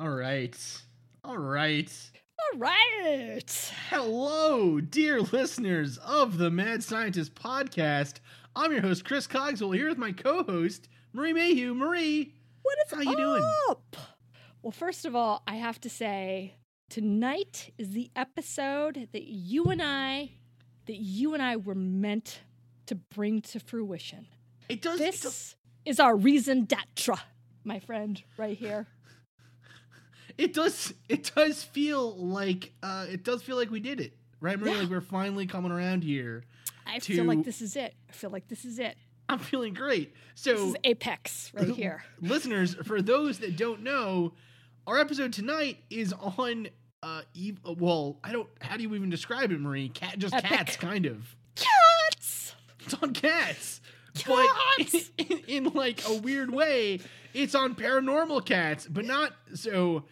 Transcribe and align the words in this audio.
All 0.00 0.08
right. 0.08 0.56
All 1.24 1.36
right. 1.38 2.10
All 2.54 2.58
right. 2.58 3.72
Hello, 3.90 4.80
dear 4.80 5.20
listeners 5.20 5.98
of 5.98 6.38
the 6.38 6.50
Mad 6.50 6.82
Scientist 6.82 7.34
podcast. 7.34 8.14
I'm 8.56 8.72
your 8.72 8.80
host, 8.80 9.04
Chris 9.04 9.26
Cogswell, 9.26 9.72
here 9.72 9.88
with 9.90 9.98
my 9.98 10.12
co-host, 10.12 10.88
Marie 11.12 11.34
Mayhew. 11.34 11.74
Marie, 11.74 12.34
What 12.62 12.78
is 12.86 12.92
how 12.94 13.02
you 13.10 13.14
doing? 13.16 13.42
up? 13.68 13.96
Well, 14.62 14.70
first 14.72 15.04
of 15.04 15.14
all, 15.14 15.42
I 15.46 15.56
have 15.56 15.78
to 15.82 15.90
say 15.90 16.54
tonight 16.88 17.70
is 17.76 17.90
the 17.90 18.10
episode 18.16 19.08
that 19.12 19.24
you 19.24 19.64
and 19.66 19.82
I 19.82 20.30
that 20.86 20.96
you 20.96 21.34
and 21.34 21.42
I 21.42 21.56
were 21.56 21.74
meant 21.74 22.40
to 22.86 22.94
bring 22.94 23.42
to 23.42 23.60
fruition. 23.60 24.26
It 24.70 24.80
does. 24.82 24.98
it 24.98 25.04
does- 25.12 25.20
This 25.22 25.56
is 25.84 26.00
our 26.00 26.16
reason 26.16 26.64
d'etre, 26.64 27.16
my 27.64 27.78
friend, 27.80 28.22
right 28.38 28.56
here. 28.56 28.86
It 30.40 30.54
does 30.54 30.94
it 31.08 31.30
does 31.34 31.62
feel 31.62 32.16
like 32.16 32.72
uh 32.82 33.06
it 33.08 33.22
does 33.24 33.42
feel 33.42 33.56
like 33.56 33.70
we 33.70 33.80
did 33.80 34.00
it 34.00 34.12
right 34.40 34.58
Marie? 34.58 34.72
Yeah. 34.72 34.78
like 34.80 34.90
we're 34.90 35.00
finally 35.00 35.46
coming 35.46 35.70
around 35.70 36.02
here 36.02 36.44
I 36.86 36.98
feel 36.98 37.24
like 37.24 37.44
this 37.44 37.60
is 37.62 37.76
it. 37.76 37.94
I 38.08 38.12
feel 38.12 38.30
like 38.30 38.48
this 38.48 38.64
is 38.64 38.78
it. 38.78 38.96
i'm 39.28 39.38
feeling 39.38 39.74
great 39.74 40.12
This 40.34 40.42
so 40.44 40.52
is 40.68 40.76
apex 40.84 41.52
right 41.54 41.68
here. 41.68 42.02
listeners 42.20 42.74
for 42.84 43.00
those 43.02 43.38
that 43.40 43.56
don't 43.56 43.82
know 43.82 44.32
our 44.86 44.98
episode 44.98 45.32
tonight 45.32 45.76
is 45.90 46.12
on 46.14 46.68
uh 47.02 47.22
eve- 47.34 47.60
well 47.64 48.18
i 48.24 48.32
don't 48.32 48.48
how 48.60 48.76
do 48.76 48.82
you 48.82 48.94
even 48.94 49.10
describe 49.10 49.52
it 49.52 49.60
marie 49.60 49.88
cat 49.90 50.18
just 50.18 50.34
Epic. 50.34 50.48
cats 50.50 50.76
kind 50.76 51.06
of 51.06 51.36
Cats! 51.54 52.54
it's 52.80 52.94
on 52.94 53.12
cats 53.12 53.80
Cats! 54.14 55.10
but 55.18 55.30
in, 55.30 55.38
in 55.66 55.72
like 55.74 56.02
a 56.08 56.14
weird 56.14 56.50
way 56.50 57.00
it's 57.34 57.54
on 57.54 57.74
paranormal 57.74 58.44
cats 58.44 58.86
but 58.90 59.04
not 59.04 59.32
so? 59.54 60.04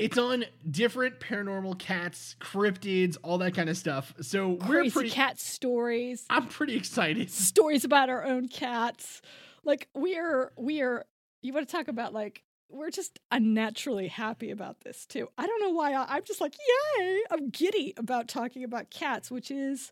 It's 0.00 0.18
on 0.18 0.44
different 0.70 1.20
paranormal 1.20 1.78
cats, 1.78 2.36
cryptids, 2.40 3.16
all 3.22 3.38
that 3.38 3.54
kind 3.54 3.68
of 3.68 3.76
stuff. 3.76 4.14
So 4.20 4.50
we're 4.50 4.80
Crazy 4.80 4.90
pretty. 4.90 5.10
cat 5.10 5.38
stories. 5.40 6.24
I'm 6.30 6.46
pretty 6.46 6.76
excited. 6.76 7.30
stories 7.30 7.84
about 7.84 8.08
our 8.08 8.24
own 8.24 8.48
cats. 8.48 9.22
Like 9.64 9.88
we're 9.94 10.52
we're 10.56 11.04
you 11.42 11.52
want 11.52 11.68
to 11.68 11.72
talk 11.72 11.88
about 11.88 12.12
like 12.12 12.42
we're 12.68 12.90
just 12.90 13.18
unnaturally 13.32 14.08
happy 14.08 14.50
about 14.50 14.80
this 14.82 15.04
too. 15.06 15.28
I 15.36 15.46
don't 15.46 15.60
know 15.60 15.70
why 15.70 15.92
I, 15.92 16.16
I'm 16.16 16.22
just 16.24 16.40
like 16.40 16.54
yay! 16.98 17.20
I'm 17.30 17.50
giddy 17.50 17.94
about 17.96 18.28
talking 18.28 18.64
about 18.64 18.90
cats, 18.90 19.30
which 19.30 19.50
is 19.50 19.90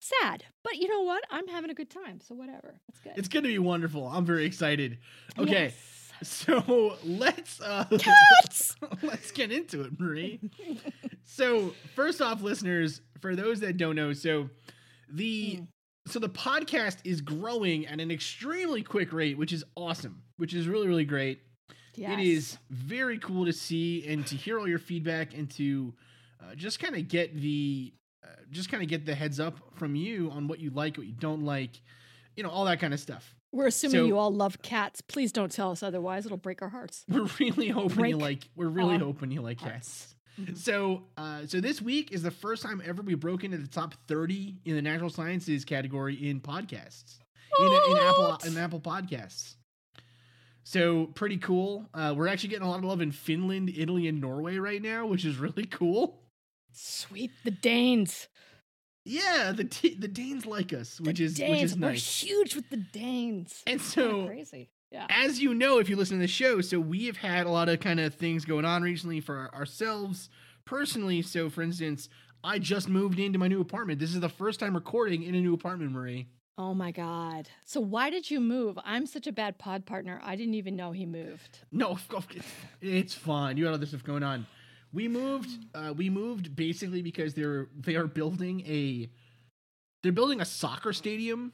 sad. 0.00 0.44
But 0.62 0.76
you 0.76 0.88
know 0.88 1.02
what? 1.02 1.24
I'm 1.30 1.46
having 1.48 1.70
a 1.70 1.74
good 1.74 1.90
time, 1.90 2.20
so 2.20 2.34
whatever. 2.34 2.80
It's 2.88 3.00
good. 3.00 3.12
It's 3.16 3.28
gonna 3.28 3.48
be 3.48 3.58
wonderful. 3.58 4.06
I'm 4.08 4.24
very 4.26 4.44
excited. 4.44 4.98
Okay, 5.38 5.50
Yes. 5.64 5.74
so 6.22 6.96
let's 7.04 7.60
uh, 7.60 7.84
Cats! 7.98 8.76
let's 9.02 9.30
get 9.30 9.52
into 9.52 9.82
it, 9.82 9.98
Marie. 9.98 10.40
so 11.24 11.74
first 11.94 12.20
off, 12.20 12.42
listeners, 12.42 13.00
for 13.20 13.36
those 13.36 13.60
that 13.60 13.76
don't 13.76 13.96
know, 13.96 14.12
so 14.12 14.50
the 15.10 15.60
so 16.06 16.18
the 16.18 16.28
podcast 16.28 16.98
is 17.04 17.20
growing 17.20 17.86
at 17.86 18.00
an 18.00 18.10
extremely 18.10 18.82
quick 18.82 19.12
rate, 19.12 19.36
which 19.36 19.52
is 19.52 19.64
awesome, 19.76 20.22
which 20.36 20.54
is 20.54 20.66
really 20.66 20.88
really 20.88 21.04
great. 21.04 21.40
It 22.14 22.20
is 22.20 22.58
very 22.70 23.18
cool 23.18 23.44
to 23.44 23.52
see 23.52 24.06
and 24.06 24.26
to 24.28 24.36
hear 24.36 24.58
all 24.58 24.68
your 24.68 24.78
feedback 24.78 25.34
and 25.34 25.50
to 25.52 25.92
uh, 26.40 26.54
just 26.54 26.78
kind 26.78 26.94
of 26.94 27.08
get 27.08 27.34
the 27.34 27.92
uh, 28.24 28.28
just 28.50 28.70
kind 28.70 28.82
of 28.82 28.88
get 28.88 29.04
the 29.04 29.14
heads 29.14 29.40
up 29.40 29.56
from 29.74 29.94
you 29.94 30.30
on 30.30 30.48
what 30.48 30.60
you 30.60 30.70
like, 30.70 30.96
what 30.96 31.06
you 31.06 31.14
don't 31.18 31.44
like, 31.44 31.80
you 32.36 32.42
know, 32.42 32.50
all 32.50 32.64
that 32.66 32.80
kind 32.80 32.94
of 32.94 33.00
stuff. 33.00 33.34
We're 33.52 33.66
assuming 33.68 34.00
so- 34.00 34.06
you 34.06 34.18
all 34.18 34.30
love 34.32 34.60
cats. 34.62 35.00
Please 35.00 35.32
don't 35.32 35.50
tell 35.50 35.70
us 35.70 35.82
otherwise. 35.82 36.26
It'll 36.26 36.36
break 36.38 36.60
our 36.62 36.68
hearts. 36.68 37.04
We're 37.08 37.28
really 37.40 37.68
hoping 37.80 38.06
you 38.06 38.18
like. 38.18 38.48
We're 38.56 38.68
really 38.68 38.98
hoping 38.98 39.30
you 39.30 39.40
like 39.42 39.58
cats. 39.58 39.68
hearts. 39.68 40.14
Mhm. 40.40 40.56
So, 40.56 41.02
uh, 41.16 41.46
so 41.46 41.60
this 41.60 41.82
week 41.82 42.12
is 42.12 42.22
the 42.22 42.30
first 42.30 42.62
time 42.62 42.80
ever 42.84 43.02
we 43.02 43.14
broke 43.14 43.42
into 43.42 43.56
the 43.58 43.66
top 43.66 43.94
thirty 44.06 44.56
in 44.64 44.76
the 44.76 44.82
natural 44.82 45.10
sciences 45.10 45.64
category 45.64 46.14
in 46.28 46.40
podcasts 46.40 47.18
in, 47.58 47.66
in 47.66 47.96
Apple 47.96 48.38
in 48.46 48.56
Apple 48.56 48.80
Podcasts. 48.80 49.54
So 50.62 51.06
pretty 51.06 51.38
cool. 51.38 51.88
Uh, 51.94 52.14
we're 52.16 52.28
actually 52.28 52.50
getting 52.50 52.66
a 52.66 52.70
lot 52.70 52.78
of 52.78 52.84
love 52.84 53.00
in 53.00 53.10
Finland, 53.10 53.72
Italy, 53.74 54.06
and 54.06 54.20
Norway 54.20 54.58
right 54.58 54.82
now, 54.82 55.06
which 55.06 55.24
is 55.24 55.38
really 55.38 55.64
cool. 55.64 56.22
Sweet 56.72 57.30
the 57.42 57.50
Danes. 57.50 58.28
Yeah, 59.08 59.52
the 59.52 59.64
t- 59.64 59.94
the 59.98 60.08
Danes 60.08 60.46
like 60.46 60.72
us, 60.72 61.00
which 61.00 61.18
the 61.18 61.24
is 61.24 61.34
Danes. 61.34 61.50
which 61.50 61.62
is 61.62 61.76
nice. 61.76 62.22
We're 62.24 62.28
huge 62.28 62.54
with 62.56 62.70
the 62.70 62.76
Danes. 62.76 63.62
And 63.66 63.76
It's 63.80 63.92
so, 63.92 64.26
crazy. 64.26 64.70
Yeah. 64.90 65.06
as 65.10 65.40
you 65.40 65.52
know, 65.54 65.78
if 65.78 65.88
you 65.88 65.96
listen 65.96 66.16
to 66.18 66.22
the 66.22 66.28
show, 66.28 66.60
so 66.62 66.80
we 66.80 67.06
have 67.06 67.18
had 67.18 67.46
a 67.46 67.50
lot 67.50 67.68
of 67.68 67.80
kind 67.80 68.00
of 68.00 68.14
things 68.14 68.44
going 68.44 68.64
on 68.64 68.82
recently 68.82 69.20
for 69.20 69.54
ourselves 69.54 70.30
personally. 70.64 71.20
So, 71.22 71.50
for 71.50 71.62
instance, 71.62 72.08
I 72.42 72.58
just 72.58 72.88
moved 72.88 73.18
into 73.18 73.38
my 73.38 73.48
new 73.48 73.60
apartment. 73.60 73.98
This 73.98 74.14
is 74.14 74.20
the 74.20 74.28
first 74.28 74.60
time 74.60 74.74
recording 74.74 75.22
in 75.24 75.34
a 75.34 75.40
new 75.40 75.52
apartment, 75.54 75.92
Marie. 75.92 76.28
Oh 76.56 76.74
my 76.74 76.90
God. 76.90 77.48
So 77.64 77.80
why 77.80 78.10
did 78.10 78.30
you 78.30 78.40
move? 78.40 78.78
I'm 78.84 79.06
such 79.06 79.26
a 79.28 79.32
bad 79.32 79.58
pod 79.58 79.86
partner. 79.86 80.20
I 80.24 80.34
didn't 80.34 80.54
even 80.54 80.74
know 80.74 80.90
he 80.90 81.06
moved. 81.06 81.60
No, 81.70 81.98
it's 82.80 83.14
fine. 83.14 83.56
You 83.56 83.64
got 83.64 83.74
other 83.74 83.86
stuff 83.86 84.02
going 84.02 84.22
on. 84.24 84.46
We 84.92 85.08
moved. 85.08 85.50
Uh, 85.74 85.92
we 85.96 86.10
moved 86.10 86.56
basically 86.56 87.02
because 87.02 87.34
they're 87.34 87.68
they 87.78 87.96
are 87.96 88.06
building 88.06 88.60
a 88.66 89.10
they're 90.02 90.12
building 90.12 90.40
a 90.40 90.44
soccer 90.44 90.92
stadium. 90.92 91.52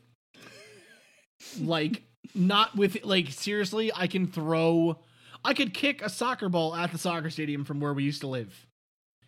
like 1.60 2.02
not 2.34 2.76
with 2.76 3.04
like 3.04 3.30
seriously, 3.30 3.90
I 3.94 4.06
can 4.06 4.26
throw, 4.26 5.00
I 5.44 5.54
could 5.54 5.74
kick 5.74 6.02
a 6.02 6.08
soccer 6.08 6.48
ball 6.48 6.74
at 6.74 6.92
the 6.92 6.98
soccer 6.98 7.30
stadium 7.30 7.64
from 7.64 7.80
where 7.80 7.92
we 7.92 8.04
used 8.04 8.20
to 8.22 8.26
live, 8.26 8.66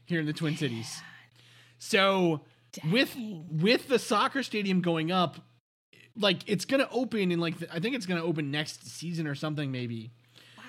here 0.07 0.21
in 0.21 0.27
the 0.27 0.33
Twin 0.33 0.57
Cities. 0.57 1.01
So 1.79 2.43
with 2.91 3.15
with 3.51 3.89
the 3.89 3.99
soccer 3.99 4.43
stadium 4.43 4.81
going 4.81 5.11
up, 5.13 5.39
like 6.17 6.49
it's 6.49 6.65
gonna 6.65 6.89
open 6.91 7.33
in 7.33 7.41
like 7.41 7.59
the, 7.59 7.75
I 7.75 7.81
think 7.81 7.95
it's 7.95 8.07
gonna 8.07 8.25
open 8.25 8.51
next 8.51 8.87
season 8.87 9.27
or 9.27 9.35
something 9.35 9.71
maybe. 9.71 10.13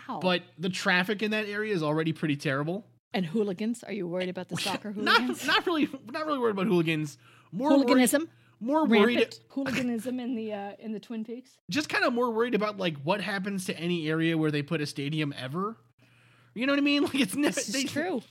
Wow. 0.08 0.20
But 0.22 0.44
the 0.58 0.70
traffic 0.70 1.22
in 1.22 1.32
that 1.32 1.48
area 1.48 1.74
is 1.74 1.84
already 1.84 2.14
pretty 2.14 2.36
terrible. 2.36 2.86
And 3.14 3.26
hooligans? 3.26 3.84
Are 3.84 3.92
you 3.94 4.08
worried 4.08 4.30
about 4.30 4.50
the 4.50 4.58
soccer 4.68 4.92
hooligans? 4.92 5.46
not 5.46 5.66
really 5.66 5.90
not 6.12 6.26
really 6.26 6.40
worried 6.40 6.52
about 6.52 6.68
hooligans. 6.68 7.18
More 7.52 7.70
worried, 7.70 7.80
Hooliganism. 7.88 8.30
more 8.60 8.86
worried 8.86 9.18
Rampant 9.18 9.40
hooliganism 9.50 10.20
in 10.20 10.36
the 10.36 10.54
uh, 10.54 10.72
in 10.80 10.92
the 10.92 11.00
Twin 11.00 11.24
Peaks. 11.24 11.52
just 11.70 11.90
kind 11.90 12.04
of 12.04 12.14
more 12.14 12.32
worried 12.32 12.56
about 12.56 12.78
like 12.78 12.98
what 13.04 13.22
happens 13.22 13.66
to 13.66 13.78
any 13.80 14.10
area 14.10 14.38
where 14.38 14.52
they 14.52 14.62
put 14.62 14.82
a 14.82 14.86
stadium 14.86 15.34
ever. 15.38 15.78
You 16.54 16.66
know 16.66 16.74
what 16.74 16.80
I 16.80 16.82
mean? 16.82 17.04
Like 17.08 17.16
it's 17.16 17.36
never 17.36 17.62
they, 17.72 17.84
true. 17.84 18.22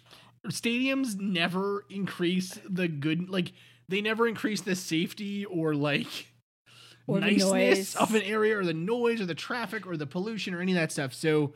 Stadiums 0.48 1.18
never 1.18 1.84
increase 1.90 2.58
the 2.68 2.88
good 2.88 3.28
like 3.30 3.52
they 3.88 4.00
never 4.00 4.26
increase 4.28 4.60
the 4.60 4.76
safety 4.76 5.44
or 5.44 5.74
like 5.74 6.28
Or 7.06 7.20
niceness 7.20 7.94
of 7.96 8.14
an 8.14 8.22
area 8.22 8.58
or 8.58 8.64
the 8.64 8.74
noise 8.74 9.20
or 9.20 9.26
the 9.26 9.34
traffic 9.34 9.86
or 9.86 9.96
the 9.96 10.06
pollution 10.06 10.54
or 10.54 10.60
any 10.60 10.72
of 10.72 10.76
that 10.76 10.92
stuff. 10.92 11.14
So 11.14 11.54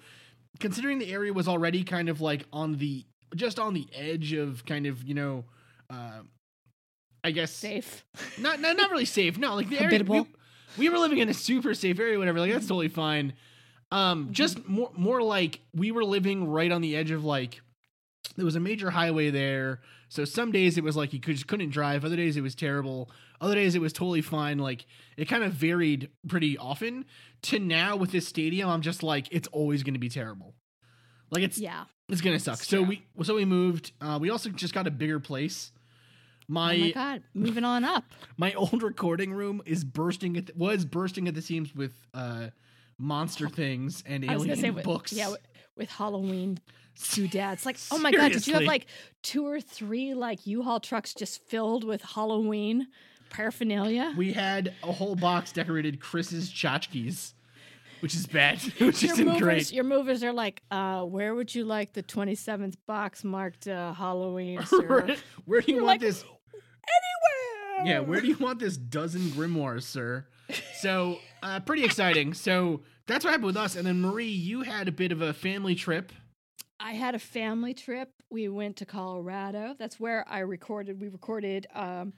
considering 0.60 0.98
the 0.98 1.12
area 1.12 1.32
was 1.32 1.47
already 1.48 1.82
kind 1.84 2.09
of 2.09 2.20
like 2.20 2.47
on 2.53 2.77
the 2.78 3.04
just 3.34 3.59
on 3.59 3.74
the 3.74 3.86
edge 3.94 4.32
of 4.32 4.65
kind 4.66 4.86
of, 4.86 5.03
you 5.03 5.15
know, 5.15 5.44
uh 5.88 6.21
I 7.22 7.32
guess 7.32 7.50
Safe. 7.53 8.04
not 8.38 8.60
not 8.60 8.77
not 8.77 8.91
really 8.91 9.04
safe. 9.04 9.36
No, 9.38 9.54
like 9.54 9.68
the 9.68 9.77
area 9.78 9.88
we, 9.88 10.16
Habitable. 10.16 10.28
we 10.78 10.88
were 10.88 10.98
living 10.98 11.18
in 11.18 11.28
a 11.28 11.34
super 11.34 11.74
safe 11.74 11.98
area, 12.00 12.18
whatever. 12.18 12.41
Like 12.41 12.53
that's 12.53 12.66
totally 12.66 12.88
fine. 12.88 13.34
Um, 13.92 14.24
Mm-hmm. 14.24 14.32
just 14.32 14.66
more 14.68 14.91
more 14.97 15.22
like 15.22 15.60
we 15.74 15.91
were 15.91 16.04
living 16.04 16.48
right 16.48 16.71
on 16.71 16.80
the 16.80 16.97
edge 16.97 17.10
of 17.10 17.24
like 17.24 17.60
there 18.36 18.44
was 18.44 18.56
a 18.56 18.60
major 18.60 18.91
highway 18.91 19.30
there. 19.30 19.80
So 20.09 20.24
some 20.24 20.50
days 20.53 20.77
it 20.78 20.82
was 20.84 20.97
like 20.97 21.12
you 21.12 21.21
could, 21.21 21.34
just 21.34 21.47
couldn't 21.47 21.71
drive. 21.71 22.04
Other 22.04 22.16
days 22.16 22.36
it 22.36 22.41
was 22.41 22.54
terrible. 22.54 23.10
Other 23.41 23.54
days 23.54 23.74
it 23.74 23.80
was 23.80 23.92
totally 23.92 24.22
fine. 24.22 24.59
Like 24.59 24.86
it 25.16 25.27
kind 25.27 25.42
of 25.44 25.53
varied 25.53 26.09
pretty 26.28 26.56
often. 26.56 27.04
To 27.42 27.59
now 27.59 27.97
with 27.97 28.10
this 28.12 28.27
stadium, 28.28 28.68
I'm 28.71 28.80
just 28.82 29.03
like 29.03 29.27
it's 29.30 29.48
always 29.48 29.82
going 29.82 29.94
to 29.94 30.00
be 30.00 30.09
terrible. 30.09 30.54
Like 31.30 31.42
it's 31.42 31.59
Yeah. 31.59 31.84
it's 32.09 32.21
gonna 32.21 32.38
suck. 32.38 32.59
It's 32.59 32.68
So 32.68 32.82
we 32.82 33.04
so 33.22 33.34
we 33.36 33.44
moved. 33.44 33.92
Uh, 34.00 34.18
we 34.21 34.30
also 34.30 34.50
just 34.50 34.74
got 34.74 34.86
a 34.86 34.91
bigger 34.91 35.21
place. 35.21 35.72
My 36.48 36.74
oh 36.74 36.78
my 36.78 36.91
God. 36.91 37.22
Moving 37.34 37.65
on 37.65 37.84
up. 37.84 38.04
my 38.36 38.53
old 38.54 38.82
recording 38.82 39.32
room 39.32 39.62
is 39.66 39.84
bursting 39.84 40.36
at 40.36 40.47
the, 40.47 40.53
was 40.56 40.84
bursting 40.84 41.28
at 41.28 41.34
the 41.34 41.42
seams 41.42 41.74
with 41.74 41.94
uh 42.15 42.48
monster 42.98 43.48
things 43.48 44.03
and 44.06 44.24
I 44.28 44.34
alien 44.34 44.56
say 44.56 44.71
with, 44.71 44.84
books. 44.84 45.12
Yeah, 45.12 45.30
with, 45.30 45.41
with 45.77 45.91
Halloween 45.91 46.59
doodads. 47.15 47.65
Like, 47.65 47.78
oh 47.91 47.98
my 47.98 48.10
god, 48.12 48.32
did 48.32 48.47
you 48.47 48.54
have 48.54 48.65
like 48.65 48.86
two 49.22 49.47
or 49.47 49.60
three 49.60 50.15
like 50.15 50.47
U-Haul 50.47 50.80
trucks 50.80 51.15
just 51.15 51.42
filled 51.47 51.84
with 51.84 52.03
Halloween 52.03 52.88
paraphernalia? 53.30 54.12
We 54.16 54.32
had 54.32 54.74
a 54.82 54.92
whole 54.92 55.16
box 55.16 55.53
decorated 55.53 56.00
Chris's 56.00 56.50
tchotchkes, 56.50 57.32
which 58.00 58.14
is 58.14 58.26
bad. 58.26 58.60
which 58.78 59.02
your 59.02 59.12
isn't 59.12 59.24
movers, 59.26 59.41
great. 59.41 59.72
your 59.72 59.84
movers 59.84 60.22
are 60.24 60.32
like, 60.32 60.62
uh, 60.70 61.02
where 61.04 61.34
would 61.34 61.54
you 61.54 61.64
like 61.64 61.92
the 61.92 62.02
27th 62.02 62.74
box 62.86 63.24
marked 63.24 63.68
uh, 63.68 63.92
Halloween, 63.92 64.62
sir? 64.66 65.16
where 65.44 65.60
do 65.60 65.70
you 65.72 65.76
You're 65.76 65.84
want 65.84 65.86
like, 65.86 66.00
this? 66.00 66.24
Anywhere. 66.24 67.94
Yeah, 67.94 68.00
where 68.00 68.20
do 68.20 68.26
you 68.26 68.36
want 68.36 68.58
this 68.58 68.76
dozen 68.76 69.22
grimoires, 69.30 69.84
sir? 69.84 70.26
So, 70.74 71.18
uh, 71.42 71.60
pretty 71.60 71.84
exciting. 71.84 72.34
So 72.34 72.82
that's 73.06 73.24
what 73.24 73.30
happened 73.30 73.47
with 73.47 73.56
us. 73.56 73.76
And 73.76 73.86
then 73.86 74.00
Marie, 74.00 74.26
you 74.26 74.62
had 74.62 74.88
a 74.88 74.92
bit 74.92 75.12
of 75.12 75.22
a 75.22 75.32
family 75.32 75.74
trip. 75.74 76.12
I 76.78 76.92
had 76.92 77.14
a 77.14 77.18
family 77.18 77.74
trip. 77.74 78.10
We 78.30 78.48
went 78.48 78.76
to 78.76 78.86
Colorado. 78.86 79.74
That's 79.78 80.00
where 80.00 80.24
I 80.28 80.41
recorded. 80.41 81.00
We 81.00 81.08
recorded 81.08 81.66
um, 81.74 82.14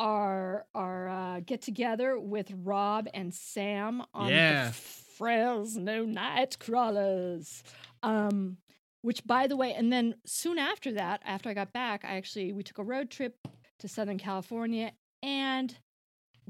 our 0.00 0.64
our 0.74 1.08
uh, 1.08 1.40
get 1.40 1.60
together 1.62 2.18
with 2.18 2.50
Rob 2.64 3.06
and 3.12 3.32
Sam 3.34 4.02
on 4.14 4.30
Yeah. 4.30 4.68
the 4.68 4.72
Fresno 4.72 6.06
Nightcrawlers. 6.06 7.62
Um, 8.02 8.56
which, 9.02 9.24
by 9.26 9.46
the 9.46 9.56
way, 9.56 9.72
and 9.72 9.90
then 9.92 10.14
soon 10.26 10.58
after 10.58 10.92
that, 10.92 11.22
after 11.24 11.48
I 11.48 11.54
got 11.54 11.72
back, 11.72 12.04
I 12.04 12.16
actually 12.16 12.52
we 12.52 12.62
took 12.62 12.78
a 12.78 12.84
road 12.84 13.10
trip 13.10 13.36
to 13.78 13.88
Southern 13.88 14.18
California 14.18 14.92
and 15.22 15.74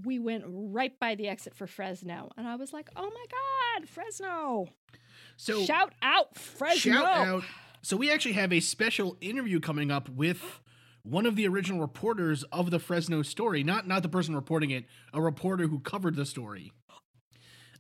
we 0.05 0.19
went 0.19 0.45
right 0.47 0.99
by 0.99 1.15
the 1.15 1.29
exit 1.29 1.55
for 1.55 1.67
Fresno, 1.67 2.31
and 2.37 2.49
I 2.49 2.57
was 2.57 2.73
like, 2.73 2.89
"Oh 2.97 3.11
my 3.11 3.25
God, 3.79 3.89
Fresno! 3.89 4.69
So 5.37 5.63
Shout 5.65 5.93
out 6.03 6.37
Fresno!" 6.39 6.93
shout 6.93 7.05
out. 7.07 7.45
So 7.83 7.97
we 7.97 8.11
actually 8.11 8.33
have 8.35 8.53
a 8.53 8.61
special 8.61 9.17
interview 9.21 9.59
coming 9.61 9.91
up 9.91 10.09
with 10.09 10.61
one 11.03 11.27
of 11.27 11.37
the 11.37 11.47
original 11.49 11.81
reporters 11.81 12.43
of 12.53 12.71
the 12.71 12.79
Fresno 12.79 13.23
story. 13.23 13.63
Not 13.65 13.87
not 13.89 14.03
the 14.03 14.09
person 14.09 14.35
reporting 14.35 14.71
it, 14.71 14.85
a 15.13 15.21
reporter 15.21 15.67
who 15.69 15.79
covered 15.81 16.17
the 16.17 16.27
story. 16.27 16.73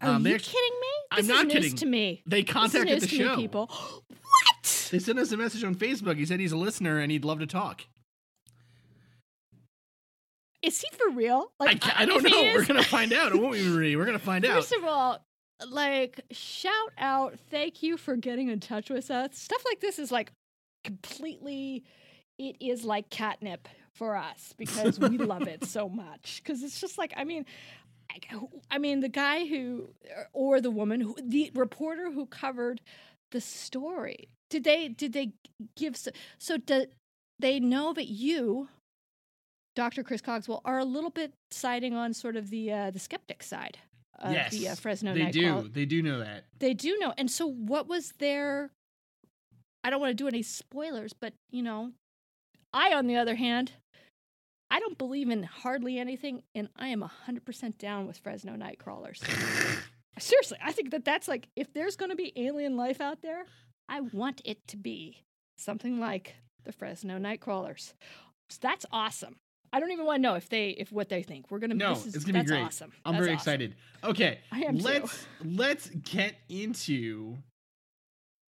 Are 0.00 0.11
Um, 0.14 0.26
you 0.26 0.34
actu- 0.34 0.50
kidding 0.52 0.81
me? 0.81 0.88
I'm 1.12 1.19
is 1.20 1.28
not 1.28 1.46
news 1.46 1.55
kidding. 1.55 1.76
To 1.76 1.87
me, 1.87 2.22
They 2.26 2.43
This 2.43 2.52
contacted 2.52 3.00
the 3.02 3.08
show. 3.08 3.37
people. 3.37 3.67
what? 4.08 4.88
They 4.90 4.99
sent 4.99 5.19
us 5.19 5.31
a 5.32 5.37
message 5.37 5.62
on 5.64 5.75
Facebook. 5.75 6.17
He 6.17 6.25
said 6.25 6.40
he's 6.40 6.52
a 6.52 6.56
listener 6.56 6.99
and 6.99 7.12
he'd 7.12 7.25
love 7.25 7.40
to 7.40 7.46
talk. 7.46 7.82
Is 10.62 10.81
he 10.81 10.88
for 10.96 11.11
real? 11.11 11.52
I, 11.58 11.78
I 11.96 12.05
don't 12.05 12.23
know. 12.23 12.31
We're 12.55 12.66
gonna 12.66 12.82
find 12.82 13.12
out, 13.12 13.34
won't 13.34 13.52
we, 13.52 13.62
Marie? 13.66 13.96
We're 13.96 14.05
gonna 14.05 14.19
find 14.19 14.44
out. 14.44 14.56
First 14.56 14.73
of 14.73 14.84
all, 14.84 15.25
like 15.69 16.20
shout 16.31 16.93
out, 16.99 17.38
thank 17.50 17.82
you 17.82 17.96
for 17.96 18.16
getting 18.16 18.49
in 18.49 18.61
touch 18.61 18.90
with 18.90 19.11
us. 19.11 19.38
Stuff 19.38 19.62
like 19.64 19.81
this 19.81 19.99
is 19.99 20.11
like 20.12 20.32
completely. 20.84 21.84
It 22.40 22.56
is 22.58 22.84
like 22.84 23.10
catnip 23.10 23.69
for 23.94 24.16
us 24.16 24.54
because 24.56 24.98
we 24.98 25.19
love 25.19 25.46
it 25.46 25.64
so 25.66 25.88
much. 26.04 26.40
Because 26.42 26.62
it's 26.62 26.81
just 26.81 26.98
like 26.98 27.12
I 27.16 27.25
mean. 27.25 27.44
I- 28.72 28.78
mean, 28.78 28.98
the 28.98 29.08
guy 29.08 29.46
who, 29.46 29.90
or 30.32 30.60
the 30.60 30.70
woman 30.72 31.00
who, 31.00 31.14
the 31.22 31.52
reporter 31.54 32.10
who 32.10 32.26
covered 32.26 32.81
the 33.31 33.40
story. 33.40 34.28
Did 34.48 34.64
they? 34.64 34.88
Did 34.88 35.12
they 35.12 35.34
give? 35.76 35.96
So, 35.96 36.10
so 36.38 36.56
do 36.56 36.87
they 37.38 37.60
know 37.60 37.92
that 37.92 38.08
you, 38.08 38.69
Dr. 39.76 40.02
Chris 40.02 40.20
Cogswell, 40.20 40.60
are 40.64 40.81
a 40.81 40.84
little 40.84 41.10
bit 41.10 41.32
siding 41.52 41.94
on 41.94 42.12
sort 42.12 42.34
of 42.34 42.50
the 42.50 42.72
uh, 42.72 42.90
the 42.90 42.98
skeptic 42.98 43.44
side 43.44 43.78
of 44.19 44.32
yes, 44.32 44.50
the 44.50 44.69
uh, 44.69 44.75
Fresno 44.75 45.14
they 45.14 45.31
do. 45.31 45.69
They 45.72 45.84
do 45.84 46.02
know 46.02 46.19
that. 46.19 46.44
They 46.58 46.75
do 46.75 46.98
know. 46.98 47.14
And 47.16 47.31
so, 47.31 47.46
what 47.46 47.87
was 47.87 48.12
their? 48.19 48.70
I 49.82 49.90
don't 49.90 50.00
want 50.00 50.10
to 50.10 50.14
do 50.14 50.28
any 50.28 50.42
spoilers, 50.42 51.12
but 51.12 51.32
you 51.50 51.62
know, 51.62 51.92
I, 52.72 52.94
on 52.94 53.06
the 53.06 53.17
other 53.17 53.34
hand, 53.34 53.72
I 54.70 54.78
don't 54.78 54.99
believe 54.99 55.31
in 55.31 55.43
hardly 55.43 55.99
anything, 55.99 56.43
and 56.55 56.69
I 56.76 56.88
am 56.88 57.02
hundred 57.02 57.44
percent 57.44 57.78
down 57.78 58.06
with 58.06 58.19
Fresno 58.19 58.52
Nightcrawlers. 58.52 59.19
Seriously, 60.19 60.58
I 60.62 60.72
think 60.72 60.90
that 60.90 61.05
that's 61.05 61.28
like 61.28 61.49
if 61.56 61.72
there's 61.72 61.96
going 61.96 62.11
to 62.11 62.17
be 62.17 62.32
alien 62.37 62.76
life 62.76 63.00
out 63.00 63.22
there, 63.22 63.44
I 63.88 64.00
want 64.00 64.43
it 64.44 64.67
to 64.69 64.76
be 64.76 65.25
something 65.58 65.99
like 65.99 66.37
the 66.64 66.72
Fresno 66.72 67.19
Nightcrawlers. 67.19 67.94
So 68.50 68.58
that's 68.61 68.87
awesome. 68.93 69.37
I 69.73 69.78
don't 69.81 69.93
even 69.93 70.05
want 70.05 70.19
to 70.19 70.23
know 70.23 70.34
if 70.34 70.49
they 70.49 70.70
if 70.70 70.93
what 70.93 71.08
they 71.08 71.23
think. 71.23 71.50
We're 71.50 71.58
gonna. 71.58 71.75
No, 71.75 71.94
this 71.94 72.06
is, 72.06 72.14
it's 72.16 72.25
gonna 72.25 72.34
be 72.34 72.38
that's 72.40 72.50
great. 72.50 72.64
Awesome. 72.64 72.93
I'm 73.05 73.14
That's 73.14 73.25
very 73.25 73.37
awesome. 73.37 73.52
excited. 73.52 73.75
Okay, 74.05 74.38
I 74.52 74.61
am 74.61 74.78
let's 74.78 75.26
let's 75.44 75.88
get 75.90 76.34
into 76.49 77.37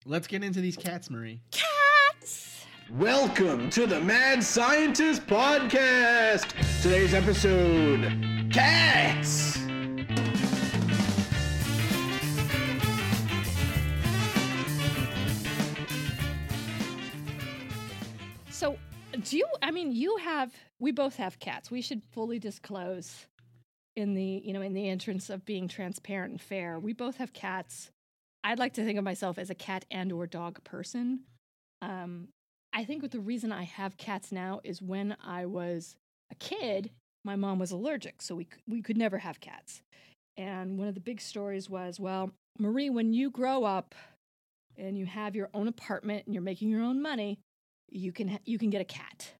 let's 0.05 0.27
get 0.27 0.43
into 0.43 0.61
these 0.61 0.77
cats, 0.77 1.09
Marie. 1.09 1.41
Cats. 1.51 1.78
Welcome 2.97 3.69
to 3.71 3.85
the 3.85 4.01
Mad 4.01 4.43
Scientist 4.43 5.27
Podcast. 5.27 6.53
Today's 6.81 7.13
episode 7.13 8.01
Cats. 8.51 9.59
So, 18.49 18.75
do 19.21 19.37
you? 19.37 19.45
I 19.61 19.69
mean, 19.69 19.91
you 19.91 20.17
have. 20.17 20.51
We 20.79 20.91
both 20.91 21.15
have 21.17 21.37
cats. 21.37 21.69
We 21.69 21.83
should 21.83 22.01
fully 22.11 22.39
disclose 22.39 23.27
in 23.95 24.15
the 24.15 24.41
you 24.43 24.51
know 24.51 24.61
in 24.61 24.73
the 24.73 24.89
entrance 24.89 25.29
of 25.29 25.45
being 25.45 25.67
transparent 25.67 26.31
and 26.31 26.41
fair. 26.41 26.79
We 26.79 26.93
both 26.93 27.17
have 27.17 27.33
cats. 27.33 27.91
I'd 28.43 28.57
like 28.57 28.73
to 28.73 28.83
think 28.83 28.97
of 28.97 29.03
myself 29.03 29.37
as 29.37 29.51
a 29.51 29.55
cat 29.55 29.85
and 29.91 30.11
or 30.11 30.25
dog 30.25 30.63
person. 30.63 31.19
Um, 31.83 32.29
I 32.73 32.85
think 32.85 33.09
the 33.09 33.19
reason 33.19 33.51
I 33.51 33.63
have 33.63 33.97
cats 33.97 34.31
now 34.31 34.61
is 34.63 34.81
when 34.81 35.15
I 35.23 35.45
was 35.45 35.95
a 36.31 36.35
kid, 36.35 36.85
mm-hmm. 36.85 36.95
my 37.25 37.35
mom 37.35 37.59
was 37.59 37.71
allergic, 37.71 38.21
so 38.21 38.35
we 38.35 38.47
we 38.67 38.81
could 38.81 38.97
never 38.97 39.17
have 39.17 39.39
cats. 39.39 39.81
And 40.37 40.77
one 40.77 40.87
of 40.87 40.93
the 40.93 41.01
big 41.01 41.19
stories 41.19 41.69
was, 41.69 41.99
well, 41.99 42.31
Marie, 42.57 42.89
when 42.89 43.13
you 43.13 43.29
grow 43.29 43.65
up 43.65 43.93
and 44.77 44.97
you 44.97 45.05
have 45.05 45.35
your 45.35 45.49
own 45.53 45.67
apartment 45.67 46.25
and 46.25 46.33
you're 46.33 46.43
making 46.43 46.69
your 46.69 46.81
own 46.81 47.01
money, 47.01 47.39
you 47.89 48.11
can 48.11 48.29
ha- 48.29 48.39
you 48.45 48.57
can 48.57 48.69
get 48.69 48.81
a 48.81 48.85
cat. 48.85 49.33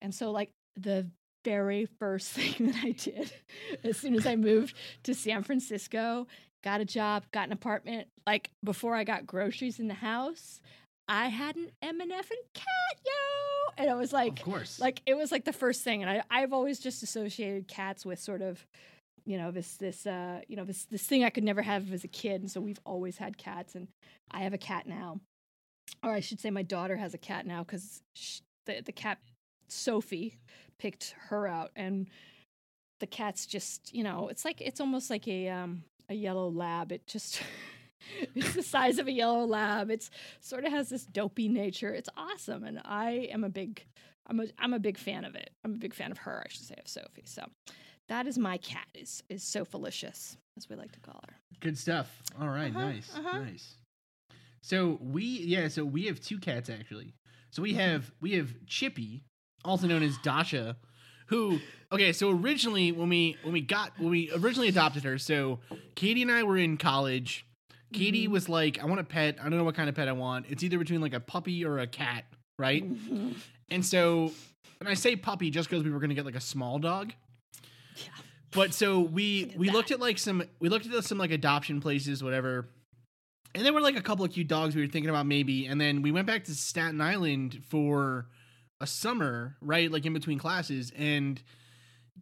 And 0.00 0.14
so 0.14 0.30
like 0.30 0.50
the 0.76 1.06
very 1.44 1.86
first 1.98 2.30
thing 2.32 2.66
that 2.66 2.76
I 2.82 2.92
did 2.92 3.32
as 3.84 3.98
soon 3.98 4.14
as 4.14 4.26
I 4.26 4.36
moved 4.36 4.74
to 5.04 5.14
San 5.14 5.42
Francisco, 5.42 6.26
got 6.64 6.80
a 6.80 6.84
job, 6.84 7.24
got 7.32 7.46
an 7.46 7.52
apartment, 7.52 8.08
like 8.26 8.50
before 8.64 8.94
I 8.94 9.04
got 9.04 9.26
groceries 9.26 9.78
in 9.78 9.88
the 9.88 9.94
house, 9.94 10.60
I 11.12 11.28
had 11.28 11.56
an 11.56 11.70
M 11.82 12.00
and 12.00 12.10
F 12.10 12.30
and 12.30 12.40
cat, 12.54 12.64
yo. 13.04 13.74
And 13.76 13.90
it 13.90 13.96
was 13.96 14.14
like 14.14 14.40
of 14.40 14.44
course. 14.46 14.80
like 14.80 15.02
it 15.04 15.12
was 15.12 15.30
like 15.30 15.44
the 15.44 15.52
first 15.52 15.82
thing. 15.82 16.02
And 16.02 16.10
I 16.10 16.22
I've 16.30 16.54
always 16.54 16.78
just 16.78 17.02
associated 17.02 17.68
cats 17.68 18.06
with 18.06 18.18
sort 18.18 18.40
of 18.40 18.66
you 19.26 19.36
know 19.36 19.50
this 19.50 19.76
this 19.76 20.06
uh 20.06 20.40
you 20.48 20.56
know 20.56 20.64
this 20.64 20.86
this 20.86 21.02
thing 21.02 21.22
I 21.22 21.28
could 21.28 21.44
never 21.44 21.60
have 21.60 21.92
as 21.92 22.02
a 22.02 22.08
kid. 22.08 22.40
And 22.40 22.50
so 22.50 22.62
we've 22.62 22.80
always 22.86 23.18
had 23.18 23.36
cats 23.36 23.74
and 23.74 23.88
I 24.30 24.40
have 24.40 24.54
a 24.54 24.58
cat 24.58 24.86
now. 24.86 25.20
Or 26.02 26.12
I 26.12 26.20
should 26.20 26.40
say 26.40 26.50
my 26.50 26.62
daughter 26.62 26.96
has 26.96 27.12
a 27.12 27.18
cat 27.18 27.46
now 27.46 27.62
cuz 27.62 28.00
the 28.64 28.80
the 28.80 28.92
cat 28.92 29.18
Sophie 29.68 30.38
picked 30.78 31.14
her 31.28 31.46
out. 31.46 31.72
And 31.76 32.08
the 33.00 33.06
cat's 33.06 33.44
just 33.44 33.92
you 33.92 34.02
know 34.02 34.28
it's 34.28 34.46
like 34.46 34.62
it's 34.62 34.80
almost 34.80 35.10
like 35.10 35.28
a 35.28 35.50
um 35.50 35.84
a 36.08 36.14
yellow 36.14 36.48
lab. 36.48 36.90
It 36.90 37.06
just 37.06 37.42
it's 38.34 38.54
the 38.54 38.62
size 38.62 38.98
of 38.98 39.06
a 39.06 39.12
yellow 39.12 39.44
lab 39.44 39.90
it's 39.90 40.10
sort 40.40 40.64
of 40.64 40.72
has 40.72 40.88
this 40.88 41.04
dopey 41.04 41.48
nature 41.48 41.92
it's 41.92 42.08
awesome 42.16 42.64
and 42.64 42.80
I 42.84 43.28
am 43.32 43.44
a 43.44 43.48
big 43.48 43.84
I'm 44.26 44.40
a 44.40 44.44
I'm 44.58 44.72
a 44.72 44.78
big 44.78 44.98
fan 44.98 45.24
of 45.24 45.34
it. 45.34 45.50
I'm 45.64 45.74
a 45.74 45.78
big 45.78 45.94
fan 45.94 46.12
of 46.12 46.18
her, 46.18 46.42
I 46.44 46.48
should 46.48 46.64
say, 46.64 46.76
of 46.78 46.88
Sophie. 46.88 47.24
So 47.24 47.44
that 48.08 48.26
is 48.26 48.38
my 48.38 48.56
cat, 48.58 48.86
is 48.94 49.22
is 49.28 49.42
Sophalicious, 49.42 50.36
as 50.56 50.68
we 50.68 50.76
like 50.76 50.92
to 50.92 51.00
call 51.00 51.20
her. 51.28 51.34
Good 51.60 51.76
stuff. 51.78 52.22
All 52.40 52.48
right, 52.48 52.74
Uh-huh, 52.74 52.88
nice, 52.88 53.12
uh-huh. 53.16 53.38
nice. 53.40 53.74
So 54.62 54.98
we 55.02 55.24
yeah, 55.24 55.68
so 55.68 55.84
we 55.84 56.06
have 56.06 56.20
two 56.20 56.38
cats 56.38 56.70
actually. 56.70 57.14
So 57.50 57.62
we 57.62 57.74
have 57.74 58.12
we 58.20 58.32
have 58.34 58.54
Chippy, 58.66 59.24
also 59.64 59.86
known 59.86 60.02
as 60.02 60.16
Dasha, 60.18 60.76
who 61.26 61.58
okay, 61.90 62.12
so 62.12 62.30
originally 62.30 62.92
when 62.92 63.08
we 63.08 63.36
when 63.42 63.52
we 63.52 63.60
got 63.60 63.98
when 63.98 64.10
we 64.10 64.30
originally 64.32 64.68
adopted 64.68 65.02
her, 65.04 65.18
so 65.18 65.58
Katie 65.96 66.22
and 66.22 66.30
I 66.30 66.44
were 66.44 66.56
in 66.56 66.76
college. 66.76 67.44
Katie 67.92 68.24
mm-hmm. 68.24 68.32
was 68.32 68.48
like, 68.48 68.80
I 68.80 68.86
want 68.86 69.00
a 69.00 69.04
pet. 69.04 69.36
I 69.40 69.48
don't 69.48 69.58
know 69.58 69.64
what 69.64 69.74
kind 69.74 69.88
of 69.88 69.94
pet 69.94 70.08
I 70.08 70.12
want. 70.12 70.46
It's 70.48 70.62
either 70.62 70.78
between 70.78 71.00
like 71.00 71.14
a 71.14 71.20
puppy 71.20 71.64
or 71.64 71.78
a 71.78 71.86
cat, 71.86 72.24
right? 72.58 72.84
And 73.70 73.82
so, 73.82 74.32
and 74.80 74.88
I 74.88 74.92
say 74.92 75.16
puppy 75.16 75.48
just 75.48 75.70
because 75.70 75.82
we 75.82 75.90
were 75.90 75.98
gonna 75.98 76.12
get 76.12 76.26
like 76.26 76.34
a 76.34 76.42
small 76.42 76.78
dog. 76.78 77.14
Yeah. 77.96 78.04
But 78.50 78.74
so 78.74 79.00
we 79.00 79.50
we 79.56 79.68
that. 79.68 79.72
looked 79.72 79.90
at 79.90 79.98
like 79.98 80.18
some 80.18 80.44
we 80.60 80.68
looked 80.68 80.86
at 80.86 81.04
some 81.04 81.16
like 81.16 81.30
adoption 81.30 81.80
places, 81.80 82.22
whatever. 82.22 82.68
And 83.54 83.64
there 83.64 83.72
were 83.72 83.80
like 83.80 83.96
a 83.96 84.02
couple 84.02 84.24
of 84.24 84.32
cute 84.32 84.48
dogs 84.48 84.74
we 84.74 84.82
were 84.82 84.88
thinking 84.88 85.08
about 85.08 85.26
maybe, 85.26 85.66
and 85.66 85.80
then 85.80 86.02
we 86.02 86.12
went 86.12 86.26
back 86.26 86.44
to 86.44 86.54
Staten 86.54 87.00
Island 87.00 87.62
for 87.68 88.26
a 88.80 88.86
summer, 88.86 89.56
right? 89.60 89.90
Like 89.90 90.04
in 90.04 90.12
between 90.12 90.38
classes, 90.38 90.92
and 90.96 91.42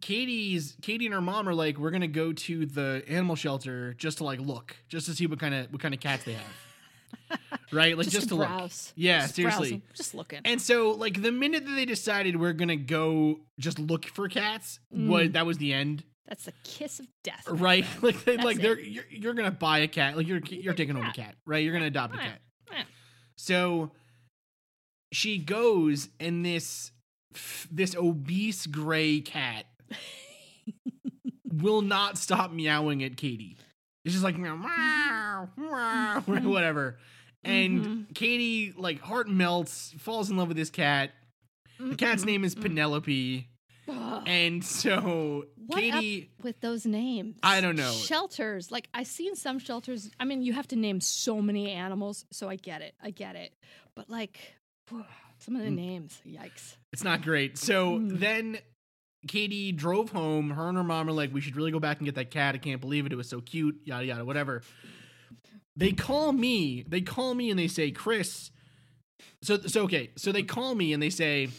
Katie's 0.01 0.75
Katie 0.81 1.05
and 1.05 1.13
her 1.13 1.21
mom 1.21 1.47
are 1.47 1.53
like, 1.53 1.77
we're 1.77 1.91
gonna 1.91 2.07
go 2.07 2.33
to 2.33 2.65
the 2.65 3.03
animal 3.07 3.35
shelter 3.35 3.93
just 3.93 4.17
to 4.19 4.23
like 4.23 4.39
look, 4.39 4.75
just 4.89 5.05
to 5.05 5.13
see 5.13 5.27
what 5.27 5.39
kind 5.39 5.53
of 5.53 5.71
what 5.71 5.81
kind 5.81 5.93
of 5.93 5.99
cats 5.99 6.23
they 6.23 6.33
have. 6.33 7.39
right? 7.71 7.97
Like 7.97 8.05
just, 8.05 8.15
just, 8.15 8.29
to 8.29 8.35
to 8.35 8.41
look. 8.41 8.71
Yeah, 8.95 9.21
Just 9.21 9.35
seriously. 9.35 9.69
browsing, 9.69 9.81
just 9.93 10.15
looking. 10.15 10.41
And 10.45 10.61
so, 10.61 10.91
like 10.91 11.21
the 11.21 11.31
minute 11.31 11.65
that 11.65 11.71
they 11.75 11.85
decided 11.85 12.39
we're 12.39 12.53
gonna 12.53 12.75
go 12.77 13.39
just 13.59 13.79
look 13.79 14.05
for 14.05 14.27
cats, 14.27 14.79
was 14.91 15.29
Mm. 15.29 15.33
that 15.33 15.45
was 15.45 15.57
the 15.57 15.73
end, 15.73 16.03
That's 16.27 16.45
the 16.45 16.53
kiss 16.63 16.99
of 16.99 17.07
death. 17.23 17.43
right? 17.47 17.85
Like, 18.01 18.23
they, 18.25 18.37
like 18.37 18.57
it. 18.57 18.61
they're 18.61 18.79
you're, 18.79 19.03
you're 19.09 19.33
gonna 19.33 19.51
buy 19.51 19.79
a 19.79 19.87
cat, 19.87 20.17
like 20.17 20.27
you're 20.27 20.39
you're 20.49 20.73
taking 20.73 20.95
home 20.95 21.05
a 21.05 21.13
cat, 21.13 21.35
right? 21.45 21.63
You're 21.63 21.73
gonna 21.73 21.85
adopt 21.87 22.15
a 22.15 22.17
cat. 22.17 22.41
So 23.37 23.91
she 25.13 25.37
goes, 25.37 26.09
and 26.19 26.45
this 26.45 26.91
this 27.71 27.95
obese 27.95 28.65
gray 28.67 29.19
cat 29.21 29.65
will 31.51 31.81
not 31.81 32.17
stop 32.17 32.51
meowing 32.51 33.03
at 33.03 33.17
Katie. 33.17 33.57
It's 34.05 34.13
just 34.13 34.23
like 34.23 34.37
meow, 34.37 34.55
meow, 34.55 35.49
meow, 35.57 36.21
whatever. 36.41 36.97
And 37.43 37.85
Mhm. 37.85 38.15
Katie 38.15 38.73
like 38.75 38.99
heart 38.99 39.29
melts, 39.29 39.93
falls 39.97 40.29
in 40.29 40.37
love 40.37 40.47
with 40.47 40.57
this 40.57 40.69
cat. 40.69 41.11
The 41.79 41.95
cat's 41.95 42.25
name 42.25 42.43
is 42.43 42.53
Penelope, 42.53 43.47
and 43.87 44.63
so 44.63 45.45
What 45.65 45.79
Katie. 45.79 46.29
with 46.43 46.59
those 46.61 46.85
names. 46.85 47.37
I 47.41 47.59
don't 47.61 47.75
know. 47.75 47.91
Shelters. 47.91 48.71
Like 48.71 48.87
I 48.93 49.01
see 49.03 49.27
in 49.27 49.35
some 49.35 49.57
shelters, 49.57 50.11
I 50.19 50.25
mean, 50.25 50.43
you 50.43 50.53
have 50.53 50.67
to 50.69 50.75
name 50.75 51.01
so 51.01 51.41
many 51.41 51.71
animals, 51.71 52.25
so 52.31 52.49
I 52.49 52.55
get 52.55 52.81
it. 52.83 52.93
I 53.01 53.09
get 53.09 53.35
it. 53.35 53.53
But 53.95 54.09
like 54.09 54.53
some 55.39 55.55
of 55.55 55.63
the 55.63 55.69
Mm. 55.69 55.75
names, 55.75 56.21
yikes. 56.27 56.75
It's 56.93 57.03
not 57.03 57.23
great. 57.23 57.57
So 57.57 57.97
Mm. 57.97 58.19
then 58.19 58.59
Katie 59.27 59.71
drove 59.71 60.11
home. 60.11 60.49
Her 60.51 60.67
and 60.67 60.77
her 60.77 60.83
mom 60.83 61.07
are 61.09 61.13
like, 61.13 61.33
"We 61.33 61.41
should 61.41 61.55
really 61.55 61.71
go 61.71 61.79
back 61.79 61.97
and 61.99 62.05
get 62.05 62.15
that 62.15 62.31
cat. 62.31 62.55
I 62.55 62.57
can't 62.57 62.81
believe 62.81 63.05
it. 63.05 63.11
It 63.11 63.15
was 63.15 63.29
so 63.29 63.41
cute." 63.41 63.79
Yada 63.85 64.05
yada, 64.05 64.25
whatever. 64.25 64.63
They 65.75 65.91
call 65.91 66.33
me. 66.33 66.83
They 66.87 67.01
call 67.01 67.33
me 67.33 67.49
and 67.49 67.59
they 67.59 67.67
say, 67.67 67.91
"Chris." 67.91 68.51
So 69.43 69.57
so 69.57 69.83
okay. 69.83 70.09
So 70.17 70.31
they 70.31 70.43
call 70.43 70.75
me 70.75 70.93
and 70.93 71.01
they 71.01 71.09
say, 71.09 71.49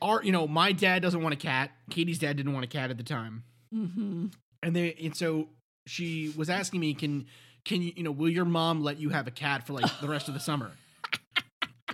"Our 0.00 0.22
you 0.22 0.32
know 0.32 0.46
my 0.48 0.72
dad 0.72 1.02
doesn't 1.02 1.22
want 1.22 1.34
a 1.34 1.38
cat. 1.38 1.70
Katie's 1.90 2.18
dad 2.18 2.36
didn't 2.36 2.52
want 2.52 2.64
a 2.64 2.68
cat 2.68 2.90
at 2.90 2.96
the 2.96 3.04
time." 3.04 3.44
Mm-hmm. 3.74 4.26
and 4.64 4.74
they 4.74 4.94
and 4.94 5.14
so 5.14 5.48
she 5.86 6.34
was 6.36 6.50
asking 6.50 6.80
me 6.80 6.92
can 6.92 7.26
can 7.64 7.82
you 7.82 7.92
you 7.94 8.02
know 8.02 8.10
will 8.10 8.28
your 8.28 8.44
mom 8.44 8.82
let 8.82 8.98
you 8.98 9.10
have 9.10 9.28
a 9.28 9.30
cat 9.30 9.64
for 9.64 9.74
like 9.74 10.00
the 10.00 10.08
rest 10.08 10.26
of 10.26 10.34
the 10.34 10.40
summer 10.40 10.72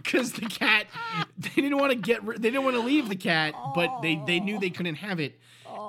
because 0.06 0.32
the 0.32 0.46
cat 0.46 0.86
they 1.36 1.50
didn't 1.60 1.78
want 1.78 1.90
to 1.92 1.98
get 1.98 2.24
they 2.24 2.50
didn't 2.50 2.64
want 2.64 2.76
to 2.76 2.82
leave 2.82 3.08
the 3.08 3.16
cat 3.16 3.54
but 3.74 4.00
they 4.00 4.20
they 4.26 4.40
knew 4.40 4.58
they 4.58 4.70
couldn't 4.70 4.94
have 4.96 5.20
it. 5.20 5.38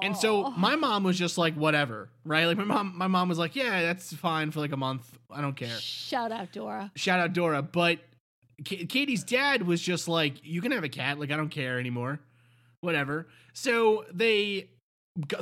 And 0.03 0.15
so 0.15 0.51
my 0.51 0.75
mom 0.75 1.03
was 1.03 1.17
just 1.17 1.37
like 1.37 1.53
whatever 1.55 2.09
right? 2.25 2.45
Like 2.45 2.57
my 2.57 2.63
mom 2.63 2.93
my 2.95 3.07
mom 3.07 3.29
was 3.29 3.37
like 3.37 3.55
yeah 3.55 3.81
that's 3.81 4.13
fine 4.13 4.51
for 4.51 4.59
like 4.59 4.71
a 4.71 4.77
month. 4.77 5.17
I 5.31 5.41
don't 5.41 5.55
care. 5.55 5.77
Shout 5.79 6.31
out 6.31 6.51
Dora. 6.51 6.91
shout 6.95 7.19
out 7.19 7.33
dora 7.33 7.61
but 7.61 7.99
Ka- 8.67 8.85
katie's 8.89 9.23
dad 9.23 9.63
was 9.63 9.81
just 9.81 10.07
like 10.07 10.43
you 10.43 10.61
can 10.61 10.71
have 10.71 10.83
a 10.83 10.89
cat 10.89 11.19
like 11.19 11.31
i 11.31 11.37
don't 11.37 11.49
care 11.49 11.79
anymore. 11.79 12.19
Whatever. 12.81 13.27
So 13.53 14.05
they 14.13 14.69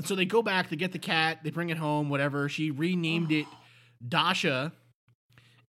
so 0.04 0.16
they 0.16 0.26
go 0.26 0.42
back 0.42 0.70
they 0.70 0.76
get 0.76 0.92
the 0.92 1.00
cat 1.00 1.40
they 1.44 1.50
bring 1.50 1.70
it 1.70 1.78
home 1.78 2.10
whatever. 2.10 2.50
She 2.50 2.72
renamed 2.72 3.32
it 3.32 3.46
oh. 3.50 3.58
dasha 4.08 4.74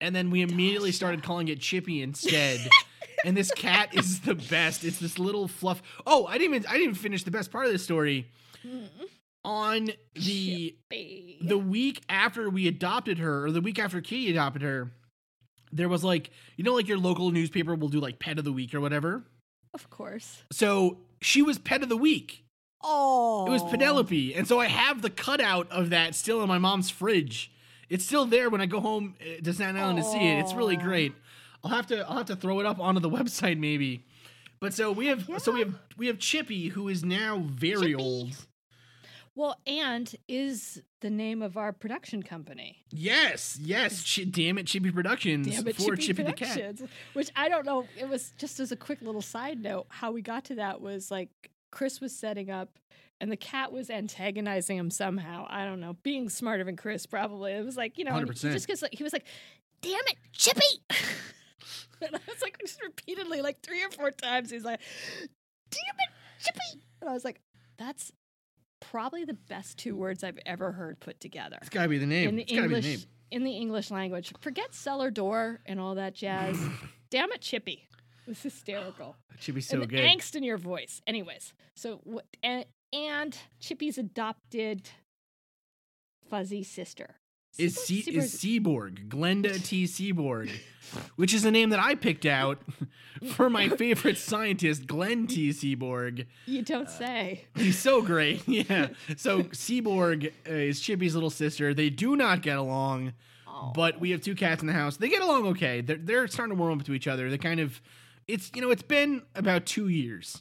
and 0.01 0.15
then 0.15 0.31
we 0.31 0.43
immediately 0.43 0.91
Dasha. 0.91 0.97
started 0.97 1.23
calling 1.23 1.49
it 1.49 1.61
chippy 1.61 2.03
instead 2.03 2.61
and 3.25 3.37
this 3.37 3.51
cat 3.53 3.95
is 3.95 4.21
the 4.21 4.35
best 4.35 4.85
it's 4.85 4.99
this 4.99 5.19
little 5.19 5.49
fluff 5.49 5.83
oh 6.07 6.27
i 6.27 6.39
didn't 6.39 6.55
even 6.55 6.67
i 6.69 6.73
didn't 6.73 6.83
even 6.83 6.95
finish 6.95 7.25
the 7.25 7.31
best 7.31 7.51
part 7.51 7.67
of 7.67 7.73
the 7.73 7.79
story 7.79 8.27
on 9.45 9.91
the 10.15 10.77
the 11.41 11.59
week 11.59 12.03
after 12.09 12.51
we 12.51 12.69
adopted 12.69 13.19
her, 13.19 13.47
or 13.47 13.51
the 13.51 13.61
week 13.61 13.79
after 13.79 14.01
Katie 14.01 14.31
adopted 14.31 14.63
her, 14.63 14.93
there 15.73 15.89
was 15.89 16.05
like, 16.05 16.31
you 16.57 16.65
know, 16.65 16.75
like 16.75 16.89
your 16.89 16.99
local 16.99 17.31
newspaper 17.31 17.75
will 17.75 17.89
do 17.89 18.01
like 18.01 18.19
pet 18.19 18.39
of 18.39 18.45
the 18.45 18.53
week 18.53 18.75
or 18.75 18.81
whatever. 18.81 19.25
of 19.73 19.89
course. 19.89 20.43
So 20.53 20.99
she 21.21 21.43
was 21.43 21.59
pet 21.59 21.83
of 21.83 21.89
the 21.89 21.97
week. 21.97 22.45
Oh. 22.83 23.47
It 23.47 23.51
was 23.51 23.63
Penelope. 23.63 24.35
And 24.35 24.49
so 24.49 24.59
I 24.59 24.67
have 24.67 25.03
the 25.03 25.11
cutout 25.11 25.71
of 25.71 25.91
that 25.91 26.15
still 26.15 26.43
in 26.43 26.49
my 26.49 26.59
mom's 26.59 26.91
fridge. 26.91 27.53
It's 27.89 28.05
still 28.05 28.25
there 28.25 28.49
when 28.49 28.61
I 28.61 28.67
go 28.67 28.81
home 28.81 29.17
uh, 29.21 29.43
to 29.43 29.53
Staten 29.53 29.77
Island 29.77 29.99
to 29.99 30.05
see 30.05 30.19
it. 30.19 30.39
It's 30.39 30.55
really 30.55 30.77
great. 30.77 31.13
I'll 31.65 31.71
have 31.71 31.87
to 31.89 32.09
I'll 32.09 32.19
have 32.19 32.27
to 32.27 32.37
throw 32.37 32.61
it 32.61 32.67
up 32.67 32.79
onto 32.81 33.01
the 33.01 33.11
website 33.19 33.59
maybe. 33.59 34.05
But 34.61 34.75
so 34.75 34.93
we 34.93 35.07
have 35.07 35.29
so 35.39 35.53
we 35.53 35.61
have 35.61 35.75
we 35.97 36.07
have 36.09 36.19
Chippy 36.19 36.69
who 36.69 36.89
is 36.89 37.05
now 37.05 37.39
very 37.47 37.93
Chippy. 37.93 37.95
old. 37.95 38.47
Well, 39.37 39.57
and 39.67 40.13
is 40.29 40.83
the 41.01 41.09
name 41.09 41.41
of 41.41 41.57
our 41.57 41.73
production 41.73 42.23
company. 42.23 42.85
Yes, 42.91 43.57
yes. 43.63 44.15
Chi- 44.15 44.25
damn 44.25 44.59
it, 44.59 44.67
Chippy 44.67 44.91
Productions 44.91 45.47
Damn 45.47 45.69
it, 45.69 45.77
for 45.77 45.95
Chippy, 45.97 46.03
Chippy 46.03 46.23
the 46.25 46.33
cat. 46.33 46.81
Which 47.15 47.31
I 47.37 47.49
don't 47.49 47.65
know. 47.65 47.87
It 47.99 48.09
was 48.09 48.35
just 48.39 48.61
as 48.61 48.73
a 48.73 48.77
quick 48.77 49.01
little 49.01 49.23
side 49.23 49.63
note. 49.63 49.87
How 49.89 50.11
we 50.11 50.21
got 50.21 50.45
to 50.47 50.57
that 50.57 50.81
was 50.81 51.11
like 51.11 51.31
Chris 51.71 52.01
was 52.01 52.15
setting 52.15 52.51
up, 52.51 52.77
and 53.21 53.31
the 53.31 53.37
cat 53.37 53.73
was 53.73 53.89
antagonizing 53.89 54.77
him 54.77 54.91
somehow. 54.91 55.47
I 55.49 55.65
don't 55.65 55.81
know, 55.81 55.97
being 56.03 56.29
smarter 56.29 56.65
than 56.65 56.77
Chris 56.77 57.07
probably. 57.07 57.53
It 57.53 57.65
was 57.65 57.77
like 57.77 57.97
you 57.99 58.05
know, 58.05 58.13
100%. 58.13 58.53
just 58.53 58.67
gets 58.67 58.83
like 58.83 58.93
he 58.95 59.05
was 59.05 59.13
like, 59.13 59.25
"Damn 59.81 59.93
it, 60.09 60.17
Chippy!" 60.33 60.83
and 62.03 62.15
I 62.15 62.21
was 62.27 62.43
like, 62.43 62.59
just 62.61 62.83
repeatedly, 62.83 63.41
like 63.43 63.61
three 63.63 63.83
or 63.85 63.91
four 63.91 64.11
times. 64.11 64.51
He's 64.51 64.65
like, 64.65 64.81
"Damn 65.71 65.97
it, 65.99 66.45
Chippy!" 66.45 66.85
And 67.01 67.11
I 67.11 67.13
was 67.13 67.25
like, 67.25 67.41
"That's." 67.79 68.13
Probably 68.81 69.25
the 69.25 69.35
best 69.35 69.77
two 69.79 69.95
words 69.95 70.25
I've 70.25 70.39
ever 70.47 70.73
heard 70.73 70.99
put 71.01 71.21
together 71.21 71.59
It's 71.61 71.69
gotta 71.69 71.89
be 71.89 71.99
the 71.99 72.07
name. 72.07 72.31
in 72.31 72.37
the 72.37 72.43
it's 72.43 72.51
be 72.51 72.57
the 72.59 72.65
English 72.65 72.85
name. 72.87 73.01
in 73.31 73.45
the 73.45 73.53
English 73.53 73.91
language. 73.91 74.33
Forget 74.41 74.75
cellar 74.75 75.11
door 75.11 75.61
and 75.67 75.79
all 75.79 75.95
that 75.97 76.15
jazz. 76.15 76.59
Damn 77.11 77.31
it, 77.31 77.43
Chippy. 77.43 77.87
It 78.27 78.31
was 78.31 78.43
hysterical. 78.43 79.17
Chippy's 79.39 79.69
so 79.69 79.75
and 79.75 79.83
the 79.83 79.87
good. 79.87 80.01
angst 80.01 80.35
in 80.35 80.43
your 80.43 80.57
voice. 80.57 81.03
Anyways, 81.07 81.53
so 81.77 82.01
what? 82.05 82.25
And, 82.43 82.65
and 82.93 83.37
Chippy's 83.61 83.99
adopted 83.99 84.89
fuzzy 86.29 86.63
sister 86.63 87.17
is 87.59 87.77
Seaborg- 87.77 88.09
is 88.17 88.35
Seaborg- 88.35 89.09
Glenda 89.09 89.63
T. 89.65 89.85
Seaborg, 89.85 90.51
which 91.17 91.35
is 91.35 91.45
a 91.45 91.51
name 91.51 91.71
that 91.71 91.81
I 91.81 91.95
picked 91.95 92.25
out 92.27 92.59
for 93.33 93.51
my 93.51 93.69
favorite 93.69 94.17
scientist, 94.19 94.87
Glenn 94.87 95.27
T. 95.27 95.51
Seaborg. 95.51 96.27
you 96.47 96.63
don't 96.63 96.89
say. 96.89 97.45
He's 97.57 97.79
so 97.79 98.03
great. 98.03 98.43
Yeah. 98.49 98.89
So 99.17 99.43
Seaborg 99.45 100.27
uh, 100.49 100.53
is 100.53 100.81
Chippy's 100.81 101.15
little 101.15 101.31
sister. 101.31 101.75
They 101.75 101.91
do 101.91 102.17
not 102.17 102.43
get 102.43 102.57
along, 102.59 103.13
Oh. 103.47 103.73
but 103.75 104.01
we 104.01 104.11
have 104.13 104.21
two 104.23 104.35
cats 104.35 104.63
in 104.63 104.67
the 104.69 104.73
house. 104.73 104.97
They 104.97 105.09
get 105.09 105.21
along 105.23 105.47
okay. 105.49 105.81
They're 105.83 105.97
they're 105.99 106.29
starting 106.29 106.57
to 106.57 106.61
warm 106.61 106.79
up 106.79 106.87
to 106.87 106.95
each 106.95 107.07
other. 107.09 107.29
They 107.29 107.37
kind 107.39 107.61
of, 107.61 107.81
it's 108.29 108.51
you 108.55 108.63
know 108.63 108.71
it's 108.71 108.83
been 108.83 109.23
about 109.35 109.67
two 109.67 109.89
years. 109.89 110.41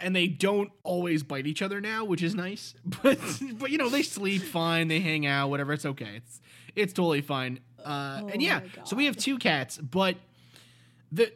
And 0.00 0.14
they 0.14 0.26
don't 0.28 0.70
always 0.84 1.22
bite 1.22 1.46
each 1.46 1.62
other 1.62 1.80
now, 1.80 2.04
which 2.04 2.22
is 2.22 2.34
nice. 2.34 2.74
But 3.02 3.18
but 3.54 3.70
you 3.70 3.78
know 3.78 3.88
they 3.88 4.02
sleep 4.02 4.42
fine, 4.42 4.88
they 4.88 5.00
hang 5.00 5.26
out, 5.26 5.48
whatever. 5.50 5.72
It's 5.72 5.86
okay. 5.86 6.16
It's 6.16 6.40
it's 6.76 6.92
totally 6.92 7.22
fine. 7.22 7.60
Uh, 7.84 8.20
Oh 8.22 8.28
and 8.28 8.42
yeah, 8.42 8.60
so 8.84 8.96
we 8.96 9.06
have 9.06 9.16
two 9.16 9.38
cats, 9.38 9.78
but 9.78 10.16
the 11.10 11.32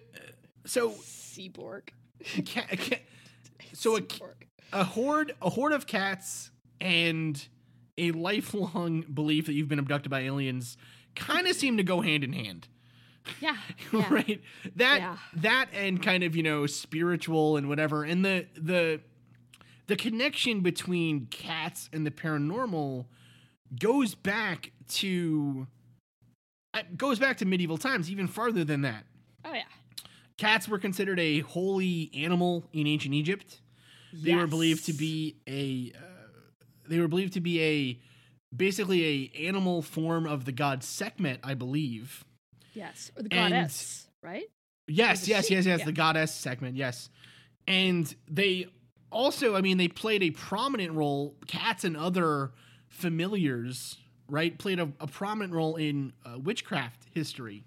so 0.66 0.90
Seaborg. 0.90 1.88
cat, 2.44 2.68
cat, 2.78 3.00
so 3.72 3.96
a, 3.96 4.02
a 4.72 4.84
horde 4.84 5.34
a 5.40 5.48
horde 5.50 5.72
of 5.72 5.86
cats 5.86 6.50
and 6.80 7.46
a 7.96 8.10
lifelong 8.12 9.02
belief 9.02 9.46
that 9.46 9.52
you've 9.54 9.68
been 9.68 9.78
abducted 9.78 10.10
by 10.10 10.20
aliens 10.20 10.76
kind 11.14 11.46
of 11.46 11.54
seem 11.56 11.76
to 11.76 11.82
go 11.82 12.00
hand 12.00 12.24
in 12.24 12.32
hand 12.32 12.68
Yeah. 13.40 13.56
yeah. 13.92 14.12
right 14.14 14.40
that 14.76 14.98
Yeah. 15.00 15.16
that 15.36 15.68
and 15.72 16.02
kind 16.02 16.22
of 16.24 16.34
you 16.36 16.42
know 16.42 16.66
spiritual 16.66 17.56
and 17.56 17.68
whatever 17.68 18.04
and 18.04 18.24
the 18.24 18.46
the 18.54 19.00
the 19.86 19.96
connection 19.96 20.60
between 20.60 21.26
cats 21.26 21.88
and 21.92 22.06
the 22.06 22.10
paranormal 22.10 23.06
goes 23.80 24.14
back 24.14 24.72
to 24.88 25.66
uh, 26.74 26.82
goes 26.96 27.18
back 27.18 27.36
to 27.38 27.44
medieval 27.44 27.78
times 27.78 28.10
even 28.10 28.26
farther 28.26 28.64
than 28.64 28.82
that 28.82 29.04
Oh 29.44 29.52
yeah. 29.52 29.62
cats 30.38 30.68
were 30.68 30.78
considered 30.78 31.20
a 31.20 31.40
holy 31.40 32.10
animal 32.14 32.64
in 32.72 32.86
ancient 32.86 33.14
egypt 33.14 33.60
they 34.12 34.34
were 34.34 34.46
believed 34.46 34.84
to 34.86 34.92
be 34.92 35.36
a 35.46 35.92
uh, 35.96 36.00
they 36.88 36.98
were 36.98 37.08
believed 37.08 37.32
to 37.34 37.40
be 37.40 37.62
a 37.62 38.00
basically 38.54 39.30
a 39.36 39.46
animal 39.46 39.80
form 39.80 40.26
of 40.26 40.44
the 40.44 40.52
god 40.52 40.82
Sekhmet, 40.82 41.38
I 41.42 41.54
believe. 41.54 42.24
Yes. 42.74 43.10
Or 43.16 43.22
the 43.22 43.32
and- 43.32 43.52
goddess, 43.52 44.06
right? 44.22 44.44
Yes, 44.88 45.28
yes, 45.28 45.48
yes, 45.50 45.64
yes, 45.64 45.78
yeah. 45.80 45.84
the 45.84 45.92
goddess 45.92 46.34
Sekhmet. 46.34 46.74
yes. 46.74 47.08
And 47.68 48.12
they 48.28 48.66
also, 49.10 49.54
I 49.54 49.60
mean, 49.60 49.78
they 49.78 49.88
played 49.88 50.22
a 50.22 50.30
prominent 50.32 50.92
role. 50.92 51.36
Cats 51.46 51.84
and 51.84 51.96
other 51.96 52.50
familiars, 52.88 53.96
right, 54.28 54.56
played 54.58 54.78
a, 54.80 54.90
a 55.00 55.06
prominent 55.06 55.52
role 55.54 55.76
in 55.76 56.12
uh, 56.24 56.38
witchcraft 56.38 57.06
history 57.12 57.64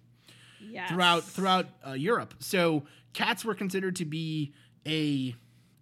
Yes. 0.59 0.89
throughout 0.89 1.23
throughout 1.23 1.67
uh, 1.87 1.91
Europe. 1.93 2.33
So 2.39 2.83
cats 3.13 3.45
were 3.45 3.53
considered 3.53 3.95
to 3.97 4.05
be 4.05 4.53
a 4.85 5.35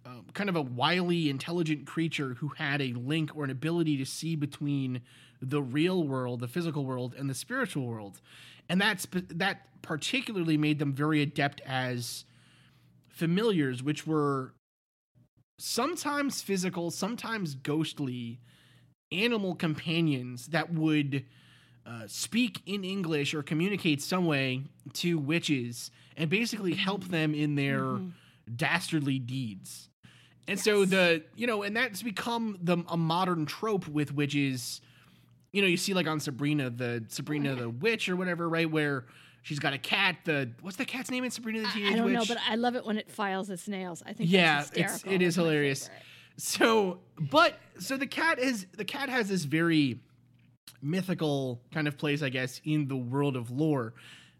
um, 0.06 0.26
kind 0.34 0.48
of 0.50 0.56
a 0.56 0.62
wily, 0.62 1.30
intelligent 1.30 1.86
creature 1.86 2.34
who 2.34 2.48
had 2.48 2.82
a 2.82 2.92
link 2.92 3.34
or 3.34 3.44
an 3.44 3.50
ability 3.50 3.96
to 3.96 4.04
see 4.04 4.36
between 4.36 5.00
the 5.40 5.62
real 5.62 6.04
world, 6.06 6.40
the 6.40 6.48
physical 6.48 6.84
world, 6.84 7.14
and 7.18 7.28
the 7.30 7.34
spiritual 7.34 7.86
world, 7.86 8.20
and 8.68 8.80
that's 8.80 9.06
that 9.28 9.62
particularly 9.82 10.56
made 10.56 10.78
them 10.78 10.92
very 10.92 11.20
adept 11.20 11.60
as 11.62 12.24
familiars, 13.08 13.82
which 13.82 14.06
were 14.06 14.54
sometimes 15.58 16.42
physical, 16.42 16.90
sometimes 16.90 17.54
ghostly 17.54 18.40
animal 19.12 19.54
companions 19.54 20.48
that 20.48 20.72
would 20.72 21.24
uh, 21.86 22.04
speak 22.06 22.62
in 22.66 22.82
English 22.82 23.34
or 23.34 23.42
communicate 23.42 24.00
some 24.02 24.26
way 24.26 24.62
to 24.94 25.18
witches 25.18 25.90
and 26.16 26.30
basically 26.30 26.72
help 26.74 27.04
them 27.04 27.34
in 27.34 27.54
their 27.54 27.82
Mhm. 27.82 28.12
dastardly 28.56 29.18
deeds. 29.18 29.90
And 30.48 30.58
so 30.58 30.84
the 30.84 31.22
you 31.36 31.46
know, 31.46 31.62
and 31.62 31.76
that's 31.76 32.02
become 32.02 32.58
the 32.62 32.78
a 32.88 32.96
modern 32.96 33.46
trope 33.46 33.86
with 33.88 34.12
witches. 34.12 34.80
You 35.54 35.62
know, 35.62 35.68
you 35.68 35.76
see 35.76 35.94
like 35.94 36.08
on 36.08 36.18
Sabrina, 36.18 36.68
the 36.68 37.04
Sabrina 37.08 37.54
the 37.54 37.70
witch 37.70 38.08
or 38.08 38.16
whatever, 38.16 38.48
right? 38.48 38.68
Where 38.68 39.04
she's 39.42 39.60
got 39.60 39.72
a 39.72 39.78
cat. 39.78 40.16
The 40.24 40.50
what's 40.62 40.76
the 40.76 40.84
cat's 40.84 41.10
name 41.12 41.22
in 41.22 41.30
Sabrina 41.30 41.60
the 41.62 41.68
Teenage 41.68 41.92
I 41.92 41.96
don't 41.96 42.06
Witch? 42.06 42.14
know, 42.14 42.24
but 42.26 42.38
I 42.48 42.56
love 42.56 42.74
it 42.74 42.84
when 42.84 42.98
it 42.98 43.08
files 43.10 43.50
its 43.50 43.68
nails. 43.68 44.02
I 44.04 44.12
think 44.14 44.30
Yeah, 44.30 44.64
it's- 44.74 45.04
it 45.06 45.22
is 45.22 45.36
hilarious. 45.36 45.88
So, 46.36 46.98
but 47.18 47.60
so 47.78 47.96
the 47.96 48.08
cat 48.08 48.40
is 48.40 48.66
the 48.76 48.84
cat 48.84 49.08
has 49.08 49.28
this 49.28 49.44
very 49.44 50.00
mythical 50.82 51.60
kind 51.72 51.88
of 51.88 51.96
place, 51.96 52.22
I 52.22 52.28
guess, 52.28 52.60
in 52.64 52.88
the 52.88 52.96
world 52.96 53.36
of 53.36 53.50
lore. 53.50 53.94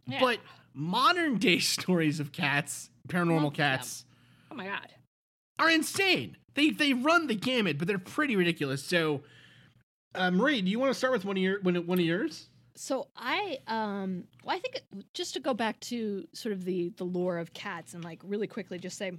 Yeah. 0.07 0.21
But 0.21 0.41
modern 0.75 1.39
day 1.39 1.59
stories 1.61 2.21
of 2.21 2.33
cats, 2.33 2.91
paranormal 3.09 3.55
cats, 3.55 4.05
Oh 4.51 4.55
my 4.55 4.67
god. 4.67 4.89
are 5.59 5.71
insane. 5.71 6.37
They 6.55 6.71
they 6.71 6.93
run 6.93 7.27
the 7.27 7.35
gamut, 7.35 7.79
but 7.79 7.89
they're 7.89 7.99
pretty 7.99 8.37
ridiculous. 8.37 8.83
So, 8.83 9.23
uh, 10.15 10.31
Marie, 10.31 10.63
do 10.63 10.71
you 10.71 10.79
want 10.79 10.91
to 10.91 10.99
start 10.99 11.13
with 11.13 11.25
one 11.25 11.37
of 11.37 11.43
your 11.43 11.61
one 11.61 11.77
of 11.77 12.01
yours? 12.01 12.49
So 12.77 13.09
I 13.17 13.59
um 13.67 14.25
well 14.43 14.57
I 14.57 14.59
think 14.59 14.83
just 15.13 15.35
to 15.35 15.41
go 15.41 15.55
back 15.55 15.79
to 15.81 16.27
sort 16.33 16.53
of 16.53 16.65
the 16.65 16.91
the 16.97 17.05
lore 17.05 17.39
of 17.39 17.53
cats 17.53 17.95
and 17.95 18.05
like 18.05 18.21
really 18.25 18.47
quickly 18.47 18.79
just 18.79 18.99
say 18.99 19.13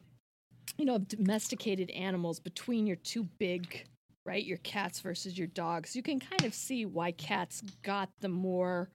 you 0.78 0.86
know 0.86 0.98
domesticated 0.98 1.90
animals 1.92 2.40
between 2.40 2.86
your 2.86 2.98
two 2.98 3.24
big 3.38 3.86
right 4.26 4.44
your 4.44 4.58
cats 4.60 5.00
versus 5.00 5.38
your 5.38 5.48
dogs 5.48 5.96
you 5.96 6.04
can 6.04 6.20
kind 6.20 6.44
of 6.44 6.54
see 6.54 6.86
why 6.86 7.12
cats 7.12 7.62
got 7.84 8.10
the 8.20 8.28
more 8.28 8.90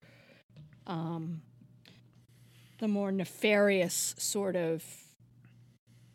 um 0.86 1.40
the 2.78 2.88
more 2.88 3.12
nefarious 3.12 4.14
sort 4.18 4.56
of 4.56 4.84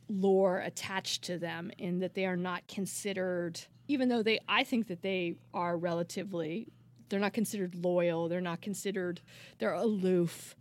lore 0.10 0.60
attached 0.60 1.24
to 1.24 1.38
them 1.38 1.72
in 1.78 2.00
that 2.00 2.14
they 2.14 2.26
are 2.26 2.38
not 2.38 2.68
considered 2.68 3.60
even 3.88 4.10
though 4.10 4.24
they 4.24 4.40
I 4.48 4.64
think 4.64 4.88
that 4.88 5.02
they 5.02 5.36
are 5.54 5.78
relatively 5.78 6.68
they're 7.10 7.20
not 7.20 7.34
considered 7.34 7.76
loyal 7.76 8.28
they're 8.30 8.42
not 8.42 8.62
considered 8.62 9.22
they're 9.60 9.74
aloof 9.74 10.56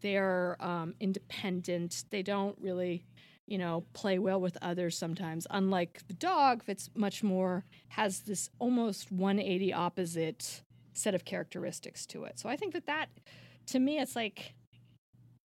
they're 0.00 0.56
um, 0.60 0.94
independent 1.00 2.04
they 2.10 2.22
don't 2.22 2.56
really 2.60 3.04
you 3.50 3.58
know 3.58 3.84
play 3.92 4.18
well 4.18 4.40
with 4.40 4.56
others 4.62 4.96
sometimes. 4.96 5.46
Unlike 5.50 6.06
the 6.06 6.14
dog 6.14 6.62
that's 6.66 6.88
much 6.94 7.22
more 7.22 7.64
has 7.88 8.20
this 8.20 8.48
almost 8.58 9.12
180 9.12 9.72
opposite 9.74 10.62
set 10.94 11.14
of 11.14 11.24
characteristics 11.24 12.06
to 12.06 12.24
it. 12.24 12.38
So 12.38 12.48
i 12.48 12.56
think 12.56 12.72
that 12.72 12.86
that 12.86 13.08
to 13.66 13.78
me 13.78 13.98
it's 13.98 14.16
like 14.16 14.54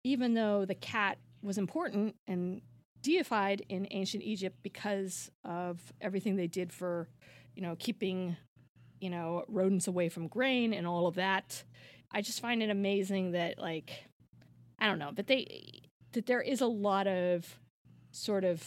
even 0.03 0.35
though 0.35 0.65
the 0.65 0.75
cat 0.75 1.19
was 1.43 1.59
important 1.59 2.17
and 2.27 2.63
deified 3.03 3.65
in 3.69 3.87
ancient 3.91 4.23
egypt 4.23 4.57
because 4.63 5.31
of 5.45 5.93
everything 6.01 6.37
they 6.37 6.47
did 6.47 6.73
for 6.73 7.09
you 7.55 7.63
know 7.63 7.75
keeping 7.79 8.37
you 9.01 9.11
know, 9.11 9.45
rodents 9.49 9.89
away 9.89 10.09
from 10.09 10.29
grain 10.29 10.73
and 10.73 10.87
all 10.87 11.07
of 11.07 11.17
that. 11.17 11.65
I 12.13 12.23
just 12.23 12.41
find 12.41 12.63
it 12.63 12.71
amazing 12.71 13.33
that 13.33 13.59
like 13.59 14.05
I 14.79 14.87
don't 14.87 14.99
know, 14.99 15.11
but 15.15 15.27
they 15.27 15.83
that 16.13 16.27
there 16.27 16.41
is 16.41 16.61
a 16.61 16.67
lot 16.67 17.07
of 17.07 17.59
sort 18.11 18.45
of 18.45 18.63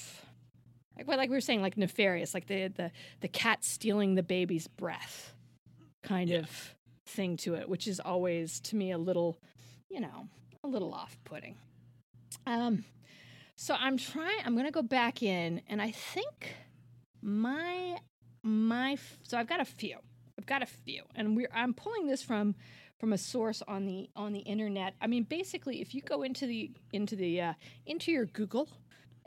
like 0.98 1.08
well, 1.08 1.18
like 1.18 1.30
we 1.30 1.36
were 1.36 1.42
saying, 1.42 1.62
like 1.62 1.78
nefarious, 1.78 2.34
like 2.34 2.48
the 2.48 2.68
the 2.68 2.92
the 3.22 3.28
cat 3.28 3.64
stealing 3.64 4.16
the 4.16 4.24
baby's 4.24 4.68
breath 4.68 5.34
kind 6.04 6.32
of 6.32 6.76
thing 7.06 7.38
to 7.38 7.56
it, 7.56 7.70
which 7.70 7.88
is 7.88 8.00
always 8.00 8.60
to 8.62 8.76
me 8.76 8.92
a 8.92 8.98
little, 8.98 9.38
you 9.90 10.02
know, 10.02 10.28
a 10.64 10.68
little 10.68 10.94
off 10.94 11.18
putting. 11.26 11.58
Um 12.48 12.86
so 13.64 13.78
I'm 13.80 13.96
trying 13.96 14.40
I'm 14.46 14.58
gonna 14.58 14.72
go 14.72 14.82
back 14.82 15.24
in 15.24 15.62
and 15.68 15.82
I 15.82 15.92
think 15.92 16.54
my 17.22 17.98
my 18.44 18.98
so 19.22 19.38
I've 19.38 19.48
got 19.48 19.62
a 19.62 19.66
few. 19.66 20.00
I've 20.38 20.46
got 20.46 20.62
a 20.62 20.66
few, 20.66 21.04
and 21.16 21.38
we're 21.38 21.50
I'm 21.54 21.74
pulling 21.74 22.08
this 22.08 22.22
from 22.22 22.56
from 23.00 23.14
a 23.14 23.18
source 23.18 23.64
on 23.66 23.86
the 23.86 24.10
on 24.18 24.34
the 24.34 24.42
internet. 24.42 24.96
I 25.00 25.08
mean, 25.08 25.24
basically, 25.24 25.80
if 25.80 25.96
you 25.96 26.02
go 26.02 26.24
into 26.24 26.46
the 26.46 26.72
into 26.92 27.16
the 27.16 27.40
uh, 27.40 27.54
into 27.86 28.12
your 28.12 28.26
Google 28.26 28.68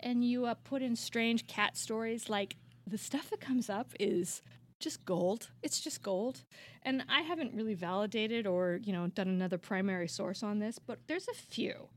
and 0.01 0.23
you 0.23 0.45
uh, 0.45 0.53
put 0.53 0.83
in 0.83 0.97
strange 0.97 1.47
cat 1.47 1.79
stories, 1.79 2.29
like 2.29 2.57
the 2.87 2.99
stuff 2.99 3.31
that 3.31 3.41
comes 3.41 3.71
up 3.71 3.95
is 3.99 4.43
just 4.81 5.03
gold. 5.07 5.49
It's 5.63 5.81
just 5.81 6.03
gold, 6.03 6.43
and 6.83 7.07
I 7.09 7.23
haven't 7.23 7.55
really 7.55 7.73
validated 7.73 8.47
or 8.47 8.81
you 8.85 8.93
know 8.93 9.07
done 9.07 9.29
another 9.29 9.57
primary 9.57 10.09
source 10.09 10.43
on 10.43 10.59
this, 10.59 10.79
but 10.79 10.99
there's 11.07 11.29
a 11.29 11.35
few. 11.35 11.89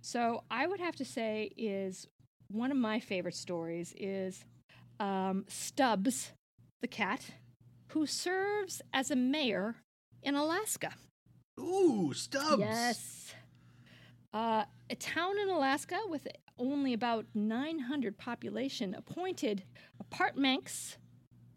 So 0.00 0.44
I 0.50 0.66
would 0.66 0.80
have 0.80 0.96
to 0.96 1.04
say 1.04 1.50
is 1.56 2.06
one 2.48 2.70
of 2.70 2.76
my 2.76 3.00
favorite 3.00 3.34
stories 3.34 3.94
is 3.96 4.44
um, 5.00 5.44
Stubbs, 5.48 6.32
the 6.80 6.88
cat 6.88 7.22
who 7.88 8.06
serves 8.06 8.82
as 8.92 9.10
a 9.10 9.16
mayor 9.16 9.76
in 10.22 10.34
Alaska. 10.34 10.94
Ooh, 11.58 12.12
Stubbs. 12.14 12.60
Yes. 12.60 13.34
Uh, 14.32 14.64
a 14.90 14.94
town 14.94 15.38
in 15.38 15.48
Alaska 15.48 15.98
with 16.08 16.28
only 16.58 16.92
about 16.92 17.26
900 17.34 18.18
population 18.18 18.94
appointed 18.94 19.64
a 20.00 20.04
part 20.04 20.36
Manx 20.36 20.98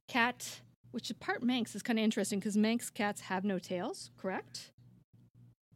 cat, 0.07 0.61
which 0.91 1.09
a 1.09 1.13
part 1.13 1.43
Manx 1.43 1.75
is 1.75 1.81
kind 1.81 1.99
of 1.99 2.03
interesting 2.03 2.39
because 2.39 2.55
Manx 2.55 2.89
cats 2.89 3.21
have 3.21 3.43
no 3.43 3.59
tails, 3.59 4.11
correct? 4.17 4.71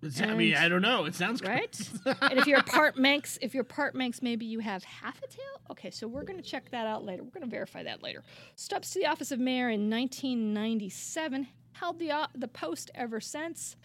It's- 0.05 0.21
I 0.21 0.33
mean, 0.35 0.55
I 0.55 0.67
don't 0.69 0.81
know. 0.81 1.05
It 1.05 1.15
sounds 1.15 1.41
Right? 1.41 1.71
great. 2.03 2.17
and 2.21 2.39
if 2.39 2.47
you're 2.47 2.61
part 2.63 2.97
Manx, 2.97 3.37
if 3.41 3.53
you're 3.53 3.63
part 3.63 3.95
Manx, 3.95 4.21
maybe 4.21 4.45
you 4.45 4.59
have 4.59 4.83
half 4.83 5.17
a 5.23 5.27
tail. 5.27 5.43
Okay, 5.71 5.89
so 5.91 6.07
we're 6.07 6.23
going 6.23 6.37
to 6.41 6.47
check 6.47 6.69
that 6.71 6.85
out 6.87 7.03
later. 7.03 7.23
We're 7.23 7.31
going 7.31 7.43
to 7.43 7.49
verify 7.49 7.83
that 7.83 8.03
later. 8.03 8.23
Stubbs 8.55 8.91
to 8.91 8.99
the 8.99 9.07
office 9.07 9.31
of 9.31 9.39
mayor 9.39 9.69
in 9.69 9.89
1997. 9.89 11.47
Held 11.73 11.99
the 11.99 12.11
uh, 12.11 12.27
the 12.33 12.47
post 12.47 12.89
ever 12.95 13.19
since, 13.19 13.75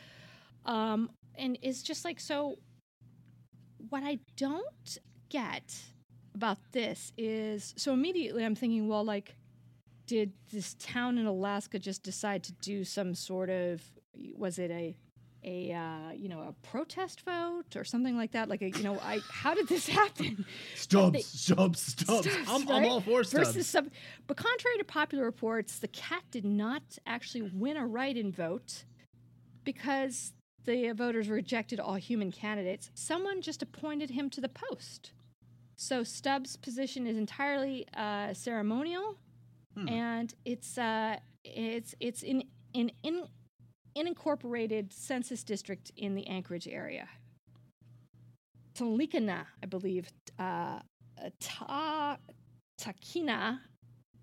um, 0.64 1.10
and 1.36 1.58
is 1.62 1.82
just 1.82 2.04
like 2.04 2.20
so. 2.20 2.56
What 3.88 4.02
I 4.04 4.18
don't 4.36 4.98
get 5.30 5.74
about 6.34 6.58
this 6.72 7.12
is 7.18 7.74
so 7.76 7.92
immediately 7.92 8.44
I'm 8.44 8.54
thinking, 8.54 8.86
well, 8.86 9.02
like, 9.04 9.34
did 10.06 10.32
this 10.52 10.74
town 10.78 11.18
in 11.18 11.26
Alaska 11.26 11.78
just 11.80 12.02
decide 12.04 12.44
to 12.44 12.52
do 12.52 12.84
some 12.84 13.14
sort 13.14 13.50
of 13.50 13.82
was 14.36 14.58
it 14.58 14.70
a 14.70 14.94
a 15.44 15.72
uh, 15.72 16.12
you 16.12 16.28
know 16.28 16.40
a 16.40 16.52
protest 16.66 17.22
vote 17.22 17.74
or 17.76 17.84
something 17.84 18.16
like 18.16 18.32
that 18.32 18.48
like 18.48 18.62
a, 18.62 18.70
you 18.70 18.82
know 18.82 18.98
I 19.00 19.20
how 19.30 19.54
did 19.54 19.68
this 19.68 19.88
happen 20.00 20.44
Stubbs, 20.74 21.12
They- 21.12 21.20
Stubbs, 21.22 21.80
Stubbs. 21.80 22.30
Stubbs, 22.30 22.48
I'm, 22.48 22.68
I'm 22.70 22.84
all 22.84 23.00
for 23.00 23.24
Stubbs. 23.24 23.48
versus 23.48 23.66
some 23.66 23.90
but 24.26 24.36
contrary 24.36 24.76
to 24.78 24.84
popular 24.84 25.24
reports 25.24 25.78
the 25.78 25.88
cat 25.88 26.22
did 26.30 26.44
not 26.44 26.82
actually 27.06 27.50
win 27.54 27.76
a 27.76 27.86
write-in 27.86 28.32
vote 28.32 28.84
because 29.64 30.32
the 30.66 30.92
voters 30.92 31.28
rejected 31.28 31.80
all 31.80 31.94
human 31.94 32.30
candidates 32.30 32.90
someone 32.94 33.40
just 33.40 33.62
appointed 33.62 34.10
him 34.10 34.28
to 34.30 34.40
the 34.40 34.48
post 34.48 35.12
so 35.76 36.04
Stubbs' 36.04 36.56
position 36.58 37.06
is 37.06 37.16
entirely 37.16 37.86
uh, 37.96 38.34
ceremonial, 38.34 39.16
Hmm. 39.74 39.88
and 39.88 40.34
it's 40.44 40.76
uh, 40.76 41.16
it's 41.42 41.94
it's 42.00 42.22
in 42.22 42.42
in 42.74 42.90
in 43.02 43.24
unincorporated 43.96 44.92
census 44.92 45.42
district 45.42 45.90
in 45.96 46.14
the 46.14 46.26
Anchorage 46.26 46.68
area. 46.68 47.08
Talikana, 48.74 49.46
I 49.62 49.66
believe, 49.66 50.08
uh, 50.38 50.80
uh, 51.22 51.30
Ta 51.40 52.16
Takina, 52.80 53.58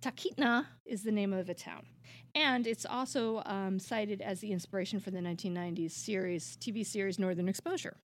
Takitna 0.01 0.65
is 0.85 1.03
the 1.03 1.11
name 1.11 1.33
of 1.33 1.47
the 1.47 1.53
town, 1.53 1.85
and 2.33 2.65
it's 2.65 2.85
also 2.85 3.43
um, 3.45 3.77
cited 3.79 4.21
as 4.21 4.39
the 4.39 4.51
inspiration 4.51 4.99
for 4.99 5.11
the 5.11 5.19
1990s 5.19 5.91
series 5.91 6.57
TV 6.59 6.85
series 6.85 7.19
Northern 7.19 7.47
Exposure. 7.47 7.97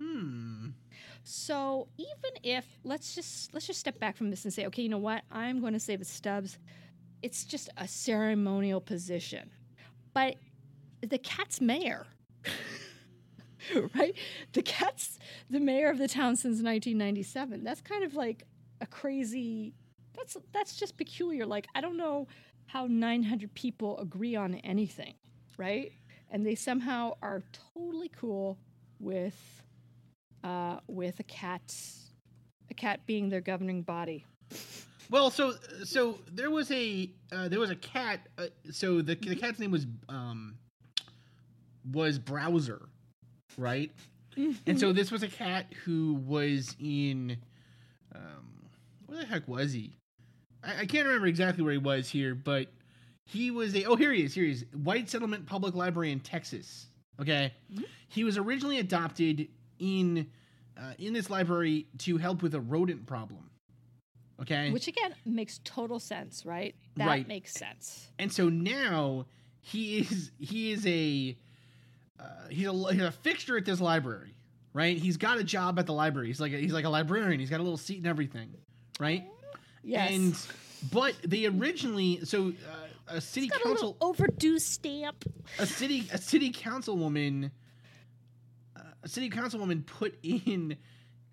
Hmm. 0.00 0.68
So 1.22 1.88
even 1.96 2.30
if 2.42 2.66
let's 2.84 3.14
just 3.14 3.52
let's 3.54 3.66
just 3.66 3.80
step 3.80 3.98
back 3.98 4.16
from 4.16 4.30
this 4.30 4.44
and 4.44 4.52
say, 4.52 4.66
okay, 4.66 4.82
you 4.82 4.88
know 4.88 4.98
what? 4.98 5.22
I'm 5.30 5.60
going 5.60 5.72
to 5.72 5.80
say 5.80 5.96
with 5.96 6.06
Stubbs, 6.06 6.58
it's 7.22 7.44
just 7.44 7.68
a 7.76 7.88
ceremonial 7.88 8.80
position, 8.80 9.50
but 10.16 10.36
the 11.02 11.18
cat's 11.18 11.60
mayor, 11.60 12.06
right? 13.94 14.14
The 14.54 14.62
cat's 14.62 15.18
the 15.50 15.60
mayor 15.60 15.90
of 15.90 15.98
the 15.98 16.08
town 16.08 16.36
since 16.36 16.62
1997. 16.62 17.62
That's 17.62 17.82
kind 17.82 18.02
of 18.02 18.14
like 18.14 18.44
a 18.80 18.86
crazy. 18.86 19.74
That's 20.14 20.38
that's 20.54 20.74
just 20.76 20.96
peculiar. 20.96 21.44
Like 21.44 21.66
I 21.74 21.82
don't 21.82 21.98
know 21.98 22.28
how 22.64 22.86
900 22.86 23.52
people 23.52 23.98
agree 23.98 24.34
on 24.34 24.54
anything, 24.54 25.16
right? 25.58 25.92
And 26.30 26.46
they 26.46 26.54
somehow 26.54 27.12
are 27.20 27.42
totally 27.74 28.08
cool 28.08 28.56
with 28.98 29.62
uh, 30.42 30.78
with 30.86 31.20
a 31.20 31.24
cat, 31.24 31.74
a 32.70 32.74
cat 32.74 33.04
being 33.04 33.28
their 33.28 33.42
governing 33.42 33.82
body. 33.82 34.24
Well, 35.10 35.30
so 35.30 35.54
so 35.84 36.18
there 36.32 36.50
was 36.50 36.70
a 36.70 37.10
uh, 37.32 37.48
there 37.48 37.60
was 37.60 37.70
a 37.70 37.76
cat. 37.76 38.28
Uh, 38.38 38.46
so 38.70 39.02
the 39.02 39.14
the 39.14 39.36
cat's 39.36 39.58
name 39.58 39.70
was 39.70 39.86
um 40.08 40.56
was 41.92 42.18
Browser, 42.18 42.82
right? 43.56 43.92
And 44.66 44.78
so 44.78 44.92
this 44.92 45.10
was 45.10 45.22
a 45.22 45.28
cat 45.28 45.72
who 45.86 46.12
was 46.26 46.76
in 46.78 47.38
um 48.14 48.68
where 49.06 49.20
the 49.20 49.24
heck 49.26 49.48
was 49.48 49.72
he? 49.72 49.96
I, 50.62 50.80
I 50.80 50.86
can't 50.86 51.06
remember 51.06 51.26
exactly 51.26 51.64
where 51.64 51.72
he 51.72 51.78
was 51.78 52.10
here, 52.10 52.34
but 52.34 52.68
he 53.24 53.50
was 53.50 53.74
a 53.74 53.84
oh 53.84 53.96
here 53.96 54.12
he 54.12 54.24
is 54.24 54.34
here 54.34 54.44
he 54.44 54.52
is 54.52 54.66
White 54.74 55.08
Settlement 55.08 55.46
Public 55.46 55.74
Library 55.74 56.12
in 56.12 56.20
Texas. 56.20 56.86
Okay, 57.18 57.54
he 58.08 58.24
was 58.24 58.36
originally 58.36 58.78
adopted 58.78 59.48
in 59.78 60.26
uh, 60.78 60.92
in 60.98 61.14
this 61.14 61.30
library 61.30 61.86
to 61.98 62.18
help 62.18 62.42
with 62.42 62.54
a 62.54 62.60
rodent 62.60 63.06
problem. 63.06 63.50
Okay, 64.42 64.70
Which 64.70 64.86
again 64.86 65.14
makes 65.24 65.60
total 65.64 65.98
sense, 65.98 66.44
right? 66.44 66.74
That 66.96 67.06
Right. 67.06 67.26
makes 67.28 67.52
sense. 67.54 68.08
and 68.18 68.30
so 68.30 68.48
now 68.50 69.26
he 69.60 69.98
is 70.00 70.30
he 70.38 70.72
is 70.72 70.86
a 70.86 71.36
uh, 72.20 72.24
he's 72.50 72.66
a 72.68 72.92
he's 72.92 73.02
a 73.02 73.10
fixture 73.12 73.56
at 73.56 73.64
this 73.64 73.80
library, 73.80 74.34
right? 74.74 74.96
He's 74.96 75.16
got 75.16 75.38
a 75.38 75.44
job 75.44 75.78
at 75.78 75.86
the 75.86 75.92
library. 75.94 76.26
He's 76.28 76.40
like 76.40 76.52
a, 76.52 76.56
he's 76.58 76.72
like 76.72 76.84
a 76.84 76.90
librarian. 76.90 77.40
He's 77.40 77.50
got 77.50 77.60
a 77.60 77.62
little 77.62 77.78
seat 77.78 77.98
and 77.98 78.06
everything, 78.06 78.50
right? 79.00 79.24
Yes. 79.82 80.10
And 80.12 80.90
but 80.92 81.14
they 81.24 81.46
originally 81.46 82.24
so 82.24 82.48
uh, 82.48 83.16
a 83.16 83.20
city 83.22 83.46
a 83.48 83.50
council 83.50 83.70
little 83.72 83.96
overdue 84.02 84.58
stamp. 84.58 85.24
a 85.58 85.64
city 85.66 86.08
a 86.12 86.18
city 86.18 86.52
councilwoman 86.52 87.50
uh, 88.76 88.80
a 89.02 89.08
city 89.08 89.30
councilwoman 89.30 89.86
put 89.86 90.18
in 90.22 90.76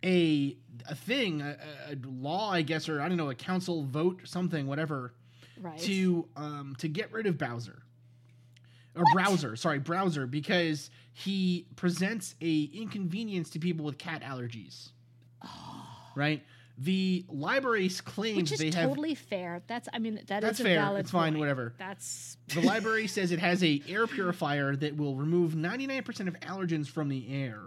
a 0.03 0.57
a 0.89 0.95
thing 0.95 1.41
a, 1.41 1.57
a 1.91 1.95
law 2.05 2.51
I 2.51 2.61
guess 2.61 2.89
or 2.89 3.01
I 3.01 3.07
don't 3.07 3.17
know 3.17 3.29
a 3.29 3.35
council 3.35 3.83
vote 3.83 4.21
something 4.25 4.67
whatever 4.67 5.13
Right. 5.61 5.79
to 5.81 6.27
um 6.35 6.75
to 6.79 6.87
get 6.89 7.13
rid 7.13 7.25
of 7.27 7.37
Bowser 7.37 7.83
or 8.95 9.03
browser 9.13 9.55
sorry 9.55 9.79
browser 9.79 10.25
because 10.27 10.89
he 11.13 11.67
presents 11.75 12.35
a 12.41 12.63
inconvenience 12.73 13.51
to 13.51 13.59
people 13.59 13.85
with 13.85 13.97
cat 13.97 14.23
allergies 14.23 14.89
right 16.15 16.43
the 16.77 17.23
libraries 17.29 18.01
claim 18.01 18.35
Which 18.35 18.51
is 18.51 18.57
they 18.57 18.71
have 18.71 18.89
totally 18.89 19.13
fair. 19.13 19.61
That's 19.67 19.87
I 19.93 19.99
mean 19.99 20.15
that 20.27 20.43
is 20.43 20.57
That's 20.57 20.61
fair. 20.61 20.97
It's 20.97 21.11
fine, 21.11 21.33
point. 21.33 21.39
whatever. 21.39 21.75
That's 21.77 22.35
the 22.47 22.61
library 22.61 23.05
says 23.05 23.31
it 23.31 23.37
has 23.37 23.63
a 23.63 23.79
air 23.87 24.07
purifier 24.07 24.75
that 24.77 24.97
will 24.97 25.15
remove 25.15 25.53
99% 25.53 26.27
of 26.27 26.33
allergens 26.39 26.87
from 26.87 27.09
the 27.09 27.31
air 27.31 27.61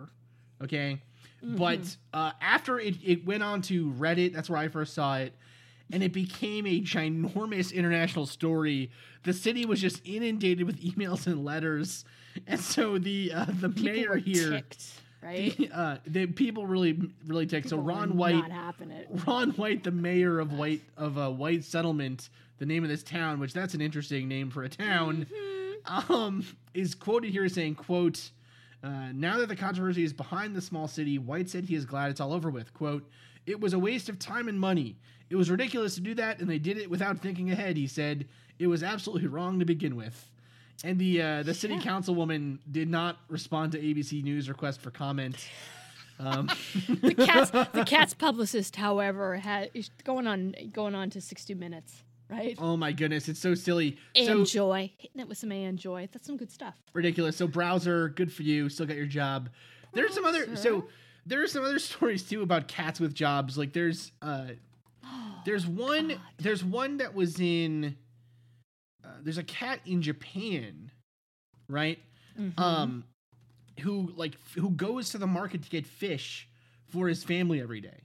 okay 0.60 1.00
but 1.42 1.96
uh, 2.12 2.32
after 2.40 2.78
it, 2.80 2.96
it 3.04 3.26
went 3.26 3.42
on 3.42 3.62
to 3.62 3.90
reddit 3.92 4.32
that's 4.32 4.48
where 4.50 4.58
i 4.58 4.68
first 4.68 4.94
saw 4.94 5.16
it 5.16 5.34
and 5.92 6.02
it 6.02 6.12
became 6.12 6.66
a 6.66 6.80
ginormous 6.80 7.72
international 7.72 8.26
story. 8.26 8.90
The 9.22 9.32
city 9.32 9.64
was 9.64 9.80
just 9.80 10.00
inundated 10.04 10.66
with 10.66 10.80
emails 10.82 11.26
and 11.26 11.44
letters. 11.44 12.04
And 12.46 12.60
so 12.60 12.98
the 12.98 13.32
uh, 13.32 13.46
the 13.46 13.68
people 13.68 13.84
mayor 13.84 14.16
here 14.16 14.50
ticked, 14.50 14.84
right? 15.22 15.70
uh, 15.72 15.98
the 16.06 16.26
people 16.26 16.66
really 16.66 16.98
really 17.26 17.46
ticked. 17.46 17.68
So 17.68 17.76
People 17.76 17.84
were 17.84 17.92
ron 17.92 18.16
white 18.16 18.34
not. 18.34 18.50
Ron 19.26 19.50
White, 19.52 19.84
the 19.84 19.90
mayor 19.90 20.38
of 20.38 20.52
White 20.52 20.82
of 20.96 21.16
a 21.16 21.30
White 21.30 21.64
Settlement, 21.64 22.28
the 22.58 22.66
name 22.66 22.82
of 22.82 22.90
this 22.90 23.02
town, 23.02 23.40
which 23.40 23.52
that's 23.52 23.74
an 23.74 23.80
interesting 23.80 24.28
name 24.28 24.50
for 24.50 24.64
a 24.64 24.68
town, 24.68 25.26
um, 26.08 26.44
is 26.74 26.94
quoted 26.94 27.30
here 27.30 27.48
saying, 27.48 27.76
"quote 27.76 28.30
uh, 28.86 29.12
Now 29.12 29.38
that 29.38 29.48
the 29.48 29.56
controversy 29.56 30.04
is 30.04 30.12
behind 30.12 30.54
the 30.54 30.60
small 30.62 30.88
city, 30.88 31.18
White 31.18 31.48
said 31.50 31.64
he 31.64 31.74
is 31.74 31.84
glad 31.84 32.10
it's 32.10 32.20
all 32.20 32.32
over 32.32 32.50
with. 32.50 32.72
Quote: 32.74 33.08
It 33.46 33.60
was 33.60 33.72
a 33.72 33.78
waste 33.78 34.08
of 34.08 34.18
time 34.18 34.48
and 34.48 34.58
money. 34.60 34.96
It 35.30 35.36
was 35.36 35.50
ridiculous 35.50 35.94
to 35.96 36.00
do 36.00 36.14
that, 36.14 36.38
and 36.40 36.48
they 36.48 36.58
did 36.58 36.78
it 36.78 36.88
without 36.90 37.18
thinking 37.18 37.50
ahead. 37.50 37.76
He 37.76 37.86
said 37.86 38.26
it 38.58 38.66
was 38.68 38.82
absolutely 38.82 39.28
wrong 39.28 39.58
to 39.58 39.64
begin 39.64 39.96
with." 39.96 40.30
And 40.84 40.98
the 40.98 41.22
uh, 41.22 41.42
the 41.42 41.54
city 41.54 41.74
Yeah. 41.74 41.80
councilwoman 41.80 42.58
did 42.70 42.88
not 42.88 43.18
respond 43.28 43.72
to 43.72 43.78
ABC 43.80 44.22
News 44.22 44.48
request 44.48 44.80
for 44.80 44.90
comment. 44.90 45.48
Um, 46.20 46.48
The 47.02 47.14
cat's 47.14 47.50
the 47.72 47.84
cat's 47.86 48.14
publicist, 48.14 48.76
however, 48.76 49.36
had 49.36 49.70
is 49.74 49.90
going 50.04 50.26
on 50.26 50.54
going 50.72 50.94
on 50.94 51.10
to 51.10 51.20
sixty 51.20 51.54
minutes, 51.54 52.02
right? 52.28 52.56
Oh 52.58 52.76
my 52.76 52.92
goodness, 52.92 53.28
it's 53.28 53.40
so 53.40 53.54
silly. 53.54 53.96
so 54.16 54.44
joy, 54.44 54.92
hitting 54.98 55.20
it 55.20 55.28
with 55.28 55.38
some 55.38 55.52
and 55.52 55.78
joy. 55.78 56.08
That's 56.12 56.26
some 56.26 56.36
good 56.36 56.50
stuff. 56.50 56.74
ridiculous. 56.92 57.36
So 57.36 57.46
browser, 57.46 58.08
good 58.10 58.32
for 58.32 58.42
you. 58.42 58.68
Still 58.68 58.86
got 58.86 58.96
your 58.96 59.06
job. 59.06 59.48
There's 59.92 60.14
some 60.14 60.24
other 60.24 60.56
so 60.56 60.88
there 61.24 61.42
are 61.42 61.46
some 61.46 61.64
other 61.64 61.78
stories 61.90 62.22
too 62.22 62.42
about 62.42 62.68
cats 62.68 63.00
with 63.00 63.14
jobs. 63.14 63.56
Like 63.56 63.72
there's 63.72 64.12
uh 64.22 64.48
there's 65.44 65.66
one 65.66 66.08
God. 66.08 66.20
there's 66.38 66.64
one 66.64 66.98
that 66.98 67.14
was 67.14 67.40
in 67.40 67.96
uh, 69.04 69.08
there's 69.22 69.38
a 69.38 69.44
cat 69.44 69.80
in 69.86 70.02
Japan, 70.02 70.90
right? 71.68 71.98
Mhm. 72.38 72.58
Um 72.58 73.04
who 73.80 74.12
like 74.16 74.34
f- 74.34 74.54
who 74.54 74.70
goes 74.70 75.10
to 75.10 75.18
the 75.18 75.26
market 75.26 75.62
to 75.62 75.68
get 75.70 75.86
fish 75.86 76.48
for 76.88 77.08
his 77.08 77.22
family 77.24 77.60
every 77.60 77.80
day. 77.80 78.00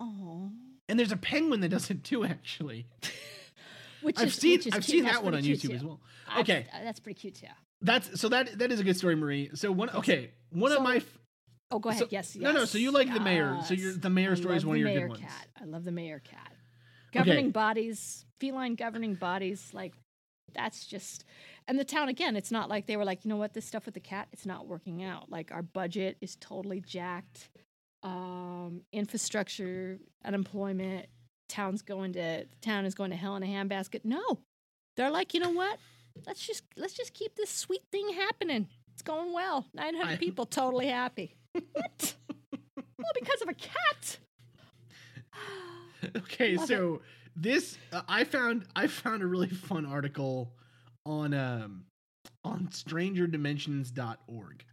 Aw. 0.00 0.48
And 0.92 0.98
there's 0.98 1.10
a 1.10 1.16
penguin 1.16 1.60
that 1.60 1.70
does 1.70 1.90
it 1.90 2.04
too 2.04 2.22
actually. 2.22 2.86
which 4.02 4.18
I've 4.18 4.26
is, 4.28 4.34
seen 4.34 4.58
which 4.58 4.66
is 4.66 4.74
I've 4.74 4.82
cute. 4.82 4.96
seen 4.96 5.04
That's 5.04 5.16
that 5.16 5.24
one 5.24 5.34
on 5.34 5.40
YouTube 5.42 5.60
cute, 5.60 5.72
as 5.72 5.80
too. 5.80 5.86
well. 5.86 6.00
I've- 6.28 6.40
Okay. 6.42 6.66
uh, 6.70 6.84
that's 6.84 7.00
pretty 7.00 7.18
cute 7.18 7.36
too. 7.36 7.46
That's 7.80 8.20
so 8.20 8.28
that 8.28 8.58
that 8.58 8.70
is 8.70 8.78
a 8.78 8.84
good 8.84 8.96
story, 8.98 9.16
Marie. 9.16 9.48
So 9.54 9.72
one 9.72 9.88
okay, 9.90 10.32
one 10.50 10.70
of 10.72 10.82
my 10.82 10.96
f- 10.96 11.18
Oh, 11.70 11.78
go 11.78 11.88
ahead. 11.88 12.00
So- 12.02 12.08
yes, 12.10 12.36
yes. 12.36 12.42
no, 12.42 12.52
no, 12.52 12.66
so 12.66 12.76
you 12.76 12.90
like 12.90 13.10
the 13.10 13.20
mayor. 13.20 13.58
So 13.64 13.72
you're- 13.72 13.96
the 13.96 14.10
mayor 14.10 14.32
I 14.32 14.34
story 14.34 14.56
is 14.56 14.66
one 14.66 14.76
of 14.76 14.80
your 14.80 14.90
good 14.90 14.96
mayor 14.98 15.08
ones. 15.08 15.20
cat. 15.20 15.48
I 15.58 15.64
love 15.64 15.84
the 15.84 15.92
mayor 15.92 16.18
cat. 16.20 16.52
Governing 17.12 17.50
bodies, 17.52 18.26
feline 18.38 18.74
governing 18.74 19.14
bodies, 19.14 19.70
like 19.72 19.94
that's 20.54 20.86
just. 20.86 21.24
And 21.68 21.78
the 21.78 21.84
town 21.84 22.08
again, 22.08 22.36
it's 22.36 22.50
not 22.50 22.68
like 22.68 22.86
they 22.86 22.96
were 22.98 23.04
like, 23.04 23.24
you 23.24 23.28
know 23.30 23.36
what, 23.36 23.54
this 23.54 23.64
stuff 23.64 23.86
with 23.86 23.94
the 23.94 24.00
cat, 24.00 24.28
it's 24.32 24.44
not 24.44 24.66
working 24.66 25.02
out. 25.02 25.30
Like 25.30 25.50
our 25.52 25.62
budget 25.62 26.18
is 26.20 26.36
totally 26.36 26.80
jacked. 26.80 27.48
Um, 28.02 28.82
infrastructure, 28.92 29.98
unemployment, 30.24 31.06
town's 31.48 31.82
going 31.82 32.14
to 32.14 32.46
town 32.60 32.84
is 32.84 32.94
going 32.94 33.10
to 33.10 33.16
hell 33.16 33.36
in 33.36 33.42
a 33.42 33.46
handbasket. 33.46 34.04
No, 34.04 34.40
they're 34.96 35.10
like, 35.10 35.34
you 35.34 35.40
know 35.40 35.50
what? 35.50 35.78
Let's 36.26 36.46
just 36.46 36.64
let's 36.76 36.94
just 36.94 37.14
keep 37.14 37.36
this 37.36 37.50
sweet 37.50 37.82
thing 37.90 38.08
happening. 38.12 38.68
It's 38.92 39.02
going 39.02 39.32
well. 39.32 39.66
Nine 39.74 39.94
hundred 39.94 40.18
people 40.18 40.46
totally 40.46 40.88
happy. 40.88 41.36
what? 41.52 42.14
well, 42.76 43.12
because 43.14 43.42
of 43.42 43.48
a 43.48 43.54
cat. 43.54 44.18
Okay, 46.16 46.56
Love 46.56 46.66
so 46.66 47.00
this 47.36 47.78
uh, 47.92 48.02
I 48.08 48.24
found 48.24 48.66
I 48.74 48.88
found 48.88 49.22
a 49.22 49.26
really 49.26 49.48
fun 49.48 49.86
article 49.86 50.52
on 51.06 51.32
um 51.32 51.84
on 52.44 52.68
strangerdimensions.org. 52.72 54.64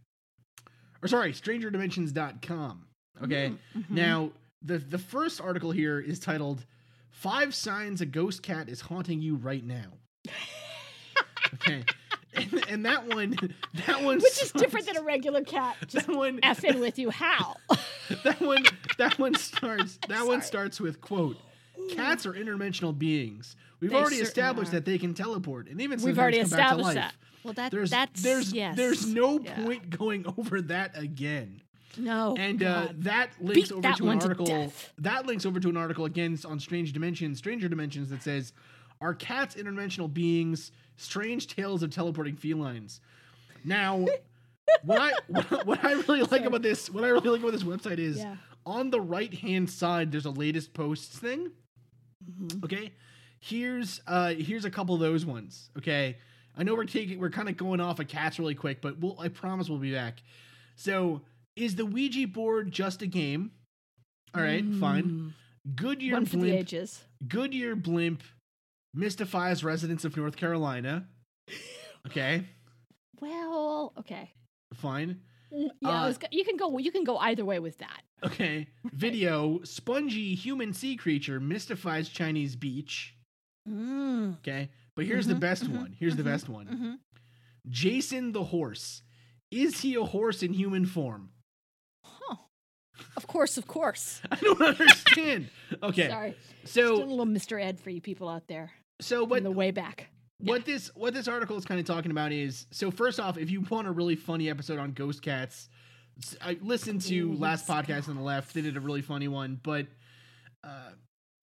Or 1.02 1.08
sorry, 1.08 1.32
strangerdimensions.com. 1.32 2.86
Okay. 3.22 3.52
Mhm. 3.76 3.90
Now, 3.90 4.30
the 4.62 4.78
the 4.78 4.98
first 4.98 5.40
article 5.40 5.70
here 5.70 5.98
is 6.00 6.18
titled 6.18 6.64
Five 7.10 7.54
Signs 7.54 8.00
a 8.00 8.06
Ghost 8.06 8.42
Cat 8.42 8.68
is 8.68 8.80
Haunting 8.82 9.20
You 9.20 9.36
Right 9.36 9.64
Now. 9.64 9.92
okay. 11.54 11.84
And, 12.34 12.64
and 12.68 12.86
that 12.86 13.06
one 13.06 13.36
that 13.86 14.02
one 14.02 14.18
which 14.20 14.40
is 14.42 14.52
different 14.52 14.86
than 14.86 14.96
a 14.96 15.02
regular 15.02 15.42
cat. 15.42 15.76
Just 15.88 16.06
that 16.06 16.16
one 16.16 16.40
effing 16.40 16.78
with 16.80 16.98
you. 16.98 17.10
How? 17.10 17.56
that 18.24 18.40
one 18.40 18.64
that 18.98 19.18
one 19.18 19.34
starts 19.34 19.98
that 20.08 20.26
one 20.26 20.40
starts 20.42 20.80
with 20.80 21.00
quote 21.00 21.36
cats 21.90 22.26
are 22.26 22.32
interdimensional 22.32 22.96
beings 22.96 23.56
we've 23.80 23.90
They 23.90 23.96
already 23.96 24.16
established 24.16 24.68
are. 24.68 24.76
that 24.76 24.84
they 24.84 24.96
can 24.98 25.12
teleport 25.14 25.68
and 25.68 25.80
even 25.80 26.00
We've 26.02 26.18
already 26.18 26.38
come 26.40 26.50
back 26.50 26.58
to 26.58 26.62
established 26.64 26.84
life. 26.86 26.94
that. 26.94 27.14
Well, 27.42 27.54
that 27.54 27.72
there's 27.72 27.90
that's 27.90 28.22
there's 28.22 28.52
yes. 28.52 28.76
there's 28.76 29.06
no 29.06 29.40
Yeah. 29.40 29.56
point 29.64 29.90
going 29.90 30.24
over 30.38 30.60
that 30.62 30.96
again 30.96 31.62
No. 31.96 32.34
and 32.38 32.62
uh, 32.62 32.88
that 32.98 33.30
links 33.40 33.68
Beat 33.68 33.72
over 33.72 33.82
that 33.82 33.96
to 33.96 34.02
an 34.04 34.08
one 34.08 34.18
to 34.20 34.28
article 34.28 34.72
that 34.98 35.26
links 35.26 35.44
over 35.46 35.58
to 35.60 35.68
an 35.68 35.76
article 35.76 36.04
again 36.04 36.38
on 36.44 36.60
strange 36.60 36.92
dimensions 36.92 37.38
stranger 37.38 37.68
dimensions 37.68 38.10
that 38.10 38.22
says 38.22 38.52
are 39.00 39.14
cats 39.14 39.54
interdimensional 39.56 40.12
beings 40.12 40.72
strange 40.96 41.46
tales 41.48 41.82
of 41.82 41.90
teleporting 41.90 42.36
felines 42.36 43.00
now 43.64 44.04
what 44.84 45.00
i 45.00 45.12
what, 45.28 45.66
what 45.66 45.84
i 45.84 45.92
really 45.92 46.20
like 46.20 46.28
Sorry. 46.30 46.44
about 46.44 46.62
this 46.62 46.88
what 46.90 47.02
i 47.04 47.08
really 47.08 47.30
like 47.30 47.40
about 47.40 47.52
this 47.52 47.64
website 47.64 47.98
is 47.98 48.18
yeah. 48.18 48.36
on 48.64 48.90
the 48.90 49.00
right 49.00 49.32
hand 49.34 49.68
side 49.68 50.12
there's 50.12 50.26
a 50.26 50.30
latest 50.30 50.72
posts 50.74 51.18
thing 51.18 51.50
Mhm. 52.30 52.62
okay 52.64 52.92
here's 53.40 54.00
uh 54.06 54.34
here's 54.34 54.66
a 54.66 54.70
couple 54.70 54.94
of 54.94 55.00
those 55.00 55.24
ones 55.24 55.70
okay 55.78 56.18
i 56.56 56.62
know 56.62 56.74
we're 56.74 56.84
taking 56.84 57.18
we're 57.18 57.30
kind 57.30 57.48
of 57.48 57.56
going 57.56 57.80
off 57.80 57.98
of 57.98 58.08
cats 58.08 58.38
really 58.38 58.54
quick 58.54 58.82
but 58.82 58.98
we'll 58.98 59.18
i 59.18 59.28
promise 59.28 59.70
we'll 59.70 59.78
be 59.78 59.92
back 59.92 60.22
so 60.76 61.22
is 61.60 61.76
the 61.76 61.84
ouija 61.86 62.26
board 62.26 62.72
just 62.72 63.02
a 63.02 63.06
game 63.06 63.50
all 64.34 64.42
right 64.42 64.64
fine 64.80 65.04
Mm. 65.04 65.32
Goodyear 65.76 66.14
One 66.14 66.24
for 66.24 66.36
the 66.36 66.42
blimp. 66.42 66.58
ages. 66.58 67.04
Goodyear 67.28 67.76
blimp 67.76 68.22
mystifies 68.94 69.62
residents 69.62 70.06
of 70.06 70.16
North 70.16 70.34
Carolina. 70.36 71.06
Okay, 72.06 72.46
Well, 73.20 73.92
okay. 73.98 74.32
fine. 74.72 75.20
Mm, 75.52 75.68
Yeah, 75.82 76.04
Uh, 76.04 76.12
go- 76.14 76.28
you 76.32 76.44
can 76.44 76.56
go. 76.56 76.78
You 76.78 76.90
can 76.90 77.04
go 77.04 77.18
either 77.18 77.44
way 77.44 77.58
with 77.58 77.76
that. 77.78 78.02
Okay, 78.24 78.68
video 78.84 79.62
spongy 79.64 80.34
human 80.34 80.72
sea 80.72 80.96
creature 80.96 81.38
mystifies 81.40 82.08
Chinese 82.08 82.56
beach. 82.56 83.14
Mm. 83.68 84.38
Okay, 84.38 84.70
but 84.96 85.04
here's 85.04 85.26
the 85.26 85.34
Mhm, 85.34 85.40
best 85.40 85.64
mhm, 85.64 85.76
one. 85.76 85.92
Here's 85.92 86.16
the 86.16 86.22
mhm, 86.22 86.32
best 86.32 86.48
one. 86.48 86.66
hmm 86.66 86.94
Jason 87.68 88.32
the 88.32 88.44
horse. 88.44 89.02
Is 89.50 89.82
he 89.82 89.94
a 89.94 90.04
horse 90.04 90.42
in 90.42 90.54
human 90.54 90.86
form? 90.86 91.32
Of 93.16 93.26
course, 93.26 93.58
of 93.58 93.66
course. 93.66 94.20
I 94.30 94.36
don't 94.36 94.60
understand. 94.60 95.48
Okay, 95.82 96.08
Sorry. 96.08 96.34
Just 96.62 96.76
a 96.76 96.86
so 96.86 96.94
little 96.94 97.26
Mr. 97.26 97.62
Ed 97.62 97.80
for 97.80 97.90
you 97.90 98.00
people 98.00 98.28
out 98.28 98.46
there 98.48 98.72
so 99.00 99.24
what 99.24 99.42
the 99.42 99.50
way 99.50 99.70
back. 99.70 100.08
what 100.38 100.64
this 100.64 100.90
what 100.94 101.14
this 101.14 101.28
article 101.28 101.56
is 101.56 101.64
kind 101.64 101.80
of 101.80 101.86
talking 101.86 102.10
about 102.10 102.32
is 102.32 102.66
so 102.70 102.90
first 102.90 103.18
off, 103.18 103.38
if 103.38 103.50
you 103.50 103.62
want 103.62 103.88
a 103.88 103.92
really 103.92 104.16
funny 104.16 104.48
episode 104.48 104.78
on 104.78 104.92
ghost 104.92 105.22
cats, 105.22 105.68
I 106.42 106.58
listened 106.60 107.02
to 107.02 107.32
last 107.34 107.66
Ghost 107.66 107.88
podcast 107.88 108.08
on 108.08 108.16
the 108.16 108.22
left. 108.22 108.54
They 108.54 108.60
did 108.60 108.76
a 108.76 108.80
really 108.80 109.02
funny 109.02 109.28
one, 109.28 109.58
but 109.62 109.86
uh, 110.62 110.90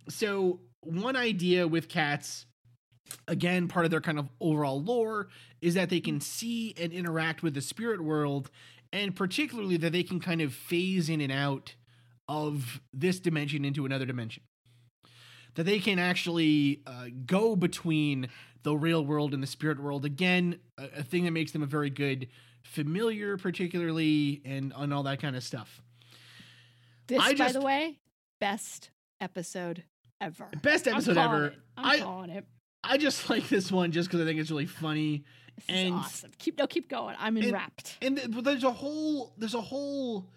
so 0.09 0.59
one 0.81 1.15
idea 1.15 1.67
with 1.67 1.89
cats, 1.89 2.45
again, 3.27 3.67
part 3.67 3.85
of 3.85 3.91
their 3.91 4.01
kind 4.01 4.19
of 4.19 4.29
overall 4.39 4.81
lore 4.81 5.29
is 5.61 5.73
that 5.73 5.89
they 5.89 5.99
can 5.99 6.21
see 6.21 6.75
and 6.79 6.93
interact 6.93 7.41
with 7.41 7.55
the 7.55 7.61
spirit 7.61 8.01
world, 8.01 8.51
and 8.91 9.15
particularly 9.15 9.77
that 9.77 9.91
they 9.91 10.03
can 10.03 10.19
kind 10.19 10.41
of 10.41 10.53
phase 10.53 11.09
in 11.09 11.21
and 11.21 11.31
out 11.31 11.75
of 12.27 12.81
this 12.93 13.19
dimension 13.19 13.65
into 13.65 13.85
another 13.85 14.05
dimension. 14.05 14.43
That 15.55 15.63
they 15.63 15.79
can 15.79 15.97
actually 15.97 16.81
uh, 16.85 17.07
go 17.25 17.55
between 17.55 18.29
the 18.63 18.75
real 18.75 19.03
world 19.03 19.33
and 19.33 19.41
the 19.41 19.47
spirit 19.47 19.81
world. 19.81 20.05
Again, 20.05 20.59
a, 20.77 20.99
a 20.99 21.03
thing 21.03 21.25
that 21.25 21.31
makes 21.31 21.51
them 21.51 21.63
a 21.63 21.67
very 21.67 21.89
good 21.89 22.27
familiar, 22.63 23.37
particularly, 23.37 24.41
and, 24.45 24.73
on 24.73 24.91
all 24.91 25.03
that 25.03 25.21
kind 25.21 25.35
of 25.35 25.43
stuff. 25.43 25.81
This, 27.07 27.33
by 27.33 27.51
the 27.51 27.61
way, 27.61 27.99
best 28.39 28.91
episode 29.21 29.83
ever. 30.19 30.47
Best 30.61 30.87
episode 30.87 31.17
ever. 31.17 31.45
it. 31.47 31.53
I'm 31.77 31.85
I 31.85 31.99
calling 31.99 32.29
it. 32.29 32.45
I 32.83 32.97
just 32.97 33.29
like 33.29 33.47
this 33.47 33.71
one 33.71 33.91
just 33.91 34.09
because 34.09 34.21
I 34.21 34.25
think 34.25 34.39
it's 34.39 34.51
really 34.51 34.65
funny. 34.65 35.23
And- 35.69 35.93
awesome. 35.93 36.31
Keep 36.37 36.57
no, 36.59 36.67
keep 36.67 36.89
going. 36.89 37.15
I'm 37.19 37.35
and- 37.37 37.45
enwrapped. 37.47 37.97
and 38.01 38.19
but 38.29 38.43
there's 38.43 38.63
a 38.63 38.71
whole 38.71 39.33
there's 39.37 39.53
a 39.55 39.61
whole 39.61 40.29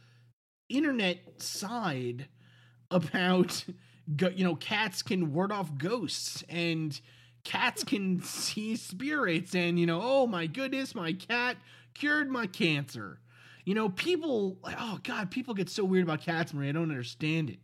internet 0.69 1.43
side 1.43 2.29
about 2.91 3.65
you 4.35 4.45
know 4.45 4.57
cats 4.57 5.03
can 5.03 5.33
ward 5.33 5.53
off 5.53 5.77
ghosts 5.79 6.43
and 6.49 7.01
cats 7.45 7.85
can 7.85 8.23
see 8.23 8.77
spirits 8.77 9.55
and 9.55 9.79
you 9.81 9.87
know 9.87 10.01
oh 10.03 10.27
my 10.27 10.47
goodness 10.47 10.95
my 10.95 11.13
cat 11.13 11.57
cured 11.95 12.29
my 12.31 12.47
cancer 12.47 13.19
you 13.65 13.75
know 13.75 13.89
people 13.89 14.59
like 14.63 14.77
oh 14.79 14.99
god 15.05 15.31
people 15.31 15.55
get 15.55 15.69
so 15.71 15.83
weird 15.85 16.05
about 16.05 16.21
cats 16.21 16.53
marie 16.53 16.69
i 16.69 16.73
don't 16.73 16.91
understand 16.91 17.49
it 17.51 17.59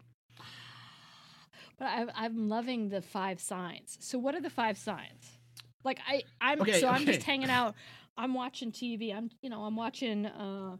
But 1.78 1.86
I, 1.86 2.06
I'm 2.14 2.48
loving 2.48 2.88
the 2.88 3.02
five 3.02 3.38
signs. 3.38 3.98
So 4.00 4.18
what 4.18 4.34
are 4.34 4.40
the 4.40 4.48
five 4.48 4.78
signs? 4.78 5.35
Like 5.86 6.00
I, 6.06 6.24
I'm 6.40 6.60
Okay, 6.60 6.80
so 6.80 6.88
I'm 6.88 7.06
just 7.06 7.22
hanging 7.30 7.48
out. 7.48 7.74
I'm 8.18 8.34
watching 8.34 8.72
TV. 8.72 9.14
I'm 9.14 9.30
you 9.40 9.48
know 9.48 9.62
I'm 9.62 9.76
watching 9.76 10.26
uh, 10.26 10.76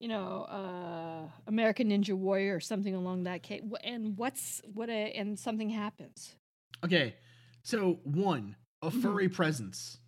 you 0.00 0.08
know 0.08 0.42
uh, 0.42 1.28
American 1.46 1.88
Ninja 1.90 2.14
Warrior 2.14 2.56
or 2.56 2.60
something 2.60 2.94
along 2.94 3.22
that 3.24 3.42
case. 3.42 3.62
And 3.84 4.18
what's 4.18 4.60
what 4.74 4.90
a 4.90 5.12
and 5.12 5.38
something 5.38 5.70
happens. 5.70 6.34
okay 6.84 7.14
so 7.62 8.00
one 8.04 8.56
a 8.82 8.90
Mhm. 8.90 9.02
furry 9.02 9.28
presence 9.28 9.98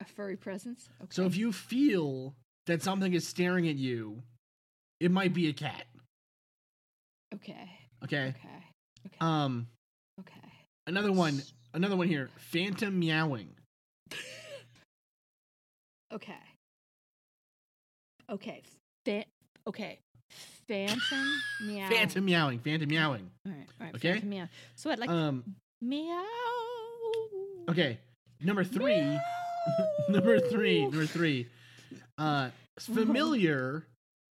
A 0.00 0.04
furry 0.04 0.36
presence. 0.36 0.88
Okay. 1.02 1.10
so 1.10 1.24
if 1.24 1.36
you 1.36 1.52
feel 1.52 2.34
that 2.66 2.82
something 2.82 3.12
is 3.14 3.26
staring 3.26 3.66
at 3.68 3.76
you 3.76 4.22
it 5.00 5.10
might 5.10 5.32
be 5.34 5.48
a 5.48 5.52
cat 5.54 5.86
okay. 7.34 7.68
okay 8.04 8.34
Okay. 8.36 8.58
Okay. 9.06 9.16
um 9.20 9.66
okay. 10.20 10.48
Another 10.86 11.12
one, 11.12 11.40
another 11.74 11.96
one 11.96 12.08
here. 12.08 12.28
Phantom 12.52 12.98
meowing. 12.98 13.54
Okay. 16.12 16.34
Okay. 18.30 18.62
Fa- 19.04 19.24
okay. 19.66 19.98
Phantom 20.68 21.26
meow. 21.62 21.88
Phantom 21.88 22.24
meowing. 22.24 22.58
Phantom 22.58 22.88
meowing. 22.88 23.30
All 23.46 23.52
right. 23.52 23.66
All 23.80 23.86
right. 23.86 23.94
Okay. 23.96 24.12
Phantom 24.12 24.28
meow. 24.28 24.48
So 24.76 24.90
what? 24.90 24.98
Like 24.98 25.10
Um. 25.10 25.42
meow. 25.80 26.24
Okay. 27.68 27.98
Number 28.40 28.64
three. 28.64 29.00
Meow. 29.00 29.20
number 30.08 30.40
three. 30.40 30.82
Number 30.82 31.06
three. 31.06 31.46
Uh, 32.18 32.50
familiar, 32.78 33.84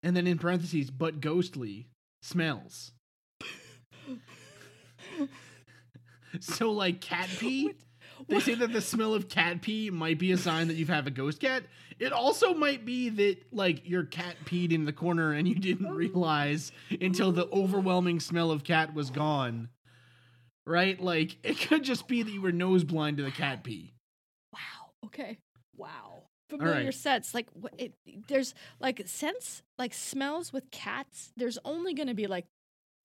and 0.03 0.15
then 0.15 0.25
in 0.27 0.37
parentheses, 0.37 0.89
but 0.89 1.19
ghostly 1.21 1.87
smells. 2.21 2.91
So 6.41 6.71
like 6.71 7.01
cat 7.01 7.29
pee. 7.39 7.73
They 8.27 8.39
say 8.39 8.55
that 8.55 8.73
the 8.73 8.81
smell 8.81 9.13
of 9.13 9.29
cat 9.29 9.61
pee 9.61 9.89
might 9.89 10.19
be 10.19 10.31
a 10.31 10.37
sign 10.37 10.67
that 10.67 10.75
you 10.75 10.85
have 10.85 10.95
had 10.95 11.07
a 11.07 11.11
ghost 11.11 11.39
cat. 11.39 11.63
It 11.99 12.11
also 12.11 12.53
might 12.53 12.85
be 12.85 13.09
that 13.09 13.37
like 13.51 13.87
your 13.87 14.03
cat 14.03 14.35
peed 14.45 14.71
in 14.71 14.85
the 14.85 14.93
corner 14.93 15.31
and 15.31 15.47
you 15.47 15.55
didn't 15.55 15.87
oh. 15.87 15.93
realize 15.93 16.71
until 17.01 17.31
the 17.31 17.47
overwhelming 17.47 18.19
smell 18.19 18.51
of 18.51 18.63
cat 18.63 18.93
was 18.93 19.09
gone. 19.09 19.69
Right? 20.65 20.99
Like 20.99 21.37
it 21.43 21.59
could 21.59 21.83
just 21.83 22.07
be 22.07 22.23
that 22.23 22.31
you 22.31 22.41
were 22.41 22.51
nose 22.51 22.83
blind 22.83 23.17
to 23.17 23.23
the 23.23 23.31
cat 23.31 23.63
pee. 23.63 23.93
Wow. 24.53 24.91
Okay. 25.05 25.37
Wow. 25.77 26.23
Familiar 26.49 26.85
right. 26.85 26.93
scents. 26.93 27.33
Like 27.33 27.47
what? 27.53 27.73
It, 27.77 27.93
there's 28.27 28.53
like 28.79 29.01
scents, 29.05 29.63
like 29.77 29.93
smells 29.93 30.51
with 30.51 30.69
cats. 30.71 31.31
There's 31.37 31.57
only 31.63 31.93
going 31.93 32.07
to 32.07 32.13
be 32.13 32.27
like, 32.27 32.45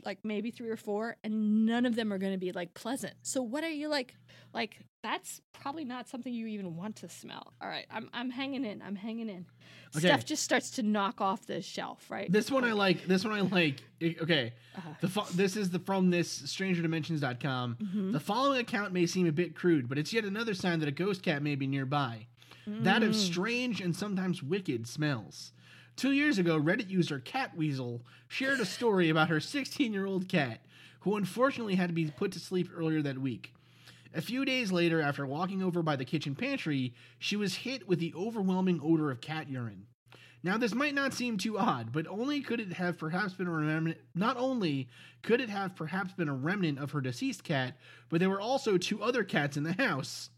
like 0.05 0.19
maybe 0.25 0.51
three 0.51 0.69
or 0.71 0.77
four, 0.77 1.17
and 1.25 1.65
none 1.67 1.87
of 1.87 1.95
them 1.95 2.13
are 2.13 2.19
going 2.19 2.33
to 2.33 2.39
be 2.39 2.53
like 2.53 2.75
pleasant. 2.75 3.15
So 3.23 3.43
what 3.43 3.63
are 3.65 3.71
you 3.71 3.89
like? 3.89 4.15
Like 4.55 4.79
that's 5.03 5.41
probably 5.53 5.85
not 5.85 6.09
something 6.09 6.33
you 6.33 6.47
even 6.47 6.77
want 6.77 6.97
to 6.97 7.09
smell. 7.09 7.53
All 7.61 7.69
right. 7.69 7.87
I'm 7.91 8.09
I'm 8.13 8.31
hanging 8.31 8.65
in. 8.65 8.83
I'm 8.83 8.97
hanging 8.97 9.29
in. 9.29 9.47
Okay. 9.97 10.09
Stuff 10.09 10.25
just 10.25 10.43
starts 10.43 10.71
to 10.73 10.83
knock 10.83 11.21
off 11.21 11.47
the 11.47 11.61
shelf. 11.63 12.11
Right. 12.11 12.31
This 12.31 12.51
one 12.51 12.65
I 12.65 12.73
like. 12.73 13.07
This 13.07 13.25
one 13.25 13.33
I 13.35 13.41
like. 13.43 13.81
Okay. 14.03 14.53
Uh-huh. 14.77 14.89
The 15.01 15.09
fo- 15.09 15.27
this 15.35 15.57
is 15.57 15.71
the 15.71 15.79
from 15.79 16.11
this 16.11 16.43
strangerdimensions.com. 16.43 17.77
Mhm. 17.83 18.13
The 18.13 18.21
following 18.21 18.61
account 18.61 18.93
may 18.93 19.07
seem 19.07 19.27
a 19.27 19.33
bit 19.33 19.55
crude, 19.55 19.89
but 19.89 19.99
it's 19.99 20.13
yet 20.13 20.25
another 20.25 20.55
sign 20.55 20.81
that 20.81 20.89
a 20.89 20.93
ghost 20.93 21.23
cat 21.23 21.43
may 21.43 21.55
be 21.55 21.67
nearby. 21.67 22.27
That 22.67 23.03
of 23.03 23.11
Mm. 23.11 23.15
strange 23.15 23.81
and 23.81 23.95
sometimes 23.97 24.41
wicked 24.43 24.87
smells. 24.87 25.53
Two 25.97 26.13
years 26.13 26.39
ago, 26.39 26.59
Reddit 26.59 26.91
user 26.91 27.21
Catweasel 27.21 28.01
shared 28.29 28.61
a 28.61 28.67
story 28.67 29.09
about 29.09 29.29
her 29.29 29.41
16 29.41 29.93
year 29.93 30.07
old 30.07 30.29
cat, 30.29 30.61
who 31.01 31.17
unfortunately 31.17 31.75
had 31.75 31.89
to 31.89 31.95
be 31.95 32.11
put 32.11 32.33
to 32.33 32.41
sleep 32.41 32.71
earlier 32.75 33.03
that 33.03 33.19
week. 33.19 33.53
A 34.15 34.21
few 34.21 34.45
days 34.45 34.71
later, 34.71 35.01
after 35.01 35.27
walking 35.27 35.63
over 35.63 35.83
by 35.83 35.97
the 35.97 36.05
kitchen 36.05 36.35
pantry, 36.35 36.95
she 37.19 37.37
was 37.37 37.55
hit 37.55 37.89
with 37.89 37.99
the 37.99 38.13
overwhelming 38.15 38.81
odor 38.83 39.11
of 39.11 39.21
cat 39.21 39.49
urine. 39.49 39.87
Now, 40.43 40.59
this 40.59 40.75
might 40.75 40.95
not 40.95 41.15
seem 41.15 41.39
too 41.39 41.57
odd, 41.57 41.93
but 41.93 42.07
only 42.09 42.41
could 42.41 42.59
it 42.59 42.73
have 42.73 42.99
perhaps 42.99 43.35
been 43.35 43.47
a 43.47 43.51
remnant. 43.51 43.99
Not 44.15 44.37
only 44.37 44.89
could 45.23 45.41
it 45.41 45.49
have 45.49 45.77
perhaps 45.77 46.13
been 46.15 46.29
a 46.29 46.35
remnant 46.35 46.79
of 46.79 46.91
her 46.91 47.01
deceased 47.01 47.45
cat, 47.45 47.77
but 48.09 48.19
there 48.19 48.29
were 48.29 48.41
also 48.41 48.77
two 48.77 49.03
other 49.03 49.23
cats 49.23 49.57
in 49.57 49.63
the 49.63 49.75
house. 49.75 50.31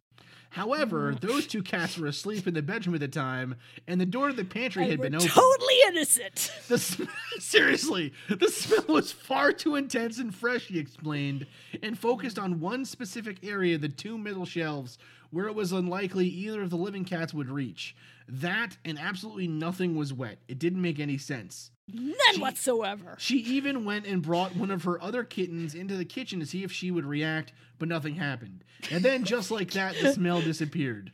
However, 0.55 1.13
mm. 1.13 1.21
those 1.21 1.49
two 1.49 1.65
cats 1.65 1.99
were 1.99 2.07
asleep 2.07 2.47
in 2.47 2.55
the 2.55 2.63
bedroom 2.63 2.95
at 2.95 3.01
the 3.01 3.09
time, 3.09 3.57
and 3.89 4.01
the 4.01 4.07
door 4.07 4.29
to 4.29 4.33
the 4.33 4.45
pantry 4.45 4.85
And 4.85 4.93
had 4.93 5.01
been 5.01 5.17
open. 5.17 5.27
totally 5.27 5.75
innocent. 5.89 6.53
The 6.69 6.79
sm- 6.79 7.05
seriously, 7.41 8.13
the 8.29 8.47
smell 8.49 8.85
was 8.89 9.11
far 9.11 9.53
too 9.53 9.75
intense 9.75 10.21
and 10.21 10.33
fresh, 10.33 10.67
he 10.69 10.79
explained, 10.79 11.49
and 11.83 11.99
focused 11.99 12.39
on 12.39 12.61
one 12.61 12.85
specific 12.85 13.39
area, 13.43 13.79
the 13.79 13.89
two 13.89 14.17
middle 14.17 14.47
shelves, 14.47 14.97
where 15.35 15.49
it 15.49 15.55
was 15.55 15.73
unlikely 15.73 16.29
either 16.29 16.63
of 16.63 16.71
the 16.71 16.77
living 16.77 17.05
cats 17.05 17.35
would 17.35 17.51
reach. 17.51 17.97
That 18.29 18.77
and 18.85 18.99
absolutely 18.99 19.49
nothing 19.49 19.97
was 19.97 20.13
wet. 20.13 20.39
It 20.47 20.61
didn't 20.61 20.81
make 20.81 21.01
any 21.01 21.19
sense. 21.19 21.73
None 21.93 22.15
She- 22.35 22.41
whatsoever. 22.41 23.17
She 23.19 23.39
even 23.41 23.85
went 23.85 24.07
and 24.07 24.23
brought 24.23 24.55
one 24.55 24.71
of 24.71 24.85
her 24.85 25.03
other 25.03 25.25
kittens 25.25 25.75
into 25.75 25.97
the 25.97 26.05
kitchen 26.05 26.39
to 26.41 26.47
see 26.47 26.63
if 26.63 26.71
she 26.73 26.91
would 26.93 27.05
react, 27.05 27.53
but 27.79 27.89
nothing 27.89 28.15
happened. 28.15 28.63
And 28.93 29.05
then, 29.05 29.25
just 29.25 29.51
like 29.51 29.73
that, 29.73 29.97
the 30.01 30.13
smell 30.13 30.41
disappeared. 30.41 31.11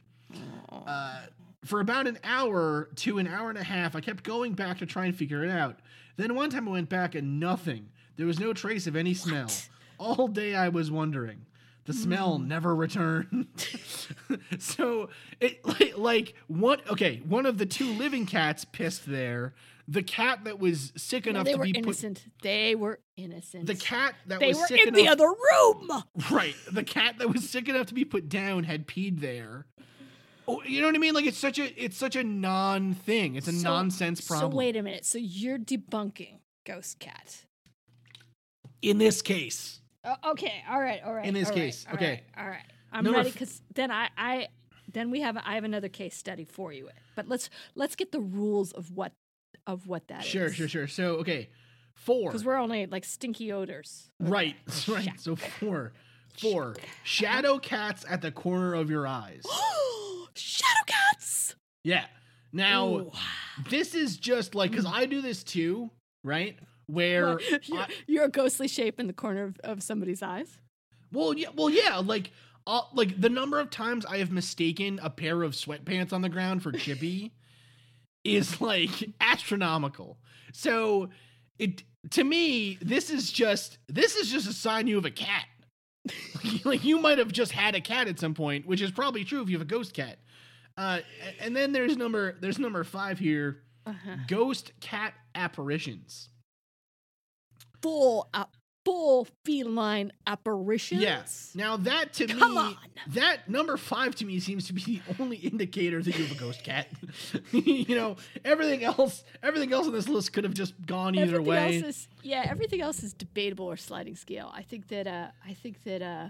Uh, 0.71 1.23
for 1.65 1.81
about 1.81 2.07
an 2.07 2.19
hour 2.23 2.89
to 2.97 3.19
an 3.19 3.27
hour 3.27 3.49
and 3.49 3.59
a 3.59 3.65
half, 3.65 3.97
I 3.97 4.01
kept 4.01 4.23
going 4.23 4.53
back 4.53 4.79
to 4.79 4.87
try 4.87 5.07
and 5.07 5.17
figure 5.17 5.43
it 5.45 5.51
out. 5.51 5.81
Then 6.17 6.35
one 6.35 6.51
time 6.51 6.69
I 6.69 6.73
went 6.73 6.89
back 6.91 7.15
and 7.15 7.41
nothing. 7.41 7.89
There 8.17 8.27
was 8.27 8.39
no 8.39 8.53
trace 8.53 8.87
of 8.87 8.97
any 8.97 9.15
smell. 9.15 9.49
All 9.99 10.29
day 10.29 10.55
I 10.55 10.69
was 10.69 10.91
wondering. 10.91 11.47
The 11.87 11.93
smell 11.95 12.39
Mm. 12.39 12.47
never 12.47 12.75
returned. 12.75 13.47
so 14.59 15.09
it 15.41 15.65
like, 15.65 15.97
like 15.99 16.35
one 16.47 16.81
okay, 16.91 17.23
one 17.27 17.47
of 17.47 17.59
the 17.59 17.67
two 17.67 17.93
living 17.95 18.27
cats 18.27 18.65
pissed 18.65 19.07
there. 19.07 19.55
The 19.89 20.03
cat 20.05 20.45
that 20.45 20.61
was 20.61 20.93
sick 20.97 21.27
No, 21.27 21.31
enough 21.31 21.47
to 21.49 21.59
be 21.59 21.73
put 21.73 21.85
innocent. 21.85 22.25
They 22.43 22.77
were 22.77 23.01
innocent. 23.17 23.67
the 23.67 23.75
cat 23.75 24.15
that 24.27 24.39
They 24.39 24.49
was 24.49 24.59
were 24.59 24.67
sick 24.69 24.87
in 24.87 24.95
the 24.95 25.01
enough 25.01 25.13
other 25.15 25.27
room. 25.29 25.91
Right. 26.31 26.55
The 26.71 26.85
cat 26.85 27.17
that 27.19 27.33
was 27.33 27.49
sick 27.51 27.69
enough 27.69 27.87
to 27.87 27.95
be 27.95 28.05
put 28.05 28.29
down 28.29 28.65
had 28.65 28.87
peed 28.87 29.19
there. 29.21 29.67
Oh, 30.47 30.63
you 30.65 30.81
know 30.81 30.87
what 30.87 30.95
I 30.95 30.99
mean? 30.99 31.15
Like 31.15 31.27
it's 31.27 31.39
such 31.39 31.59
a 31.59 31.83
it's 31.83 31.97
such 31.97 32.15
a 32.15 32.23
non 32.23 32.95
thing. 32.95 33.35
It's 33.35 33.49
a 33.49 33.53
So- 33.53 33.63
nonsense 33.65 34.21
problem. 34.21 34.53
So 34.53 34.57
wait 34.57 34.77
a 34.77 34.83
minute. 34.83 35.05
So 35.07 35.19
you're 35.19 35.59
debunking 35.59 36.39
Ghost 36.65 37.01
Cat. 37.01 37.47
In 38.83 38.99
this 38.99 39.23
case, 39.23 39.80
Oh, 40.05 40.31
okay. 40.31 40.63
All 40.71 40.81
right. 40.81 41.01
All 41.05 41.15
right. 41.15 41.27
In 41.27 41.35
this 41.35 41.49
all 41.49 41.55
right, 41.55 41.61
case, 41.61 41.87
all 41.89 41.95
okay. 41.95 42.23
right, 42.37 42.45
All 42.45 42.51
right. 42.51 42.65
I'm 42.93 43.05
Number 43.05 43.19
ready 43.19 43.29
f- 43.29 43.35
because 43.35 43.63
then 43.75 43.91
I, 43.91 44.09
I, 44.17 44.49
then 44.93 45.11
we 45.11 45.21
have 45.21 45.37
I 45.37 45.55
have 45.55 45.65
another 45.65 45.89
case 45.89 46.17
study 46.17 46.45
for 46.45 46.73
you. 46.73 46.89
But 47.15 47.29
let's 47.29 47.51
let's 47.75 47.95
get 47.95 48.13
the 48.13 48.21
rules 48.21 48.73
of 48.73 48.91
what 48.91 49.13
of 49.67 49.87
what 49.87 50.09
that 50.09 50.21
is. 50.23 50.27
sure, 50.27 50.51
sure, 50.51 50.69
sure. 50.69 50.89
So 50.89 51.17
okay, 51.17 51.51
four. 51.95 52.31
Because 52.31 52.45
we're 52.45 52.57
only 52.57 52.87
like 52.87 53.05
stinky 53.05 53.53
odors. 53.53 54.11
Right, 54.19 54.57
right. 54.89 55.09
So 55.19 55.37
four, 55.37 55.93
four 56.39 56.77
shadow 57.05 57.59
cats 57.59 58.05
at 58.09 58.23
the 58.23 58.33
corner 58.33 58.75
of 58.75 58.91
your 58.91 59.07
eyes. 59.07 59.43
Shadow 60.35 60.85
cats. 60.87 61.55
Yeah. 61.85 62.05
Now 62.53 62.89
Ooh. 62.89 63.13
this 63.69 63.95
is 63.95 64.17
just 64.17 64.55
like 64.55 64.71
because 64.71 64.87
mm. 64.87 64.93
I 64.93 65.07
do 65.07 65.21
this 65.21 65.45
too, 65.45 65.91
right? 66.25 66.59
Where 66.93 67.35
What? 67.35 67.43
you're, 67.69 67.79
I- 67.79 67.89
you're 68.07 68.25
a 68.25 68.29
ghostly 68.31 68.69
shape 68.69 68.99
in 69.01 69.07
the 69.07 69.13
corner 69.13 69.45
of, 69.45 69.59
of 69.65 69.83
somebody's 69.83 70.23
eyes. 70.23 70.59
Well, 71.13 71.35
yeah, 71.37 71.49
well, 71.55 71.71
yeah, 71.71 71.97
like, 71.99 72.31
uh, 72.67 72.83
like 72.95 73.21
the 73.21 73.29
number 73.29 73.59
of 73.59 73.71
times 73.71 74.07
I 74.07 74.19
have 74.19 74.31
mistaken 74.31 75.01
a 75.03 75.11
pair 75.11 75.43
of 75.43 75.53
sweatpants 75.53 76.13
on 76.13 76.23
the 76.23 76.29
ground 76.29 76.63
for 76.63 76.71
Chippy 76.73 77.33
is 78.25 78.61
like 78.61 78.91
astronomical. 79.21 80.19
So, 80.53 81.11
it 81.59 81.83
to 82.13 82.25
me, 82.25 82.79
this 82.81 83.11
is 83.11 83.31
just 83.33 83.79
this 83.89 84.15
is 84.17 84.31
just 84.31 84.49
a 84.49 84.53
sign 84.53 84.87
you 84.87 84.97
have 84.97 85.05
a 85.05 85.11
cat. 85.11 85.47
like 86.65 86.85
you 86.85 86.99
might 87.01 87.19
have 87.19 87.31
just 87.33 87.53
had 87.53 87.75
a 87.75 87.81
cat 87.81 88.09
at 88.09 88.19
some 88.19 88.35
point, 88.35 88.67
which 88.67 88.81
is 88.81 88.91
probably 88.91 89.25
true 89.25 89.43
if 89.43 89.49
you 89.51 89.57
have 89.59 89.67
a 89.67 89.69
ghost 89.71 89.93
cat. 89.93 90.19
Uh, 90.79 91.01
and 91.41 91.55
then 91.55 91.73
there's 91.73 91.97
number 91.97 92.37
there's 92.41 92.59
number 92.59 92.85
five 92.85 93.19
here, 93.19 93.63
Uh-huh. 93.85 94.17
ghost 94.29 94.73
cat 94.81 95.13
apparitions. 95.35 96.29
Full 97.83 98.29
uh, 98.35 98.45
full 98.85 99.27
feline 99.45 100.11
apparitions. 100.27 101.03
Yes. 101.03 101.53
Now 101.55 101.77
that 101.79 102.15
to 102.15 102.27
Come 102.27 102.53
me, 102.53 102.59
on. 102.59 102.77
that 103.09 103.49
number 103.49 103.77
five 103.77 104.15
to 104.17 104.25
me 104.25 104.41
seems 104.41 104.67
to 104.69 104.73
be 104.73 104.81
the 104.83 105.23
only 105.23 105.37
indicator 105.53 106.03
that 106.03 106.19
you 106.19 106.25
have 106.27 106.37
a 106.37 106.41
ghost 106.41 106.65
cat. 106.65 106.89
you 107.53 107.95
know, 107.95 108.17
everything 108.45 108.83
else, 108.83 109.23
everything 109.43 109.73
else 109.73 109.87
on 109.87 109.93
this 109.93 110.09
list 110.09 110.33
could 110.33 110.45
have 110.45 110.55
just 110.55 110.75
gone 110.87 111.15
either 111.15 111.37
everything 111.41 111.45
way. 111.47 111.77
else 111.77 111.85
is 111.85 112.09
yeah 112.23 112.47
everything 112.49 112.81
else 112.81 113.03
is 113.03 113.13
debatable 113.13 113.65
or 113.67 113.77
sliding 113.77 114.15
scale 114.17 114.51
i 114.55 114.63
think 114.63 114.89
that 114.89 115.07
uh 115.07 115.29
i 115.47 115.55
think 115.55 115.83
that 115.85 116.03
uh 116.03 116.29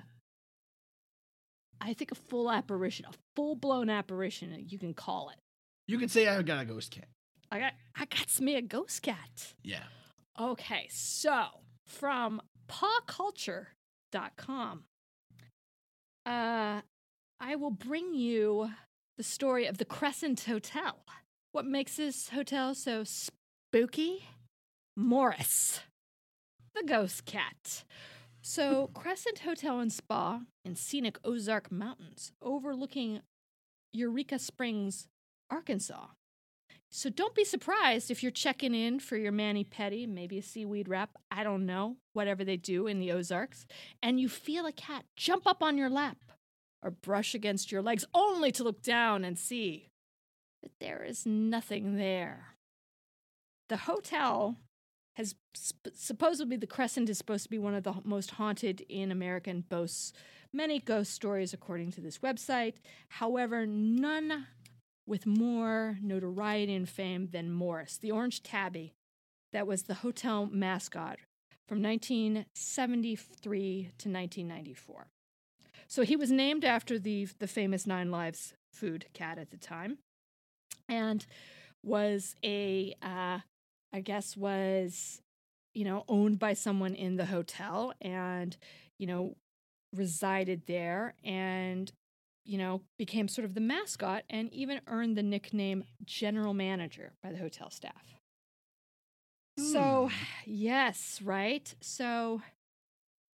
i 1.80 1.92
think 1.94 2.12
a 2.12 2.14
full 2.14 2.50
apparition 2.50 3.04
a 3.06 3.12
full-blown 3.34 3.88
apparition 3.90 4.54
you 4.68 4.78
can 4.78 4.94
call 4.94 5.30
it 5.30 5.36
you 5.88 5.98
can 5.98 6.08
say 6.08 6.28
I 6.28 6.40
got 6.42 6.62
a 6.62 6.64
ghost 6.64 6.90
cat. 6.92 7.08
i 7.50 7.58
got 7.58 7.72
i 7.96 8.04
got 8.04 8.40
me 8.40 8.56
a 8.56 8.62
ghost 8.62 9.02
cat 9.02 9.54
Yeah. 9.62 9.82
Okay 10.38 10.86
so 10.90 11.46
from 11.86 12.42
pawculture.com 12.68 14.84
uh 16.26 16.80
i 17.40 17.56
will 17.56 17.70
bring 17.70 18.14
you 18.14 18.70
the 19.16 19.24
story 19.24 19.66
of 19.66 19.78
the 19.78 19.84
crescent 19.84 20.40
hotel 20.40 20.98
what 21.52 21.64
makes 21.64 21.96
this 21.96 22.28
hotel 22.28 22.74
so 22.74 23.04
spooky 23.04 24.24
morris 24.96 25.80
the 26.74 26.86
ghost 26.86 27.24
cat. 27.24 27.84
So, 28.42 28.90
Crescent 28.94 29.40
Hotel 29.40 29.80
and 29.80 29.92
Spa 29.92 30.40
in 30.64 30.74
scenic 30.74 31.18
Ozark 31.24 31.70
Mountains, 31.70 32.32
overlooking 32.40 33.20
Eureka 33.92 34.38
Springs, 34.38 35.08
Arkansas. 35.50 36.06
So, 36.92 37.08
don't 37.08 37.34
be 37.34 37.44
surprised 37.44 38.10
if 38.10 38.22
you're 38.22 38.32
checking 38.32 38.74
in 38.74 38.98
for 38.98 39.16
your 39.16 39.30
mani 39.30 39.64
pedi, 39.64 40.08
maybe 40.08 40.38
a 40.38 40.42
seaweed 40.42 40.88
wrap, 40.88 41.10
I 41.30 41.44
don't 41.44 41.64
know, 41.64 41.96
whatever 42.14 42.44
they 42.44 42.56
do 42.56 42.88
in 42.88 42.98
the 42.98 43.12
Ozarks, 43.12 43.64
and 44.02 44.20
you 44.20 44.28
feel 44.28 44.66
a 44.66 44.72
cat 44.72 45.04
jump 45.16 45.46
up 45.46 45.62
on 45.62 45.78
your 45.78 45.88
lap 45.88 46.16
or 46.82 46.90
brush 46.90 47.34
against 47.34 47.70
your 47.70 47.82
legs, 47.82 48.04
only 48.12 48.50
to 48.52 48.64
look 48.64 48.82
down 48.82 49.24
and 49.24 49.38
see 49.38 49.88
that 50.62 50.72
there 50.80 51.04
is 51.04 51.24
nothing 51.24 51.96
there. 51.96 52.56
The 53.68 53.76
hotel 53.76 54.56
has 55.14 55.36
sp- 55.54 55.94
supposedly 55.94 56.56
the 56.56 56.66
Crescent 56.66 57.08
is 57.08 57.18
supposed 57.18 57.44
to 57.44 57.50
be 57.50 57.58
one 57.58 57.74
of 57.74 57.84
the 57.84 57.94
most 58.02 58.32
haunted 58.32 58.80
in 58.88 59.12
America 59.12 59.50
and 59.50 59.68
boasts 59.68 60.12
many 60.52 60.80
ghost 60.80 61.12
stories 61.12 61.52
according 61.52 61.92
to 61.92 62.00
this 62.00 62.18
website. 62.18 62.74
However, 63.08 63.66
none 63.66 64.46
with 65.10 65.26
more 65.26 65.98
notoriety 66.00 66.72
and 66.72 66.88
fame 66.88 67.28
than 67.32 67.50
Morris, 67.50 67.98
the 67.98 68.12
orange 68.12 68.44
tabby 68.44 68.94
that 69.52 69.66
was 69.66 69.82
the 69.82 69.94
hotel 69.94 70.46
mascot 70.46 71.18
from 71.68 71.82
1973 71.82 73.90
to 73.98 74.08
1994. 74.08 75.08
So 75.88 76.04
he 76.04 76.14
was 76.14 76.30
named 76.30 76.64
after 76.64 77.00
the 77.00 77.26
the 77.40 77.48
famous 77.48 77.88
Nine 77.88 78.12
Lives 78.12 78.54
food 78.72 79.06
cat 79.12 79.38
at 79.38 79.50
the 79.50 79.56
time, 79.56 79.98
and 80.88 81.26
was 81.82 82.36
a 82.44 82.94
uh, 83.02 83.40
I 83.92 84.00
guess 84.00 84.36
was 84.36 85.20
you 85.74 85.84
know 85.84 86.04
owned 86.08 86.38
by 86.38 86.52
someone 86.52 86.94
in 86.94 87.16
the 87.16 87.26
hotel 87.26 87.92
and 88.00 88.56
you 89.00 89.08
know 89.08 89.34
resided 89.92 90.68
there 90.68 91.14
and 91.24 91.90
you 92.44 92.58
know 92.58 92.82
became 92.98 93.28
sort 93.28 93.44
of 93.44 93.54
the 93.54 93.60
mascot 93.60 94.24
and 94.30 94.52
even 94.52 94.80
earned 94.86 95.16
the 95.16 95.22
nickname 95.22 95.84
general 96.04 96.54
manager 96.54 97.12
by 97.22 97.30
the 97.30 97.38
hotel 97.38 97.70
staff. 97.70 98.14
So, 99.58 100.08
hmm. 100.10 100.24
yes, 100.46 101.20
right? 101.22 101.74
So 101.80 102.40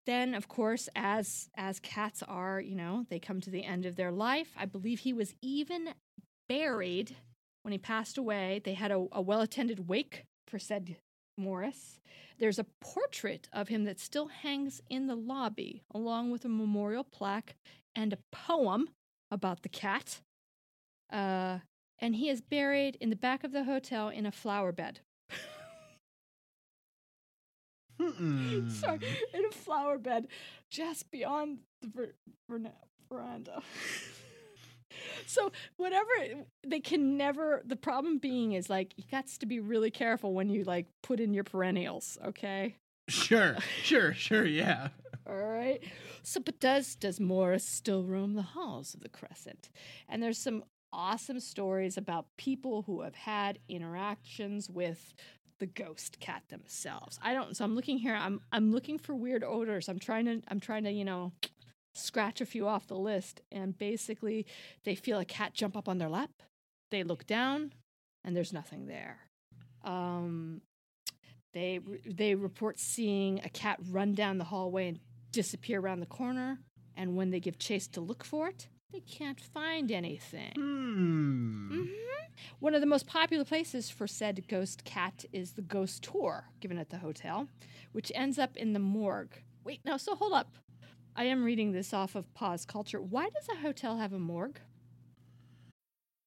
then 0.07 0.35
of 0.35 0.49
course 0.49 0.89
as 0.95 1.49
as 1.57 1.81
cats 1.81 2.23
are, 2.23 2.61
you 2.61 2.75
know, 2.75 3.07
they 3.11 3.19
come 3.19 3.41
to 3.41 3.51
the 3.51 3.65
end 3.65 3.87
of 3.87 3.97
their 3.97 4.13
life. 4.13 4.53
I 4.57 4.67
believe 4.67 5.01
he 5.01 5.13
was 5.13 5.35
even 5.41 5.91
buried 6.49 7.17
when 7.63 7.73
he 7.73 7.79
passed 7.79 8.19
away. 8.19 8.61
They 8.65 8.75
had 8.75 8.91
a, 8.91 9.07
a 9.13 9.21
well-attended 9.21 9.89
wake 9.89 10.25
for 10.47 10.59
said 10.59 10.97
Morris. 11.37 12.01
There's 12.39 12.59
a 12.59 12.67
portrait 12.81 13.49
of 13.53 13.69
him 13.69 13.85
that 13.85 14.01
still 14.01 14.29
hangs 14.29 14.81
in 14.89 15.07
the 15.07 15.15
lobby, 15.15 15.83
along 15.95 16.31
with 16.31 16.45
a 16.45 16.49
memorial 16.49 17.05
plaque 17.05 17.55
and 17.95 18.13
a 18.13 18.19
poem 18.33 18.91
about 19.31 19.63
the 19.63 19.69
cat. 19.69 20.21
Uh, 21.13 21.59
and 21.99 22.17
he 22.17 22.29
is 22.29 22.41
buried 22.41 22.97
in 23.01 23.11
the 23.11 23.17
back 23.17 23.45
of 23.45 23.53
the 23.53 23.65
hotel 23.65 24.09
in 24.09 24.27
a 24.27 24.33
flower 24.33 24.73
bed. 24.73 25.01
Sorry, 27.99 28.99
in 29.35 29.45
a 29.45 29.51
flower 29.53 29.99
bed 29.99 30.29
just 30.71 31.11
beyond 31.11 31.59
the 31.83 31.89
ver- 31.89 32.15
verna- 32.49 32.73
veranda. 33.11 33.63
so 35.27 35.53
whatever 35.77 36.09
they 36.67 36.81
can 36.81 37.17
never 37.17 37.63
the 37.65 37.77
problem 37.77 38.19
being 38.19 38.53
is 38.53 38.71
like 38.71 38.95
you 38.97 39.05
got 39.11 39.27
to 39.27 39.47
be 39.47 39.61
really 39.61 39.91
careful 39.91 40.35
when 40.35 40.49
you 40.49 40.65
like 40.65 40.87
put 41.03 41.21
in 41.21 41.33
your 41.33 41.45
perennials 41.45 42.19
okay 42.25 42.75
Sure, 43.11 43.57
sure, 43.83 44.15
sure, 44.15 44.47
yeah. 44.47 44.89
All 45.31 45.37
right. 45.37 45.83
So 46.23 46.41
but 46.41 46.59
does 46.59 46.97
does 46.97 47.21
morris 47.21 47.65
still 47.65 48.03
roam 48.05 48.35
the 48.35 48.43
halls 48.43 48.95
of 48.95 49.01
the 49.01 49.09
crescent? 49.09 49.71
And 50.09 50.23
there's 50.23 50.39
some 50.39 50.65
awesome 50.93 51.39
stories 51.39 51.97
about 51.97 52.27
people 52.37 52.83
who 52.83 53.03
have 53.03 53.15
had 53.15 53.61
interactions 53.69 54.69
with 54.69 55.15
the 55.61 55.67
ghost 55.67 56.19
cat 56.19 56.43
themselves. 56.49 57.19
I 57.23 57.33
don't 57.33 57.57
so 57.57 57.65
i'm 57.65 57.77
looking 57.77 57.99
here 57.99 58.15
i'm 58.15 58.41
i'm 58.51 58.73
looking 58.73 58.99
for 58.99 59.15
weird 59.15 59.45
odors. 59.45 59.89
I'm 59.89 59.99
trying 59.99 60.25
to 60.25 60.43
i'm 60.49 60.59
trying 60.59 60.85
to 60.85 60.91
you 60.91 61.05
know 61.05 61.33
scratch 61.95 62.41
a 62.41 62.47
few 62.47 62.67
off 62.67 62.89
the 62.89 62.99
list. 62.99 63.41
And 63.53 63.79
basically 63.79 64.47
they 64.85 64.95
feel 64.95 65.19
a 65.19 65.25
cat 65.25 65.55
jump 65.55 65.77
up 65.77 65.89
on 65.89 65.99
their 65.99 66.09
lap. 66.09 66.31
They 66.91 67.05
look 67.05 67.27
down 67.27 67.73
and 68.25 68.37
there's 68.37 68.53
nothing 68.53 68.87
there. 68.87 69.19
Um 69.85 70.63
they 71.53 71.81
they 72.07 72.35
report 72.35 72.79
seeing 72.79 73.41
a 73.45 73.49
cat 73.49 73.79
run 73.91 74.15
down 74.15 74.39
the 74.39 74.45
hallway 74.45 74.89
and 74.89 75.01
disappear 75.33 75.81
around 75.81 76.01
the 76.01 76.07
corner 76.07 76.59
and 76.97 77.17
when 77.17 77.31
they 77.31 77.41
give 77.41 77.59
chase 77.59 77.87
to 77.89 78.01
look 78.01 78.25
for 78.25 78.49
it 78.49 78.69
they 78.93 79.01
can't 79.01 79.41
find 79.41 79.91
anything 79.93 80.53
Hmm. 80.57 81.73
Mhm. 81.73 81.95
One 82.59 82.75
of 82.75 82.81
the 82.81 82.87
most 82.87 83.07
popular 83.07 83.45
places 83.45 83.91
for 83.91 84.07
said 84.07 84.49
ghost 84.49 84.85
cat 84.85 85.25
is 85.33 85.53
the 85.53 85.63
ghost 85.63 86.03
tour 86.03 86.49
given 86.61 86.79
at 86.79 86.89
the 86.89 86.99
hotel, 86.99 87.49
which 87.93 88.11
ends 88.15 88.39
up 88.39 88.57
in 88.57 88.73
the 88.73 88.79
morgue. 88.79 89.43
Wait, 89.63 89.85
no, 89.85 89.99
so 89.99 90.15
hold 90.15 90.33
up. 90.33 90.57
I 91.15 91.25
am 91.25 91.45
reading 91.45 91.73
this 91.73 91.93
off 91.93 92.15
of 92.15 92.33
Paw 92.33 92.57
Culture. 92.67 93.01
Why 93.01 93.29
does 93.29 93.49
a 93.51 93.61
hotel 93.61 93.99
have 93.99 94.15
a 94.15 94.19
morgue? 94.19 94.59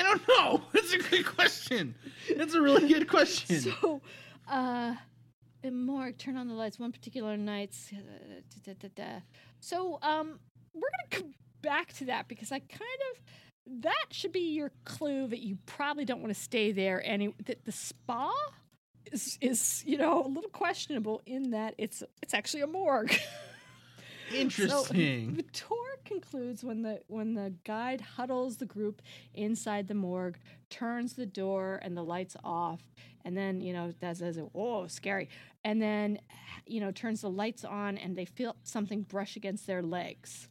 I 0.00 0.02
don't 0.02 0.28
know. 0.28 0.62
That's 0.72 0.92
a 0.94 0.98
good 0.98 1.26
question. 1.26 1.94
That's 2.36 2.54
a 2.54 2.60
really 2.60 2.88
good 2.88 3.08
question. 3.08 3.60
So, 3.60 4.00
uh, 4.48 4.94
in 5.62 5.84
morgue, 5.84 6.16
turn 6.16 6.36
on 6.36 6.48
the 6.48 6.54
lights 6.54 6.78
one 6.78 6.92
particular 6.92 7.36
night. 7.36 7.76
da. 8.96 9.04
So, 9.60 9.98
um, 10.02 10.40
we're 10.74 10.88
gonna 10.88 11.22
come 11.22 11.34
back 11.62 11.92
to 11.94 12.06
that 12.06 12.28
because 12.28 12.50
I 12.50 12.60
kind 12.60 13.00
of 13.12 13.22
that 13.82 14.06
should 14.10 14.32
be 14.32 14.52
your 14.52 14.72
clue 14.84 15.26
that 15.28 15.40
you 15.40 15.58
probably 15.66 16.04
don't 16.04 16.20
want 16.20 16.34
to 16.34 16.40
stay 16.40 16.72
there. 16.72 17.02
Any 17.04 17.34
that 17.44 17.64
the 17.64 17.72
spa 17.72 18.32
is 19.12 19.38
is 19.40 19.82
you 19.86 19.98
know 19.98 20.24
a 20.24 20.28
little 20.28 20.50
questionable 20.50 21.20
in 21.26 21.50
that 21.50 21.74
it's 21.78 22.02
it's 22.22 22.34
actually 22.34 22.62
a 22.62 22.66
morgue. 22.66 23.14
Interesting. 24.32 25.30
So, 25.30 25.36
the 25.36 25.42
tour 25.52 25.90
concludes 26.04 26.64
when 26.64 26.82
the 26.82 27.00
when 27.06 27.34
the 27.34 27.54
guide 27.64 28.00
huddles 28.00 28.56
the 28.56 28.66
group 28.66 29.02
inside 29.34 29.88
the 29.88 29.94
morgue, 29.94 30.38
turns 30.68 31.14
the 31.14 31.26
door 31.26 31.78
and 31.82 31.96
the 31.96 32.02
lights 32.02 32.36
off, 32.44 32.80
and 33.24 33.36
then 33.36 33.60
you 33.60 33.72
know 33.72 33.92
does 34.00 34.18
says 34.18 34.38
oh 34.54 34.86
scary, 34.86 35.28
and 35.64 35.80
then 35.80 36.18
you 36.66 36.80
know 36.80 36.90
turns 36.90 37.22
the 37.22 37.30
lights 37.30 37.64
on 37.64 37.98
and 37.98 38.16
they 38.16 38.24
feel 38.24 38.56
something 38.62 39.02
brush 39.02 39.36
against 39.36 39.66
their 39.66 39.82
legs, 39.82 40.48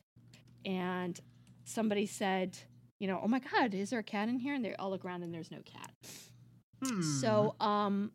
and 0.65 1.19
somebody 1.65 2.05
said 2.05 2.57
you 2.99 3.07
know 3.07 3.19
oh 3.23 3.27
my 3.27 3.39
god 3.39 3.73
is 3.73 3.91
there 3.91 3.99
a 3.99 4.03
cat 4.03 4.27
in 4.27 4.39
here 4.39 4.55
and 4.55 4.65
they 4.65 4.73
all 4.75 4.89
look 4.89 5.05
around 5.05 5.23
and 5.23 5.33
there's 5.33 5.51
no 5.51 5.59
cat. 5.63 5.91
Hmm. 6.83 7.01
So 7.01 7.55
um, 7.59 8.11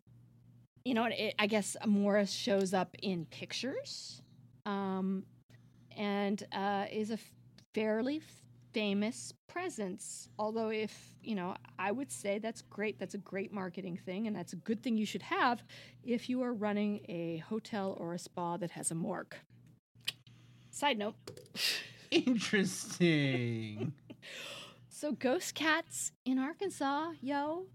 you 0.83 0.93
know 0.93 1.05
it, 1.05 1.35
I 1.37 1.47
guess 1.47 1.77
Morris 1.85 2.31
shows 2.31 2.73
up 2.73 2.95
in 3.01 3.25
pictures. 3.25 4.21
Um, 4.65 5.25
and 5.95 6.43
uh, 6.51 6.85
is 6.91 7.11
a 7.11 7.17
fairly 7.73 8.21
famous 8.73 9.33
presence. 9.47 10.29
Although, 10.37 10.69
if 10.69 11.15
you 11.21 11.35
know, 11.35 11.55
I 11.79 11.91
would 11.91 12.11
say 12.11 12.39
that's 12.39 12.61
great. 12.61 12.99
That's 12.99 13.13
a 13.13 13.19
great 13.19 13.53
marketing 13.53 13.97
thing, 14.05 14.27
and 14.27 14.35
that's 14.35 14.53
a 14.53 14.57
good 14.57 14.83
thing 14.83 14.97
you 14.97 15.05
should 15.05 15.23
have 15.23 15.63
if 16.03 16.29
you 16.29 16.41
are 16.43 16.53
running 16.53 17.05
a 17.07 17.37
hotel 17.37 17.95
or 17.99 18.13
a 18.13 18.19
spa 18.19 18.57
that 18.57 18.71
has 18.71 18.91
a 18.91 18.95
morgue. 18.95 19.35
Side 20.71 20.97
note. 20.97 21.15
Interesting. 22.11 23.93
So, 24.97 25.11
ghost 25.11 25.55
cats 25.55 26.13
in 26.23 26.39
Arkansas, 26.39 27.11
yo. 27.21 27.65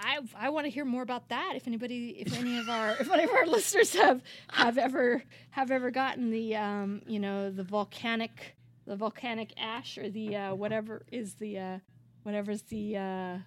I, 0.00 0.18
I 0.36 0.48
want 0.50 0.66
to 0.66 0.70
hear 0.70 0.84
more 0.84 1.02
about 1.02 1.28
that. 1.30 1.54
If 1.56 1.66
anybody, 1.66 2.10
if 2.20 2.38
any 2.38 2.58
of 2.58 2.68
our, 2.68 2.90
if 2.92 3.10
any 3.10 3.24
of 3.24 3.30
our 3.30 3.46
listeners 3.56 3.94
have 3.94 4.22
have 4.50 4.78
ever 4.78 5.22
have 5.50 5.70
ever 5.70 5.90
gotten 5.90 6.30
the, 6.30 6.56
um, 6.56 7.02
you 7.06 7.18
know, 7.18 7.50
the 7.50 7.64
volcanic, 7.64 8.56
the 8.86 8.96
volcanic 8.96 9.52
ash 9.58 9.98
or 9.98 10.08
the 10.10 10.36
uh, 10.36 10.54
whatever 10.54 11.02
is 11.10 11.34
the, 11.34 11.58
uh, 11.58 11.78
whatever's 12.22 12.62
the, 12.62 12.96
uh, 12.96 13.38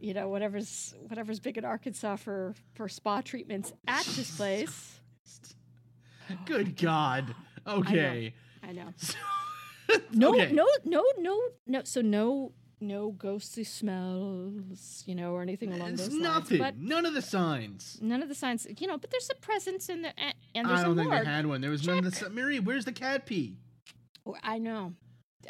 you 0.00 0.14
know, 0.14 0.28
whatever's 0.28 0.94
whatever's 1.08 1.40
big 1.40 1.58
in 1.58 1.64
Arkansas 1.64 2.16
for 2.16 2.54
for 2.74 2.88
spa 2.88 3.20
treatments 3.20 3.72
at 3.88 4.04
this 4.04 4.36
place. 4.36 5.00
Good 6.44 6.76
God. 6.76 7.34
Okay. 7.66 8.34
I 8.62 8.72
know. 8.72 8.88
No, 10.12 10.30
Okay. 10.34 10.50
no, 10.52 10.66
no, 10.84 11.04
no, 11.16 11.40
no. 11.68 11.82
So 11.84 12.00
no, 12.00 12.50
no 12.80 13.10
ghostly 13.10 13.64
smells, 13.64 15.02
you 15.06 15.14
know, 15.14 15.32
or 15.32 15.42
anything 15.42 15.72
along 15.72 15.90
It's 15.94 16.08
those 16.08 16.14
nothing. 16.14 16.58
lines. 16.58 16.74
But 16.76 16.82
None 16.82 17.06
of 17.06 17.14
the 17.14 17.22
signs. 17.22 17.98
none 18.00 18.22
of 18.22 18.28
the 18.28 18.34
signs, 18.34 18.66
you 18.78 18.86
know. 18.86 18.98
But 18.98 19.10
there's 19.10 19.30
a 19.30 19.34
presence 19.36 19.88
in 19.88 20.02
the 20.02 20.18
and, 20.54 20.68
there's 20.68 20.80
I 20.80 20.82
don't 20.84 20.98
a 20.98 21.02
think 21.02 21.10
they 21.10 21.24
had 21.30 21.46
one. 21.46 21.60
There 21.60 21.70
was 21.70 21.86
none 21.86 22.04
of 22.04 22.18
the. 22.18 22.30
Mary, 22.30 22.60
where's 22.60 22.84
the 22.84 22.92
cat 22.92 23.26
pee? 23.26 23.56
Oh, 24.26 24.36
I 24.42 24.58
know. 24.58 24.94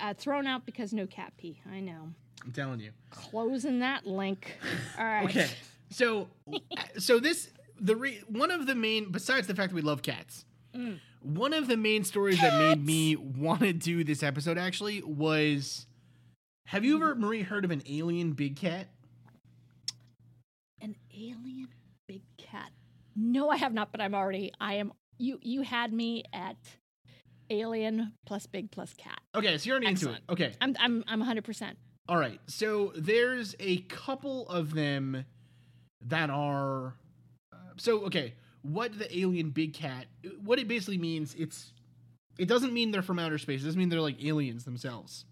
Uh, 0.01 0.15
thrown 0.15 0.47
out 0.47 0.67
because 0.67 0.93
no 0.93 1.07
cat 1.07 1.33
pee. 1.39 1.61
I 1.71 1.81
know. 1.81 2.11
I'm 2.45 2.53
telling 2.53 2.81
you. 2.81 2.91
Closing 3.11 3.81
that 3.81 4.07
link. 4.07 4.57
All 4.99 5.05
right. 5.05 5.25
Okay. 5.25 5.49
So, 5.91 6.29
so 6.99 7.19
this 7.19 7.49
the 7.81 7.97
re, 7.97 8.21
one 8.29 8.51
of 8.51 8.67
the 8.67 8.75
main 8.75 9.11
besides 9.11 9.47
the 9.47 9.55
fact 9.55 9.71
that 9.71 9.77
we 9.77 9.83
love 9.83 10.03
cats. 10.03 10.45
Mm. 10.75 11.01
One 11.23 11.53
of 11.55 11.67
the 11.67 11.77
main 11.77 12.05
stories 12.05 12.41
that 12.41 12.59
made 12.61 12.85
me 12.85 13.17
want 13.17 13.61
to 13.63 13.73
do 13.73 14.05
this 14.05 14.23
episode 14.23 14.59
actually 14.59 15.03
was 15.03 15.87
Have 16.67 16.85
you 16.85 16.97
ever 16.97 17.15
Marie 17.15 17.43
heard 17.43 17.65
of 17.65 17.71
an 17.71 17.83
alien 17.89 18.33
big 18.33 18.57
cat? 18.57 18.89
An 20.81 20.97
alien 21.17 21.69
big 22.09 22.23
cat. 22.39 22.73
No, 23.15 23.51
I 23.51 23.57
have 23.57 23.73
not. 23.73 23.93
But 23.93 24.01
I'm 24.01 24.15
already. 24.17 24.53
I 24.61 24.75
am. 24.75 24.93
You. 25.17 25.39
You 25.43 25.63
had 25.63 25.93
me 25.93 26.25
at 26.33 26.57
alien 27.51 28.13
plus 28.27 28.47
big 28.47 28.73
plus 28.73 28.93
cat. 28.95 29.21
Okay, 29.35 29.57
so 29.59 29.67
you're 29.67 29.75
already 29.75 29.87
into 29.87 30.13
it. 30.13 30.23
Okay. 30.29 30.55
I'm. 30.61 30.75
I'm. 30.81 31.05
I'm 31.07 31.21
100. 31.21 31.45
percent 31.45 31.79
All 32.09 32.19
right. 32.19 32.41
So 32.49 32.93
there's 32.97 33.55
a 33.61 33.79
couple 33.83 34.49
of 34.49 34.75
them 34.75 35.25
that 36.05 36.31
are 36.31 36.95
uh, 37.53 37.57
so 37.77 38.01
okay, 38.07 38.35
what 38.63 38.99
the 38.99 39.17
alien 39.17 39.51
big 39.51 39.73
cat 39.73 40.07
what 40.45 40.59
it 40.59 40.67
basically 40.67 40.99
means 40.99 41.35
it's 41.39 41.73
it 42.39 42.49
doesn't 42.49 42.73
mean 42.73 42.91
they're 42.91 43.03
from 43.03 43.21
outer 43.21 43.39
space. 43.39 43.63
It 43.63 43.67
doesn't 43.67 43.79
mean 43.79 43.89
they're 43.89 44.01
like 44.01 44.23
aliens 44.25 44.65
themselves. 44.65 45.27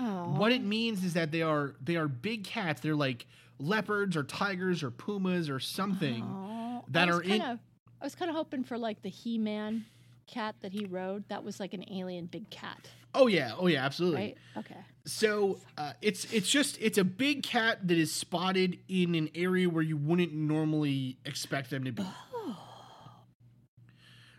Oh. 0.00 0.32
What 0.38 0.50
it 0.52 0.62
means 0.62 1.04
is 1.04 1.14
that 1.14 1.30
they 1.30 1.42
are 1.42 1.74
they 1.82 1.96
are 1.96 2.08
big 2.08 2.44
cats. 2.44 2.80
They're 2.80 2.94
like 2.96 3.26
leopards 3.58 4.16
or 4.16 4.22
tigers 4.24 4.82
or 4.82 4.90
pumas 4.90 5.50
or 5.50 5.60
something. 5.60 6.22
Oh, 6.24 6.84
that 6.88 7.08
are 7.10 7.20
in- 7.20 7.28
kinda, 7.28 7.60
I 8.00 8.04
was 8.04 8.14
kind 8.14 8.30
of 8.30 8.36
hoping 8.36 8.64
for 8.64 8.78
like 8.78 9.02
the 9.02 9.10
He-Man 9.10 9.84
cat 10.26 10.54
that 10.62 10.72
he 10.72 10.86
rode. 10.86 11.28
That 11.28 11.44
was 11.44 11.60
like 11.60 11.74
an 11.74 11.84
alien 11.92 12.26
big 12.26 12.48
cat, 12.50 12.88
Oh 13.14 13.26
yeah, 13.26 13.52
oh 13.58 13.66
yeah, 13.66 13.84
absolutely. 13.84 14.20
right? 14.20 14.36
Okay. 14.56 14.76
So 15.04 15.58
uh, 15.76 15.92
it's 16.00 16.24
it's 16.32 16.48
just 16.48 16.78
it's 16.80 16.96
a 16.98 17.04
big 17.04 17.42
cat 17.42 17.86
that 17.88 17.98
is 17.98 18.12
spotted 18.12 18.78
in 18.88 19.14
an 19.14 19.28
area 19.34 19.68
where 19.68 19.82
you 19.82 19.96
wouldn't 19.96 20.32
normally 20.32 21.18
expect 21.26 21.70
them 21.70 21.84
to 21.84 21.92
be. 21.92 22.04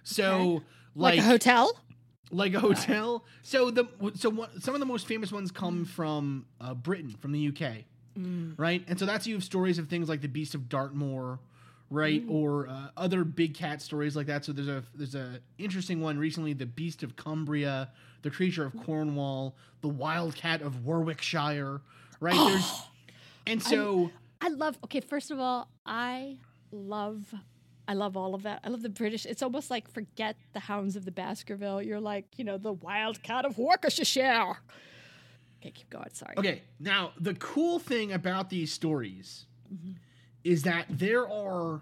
So 0.03 0.23
Okay. 0.55 0.65
like 0.95 1.17
Like, 1.17 1.19
a 1.19 1.23
hotel? 1.23 1.79
Like 2.31 2.53
a 2.53 2.59
hotel. 2.59 3.23
So 3.43 3.69
the 3.71 3.85
so 4.15 4.29
what, 4.29 4.61
some 4.61 4.73
of 4.73 4.79
the 4.79 4.85
most 4.85 5.05
famous 5.07 5.31
ones 5.31 5.51
come 5.51 5.85
from 5.85 6.45
uh, 6.59 6.73
Britain, 6.73 7.15
from 7.19 7.31
the 7.31 7.47
UK, 7.49 7.85
Mm. 8.17 8.55
right? 8.57 8.83
And 8.89 8.99
so 8.99 9.05
that's 9.05 9.25
you 9.25 9.35
have 9.35 9.43
stories 9.43 9.77
of 9.79 9.87
things 9.87 10.09
like 10.09 10.19
the 10.21 10.27
Beast 10.27 10.53
of 10.53 10.67
Dartmoor, 10.67 11.39
right, 11.89 12.21
or 12.27 12.67
uh, 12.67 12.87
other 12.97 13.23
big 13.23 13.53
cat 13.53 13.81
stories 13.81 14.17
like 14.17 14.27
that. 14.27 14.43
So 14.43 14.51
there's 14.51 14.67
a 14.67 14.83
there's 14.93 15.15
a 15.15 15.39
interesting 15.57 16.01
one 16.01 16.17
recently, 16.17 16.51
the 16.53 16.65
Beast 16.65 17.03
of 17.03 17.15
Cumbria, 17.15 17.89
the 18.23 18.29
Creature 18.29 18.65
of 18.65 18.75
Cornwall, 18.85 19.55
the 19.79 19.87
Wild 19.87 20.35
Cat 20.35 20.61
of 20.61 20.83
Warwickshire, 20.85 21.79
right? 22.19 22.35
There's 22.49 22.81
and 23.47 23.63
so 23.63 24.11
I 24.41 24.49
love. 24.49 24.77
Okay, 24.83 24.99
first 24.99 25.31
of 25.31 25.39
all, 25.39 25.69
I 25.85 26.37
love. 26.71 27.33
I 27.87 27.93
love 27.93 28.15
all 28.15 28.35
of 28.35 28.43
that. 28.43 28.61
I 28.63 28.69
love 28.69 28.81
the 28.81 28.89
British. 28.89 29.25
It's 29.25 29.41
almost 29.41 29.69
like 29.69 29.89
forget 29.89 30.37
the 30.53 30.59
Hounds 30.59 30.95
of 30.95 31.05
the 31.05 31.11
Baskerville. 31.11 31.81
You're 31.81 31.99
like, 31.99 32.25
you 32.37 32.45
know, 32.45 32.57
the 32.57 32.73
Wild 32.73 33.21
Cat 33.23 33.45
of 33.45 33.57
Warwickshire. 33.57 34.57
Okay, 35.61 35.71
keep 35.71 35.89
going. 35.89 36.09
Sorry. 36.13 36.33
Okay, 36.37 36.63
now 36.79 37.11
the 37.19 37.35
cool 37.35 37.79
thing 37.79 38.13
about 38.13 38.49
these 38.49 38.71
stories 38.71 39.45
mm-hmm. 39.71 39.91
is 40.43 40.63
that 40.63 40.85
there 40.89 41.29
are 41.29 41.81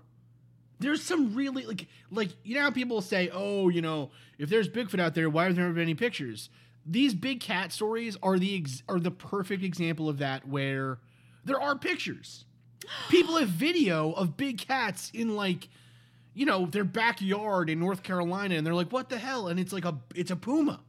there's 0.79 1.03
some 1.03 1.35
really 1.35 1.65
like 1.65 1.87
like 2.11 2.29
you 2.43 2.55
know 2.55 2.61
how 2.61 2.71
people 2.71 3.01
say, 3.01 3.29
oh, 3.31 3.69
you 3.69 3.81
know, 3.81 4.11
if 4.37 4.49
there's 4.49 4.69
Bigfoot 4.69 4.99
out 4.99 5.15
there, 5.15 5.29
why 5.29 5.45
have 5.45 5.55
there 5.55 5.65
never 5.65 5.75
been 5.75 5.83
any 5.83 5.95
pictures? 5.95 6.49
These 6.85 7.13
big 7.13 7.39
cat 7.39 7.71
stories 7.71 8.17
are 8.23 8.39
the 8.39 8.57
ex- 8.57 8.83
are 8.89 8.99
the 8.99 9.11
perfect 9.11 9.63
example 9.63 10.09
of 10.09 10.17
that, 10.19 10.47
where 10.47 10.99
there 11.45 11.61
are 11.61 11.77
pictures. 11.77 12.45
People 13.09 13.37
have 13.37 13.49
video 13.49 14.11
of 14.11 14.37
big 14.37 14.57
cats 14.57 15.11
in 15.13 15.35
like 15.35 15.69
you 16.33 16.45
know 16.45 16.65
their 16.65 16.83
backyard 16.83 17.69
in 17.69 17.79
North 17.79 18.03
Carolina, 18.03 18.55
and 18.55 18.65
they're 18.65 18.73
like, 18.75 18.91
"What 18.91 19.09
the 19.09 19.17
hell?" 19.17 19.47
And 19.47 19.59
it's 19.59 19.73
like 19.73 19.85
a 19.85 19.97
it's 20.15 20.31
a 20.31 20.35
puma, 20.35 20.81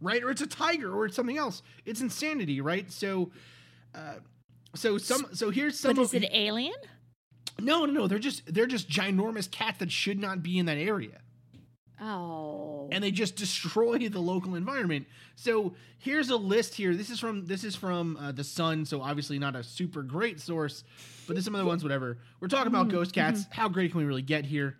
right? 0.00 0.22
Or 0.22 0.30
it's 0.30 0.42
a 0.42 0.46
tiger, 0.46 0.92
or 0.94 1.06
it's 1.06 1.16
something 1.16 1.38
else. 1.38 1.62
It's 1.84 2.00
insanity, 2.00 2.60
right? 2.60 2.90
So, 2.90 3.30
uh, 3.94 4.14
so 4.74 4.98
some 4.98 5.26
so 5.32 5.50
here's 5.50 5.78
some. 5.78 5.94
But 5.94 6.02
is 6.02 6.14
of- 6.14 6.22
it 6.22 6.30
alien? 6.32 6.74
no, 7.60 7.84
no, 7.84 7.92
no. 7.92 8.06
They're 8.06 8.18
just 8.18 8.52
they're 8.52 8.66
just 8.66 8.88
ginormous 8.88 9.50
cats 9.50 9.78
that 9.78 9.90
should 9.90 10.18
not 10.18 10.42
be 10.42 10.58
in 10.58 10.66
that 10.66 10.78
area. 10.78 11.20
Oh. 12.00 12.88
and 12.92 13.02
they 13.02 13.10
just 13.10 13.36
destroy 13.36 14.08
the 14.08 14.20
local 14.20 14.54
environment. 14.54 15.06
So 15.34 15.74
here's 15.98 16.28
a 16.28 16.36
list 16.36 16.74
here. 16.74 16.94
This 16.94 17.10
is 17.10 17.18
from 17.18 17.46
this 17.46 17.64
is 17.64 17.74
from 17.74 18.16
uh, 18.18 18.32
the 18.32 18.44
Sun, 18.44 18.84
so 18.84 19.00
obviously 19.00 19.38
not 19.38 19.56
a 19.56 19.62
super 19.62 20.02
great 20.02 20.40
source, 20.40 20.84
but 21.26 21.34
there's 21.34 21.44
some 21.44 21.54
other 21.54 21.64
ones. 21.64 21.82
Whatever. 21.82 22.18
We're 22.40 22.48
talking 22.48 22.68
about 22.68 22.88
ghost 22.88 23.12
cats. 23.12 23.46
How 23.50 23.68
great 23.68 23.92
can 23.92 23.98
we 23.98 24.04
really 24.04 24.22
get 24.22 24.44
here? 24.44 24.76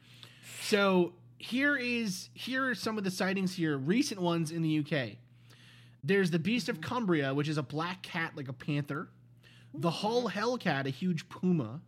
So 0.62 1.14
here 1.38 1.76
is 1.76 2.28
here 2.34 2.70
are 2.70 2.74
some 2.74 2.98
of 2.98 3.04
the 3.04 3.10
sightings 3.10 3.54
here, 3.54 3.76
recent 3.78 4.20
ones 4.20 4.50
in 4.50 4.62
the 4.62 4.78
UK. 4.80 5.16
There's 6.04 6.30
the 6.30 6.38
Beast 6.38 6.68
of 6.68 6.80
Cumbria, 6.80 7.34
which 7.34 7.48
is 7.48 7.58
a 7.58 7.62
black 7.62 8.02
cat 8.02 8.32
like 8.36 8.48
a 8.48 8.52
panther. 8.52 9.08
The 9.74 9.90
Hull 9.90 10.28
Hellcat, 10.28 10.86
a 10.86 10.90
huge 10.90 11.28
puma. 11.28 11.80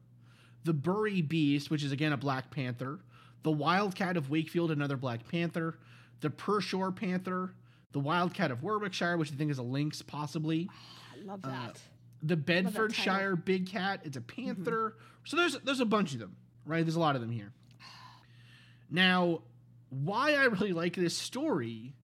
The 0.65 0.73
Bury 0.73 1.23
Beast, 1.23 1.71
which 1.71 1.85
is 1.85 1.93
again 1.93 2.13
a 2.13 2.17
black 2.17 2.51
panther. 2.51 2.99
The 3.43 3.51
Wildcat 3.51 4.17
of 4.17 4.31
Wakefield, 4.31 4.71
another 4.71 4.97
black 4.97 5.29
panther. 5.29 5.79
The 6.21 6.31
Pershore 6.31 6.95
Panther. 6.95 7.55
The 7.93 8.01
Wildcat 8.01 8.51
of 8.51 8.63
Warwickshire, 8.63 9.17
which 9.17 9.33
I 9.33 9.35
think 9.35 9.51
is 9.51 9.59
a 9.59 9.63
lynx, 9.63 10.03
possibly. 10.03 10.69
Ah, 10.71 10.75
I 11.15 11.25
love 11.25 11.41
uh, 11.45 11.49
that. 11.49 11.81
The. 12.23 12.37
Bedfordshire 12.37 13.37
Big 13.37 13.67
Cat, 13.67 14.01
it's 14.05 14.17
a 14.17 14.21
mm-hmm. 14.21 14.45
panther. 14.45 14.97
So 15.25 15.37
there's 15.37 15.59
there's 15.61 15.81
a 15.81 15.87
bunch 15.87 16.13
of 16.13 16.19
them, 16.19 16.37
right? 16.67 16.85
There's 16.85 16.97
a 16.97 17.01
lot 17.01 17.15
of 17.15 17.21
them 17.21 17.31
here. 17.31 17.53
Now, 18.91 19.43
why 19.91 20.35
I 20.35 20.45
really 20.45 20.73
like 20.73 20.97
this 20.97 21.17
story 21.17 21.95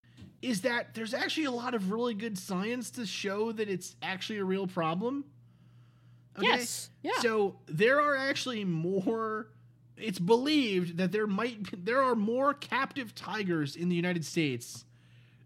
is 0.43 0.63
that 0.63 0.95
there's 0.95 1.15
actually 1.15 1.45
a 1.45 1.51
lot 1.51 1.75
of 1.75 1.91
really 1.91 2.15
good 2.15 2.39
science 2.39 2.91
to 2.93 3.07
show 3.07 3.53
that 3.53 3.69
it's 3.69 3.97
actually 4.03 4.39
a 4.39 4.45
real 4.45 4.67
problem. 4.67 5.25
Yes, 6.41 6.91
yeah. 7.03 7.13
So 7.21 7.57
there 7.67 8.01
are 8.01 8.17
actually 8.17 8.65
more. 8.65 9.49
It's 9.97 10.19
believed 10.19 10.97
that 10.97 11.13
there 11.13 11.27
might 11.27 11.85
there 11.85 12.03
are 12.03 12.15
more 12.17 12.53
captive 12.55 13.15
tigers 13.15 13.77
in 13.77 13.89
the 13.89 13.97
United 13.97 14.25
States 14.25 14.85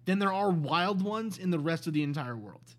than 0.06 0.18
there 0.18 0.32
are 0.32 0.50
wild 0.50 1.02
ones 1.02 1.36
in 1.36 1.50
the 1.50 1.58
rest 1.58 1.86
of 1.86 1.92
the 1.92 2.02
entire 2.02 2.36
world. 2.36 2.74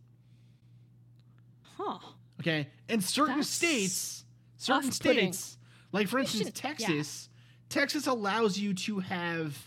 huh. 1.78 2.00
Okay, 2.40 2.68
and 2.88 3.04
certain 3.04 3.38
That's 3.38 3.50
states, 3.50 4.24
certain 4.58 4.90
off-putting. 4.90 5.34
states, 5.34 5.58
like 5.92 6.08
for 6.08 6.20
instance 6.20 6.52
Texas, 6.54 7.30
Texas 7.70 8.08
allows 8.08 8.58
you 8.58 8.74
to 8.74 9.00
have 9.00 9.58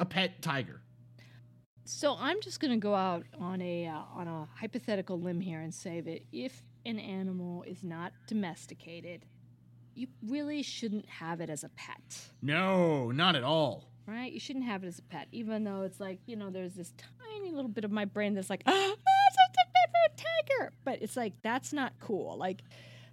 a 0.00 0.04
pet 0.04 0.42
tiger. 0.42 0.80
So 1.84 2.16
I'm 2.18 2.40
just 2.40 2.60
going 2.60 2.72
to 2.72 2.76
go 2.78 2.94
out 2.94 3.24
on 3.38 3.60
a 3.62 3.86
uh, 3.86 4.02
on 4.14 4.26
a 4.28 4.48
hypothetical 4.54 5.20
limb 5.20 5.40
here 5.40 5.60
and 5.60 5.72
say 5.74 6.00
that 6.00 6.20
if 6.32 6.62
an 6.84 6.98
animal 6.98 7.62
is 7.64 7.82
not 7.84 8.12
domesticated, 8.26 9.24
you 9.94 10.06
really 10.26 10.62
shouldn't 10.62 11.08
have 11.08 11.40
it 11.40 11.50
as 11.50 11.64
a 11.64 11.68
pet. 11.70 12.00
No, 12.40 13.10
not 13.10 13.36
at 13.36 13.42
all. 13.44 13.88
Right? 14.06 14.32
You 14.32 14.40
shouldn't 14.40 14.64
have 14.64 14.82
it 14.84 14.88
as 14.88 14.98
a 14.98 15.02
pet, 15.02 15.28
even 15.32 15.64
though 15.64 15.82
it's 15.82 16.00
like, 16.00 16.18
you 16.26 16.34
know, 16.36 16.50
there's 16.50 16.74
this 16.74 16.92
tiny 17.22 17.52
little 17.52 17.70
bit 17.70 17.84
of 17.84 17.92
my 17.92 18.04
brain 18.04 18.34
that's 18.34 18.50
like, 18.50 18.62
oh, 18.66 18.72
it's 18.96 19.36
such 19.36 19.56
a 19.64 19.70
pet 19.72 19.90
for 19.90 20.12
a 20.12 20.16
tiger. 20.64 20.72
But 20.84 21.02
it's 21.02 21.16
like, 21.16 21.34
that's 21.42 21.72
not 21.72 21.92
cool. 22.00 22.36
Like, 22.36 22.62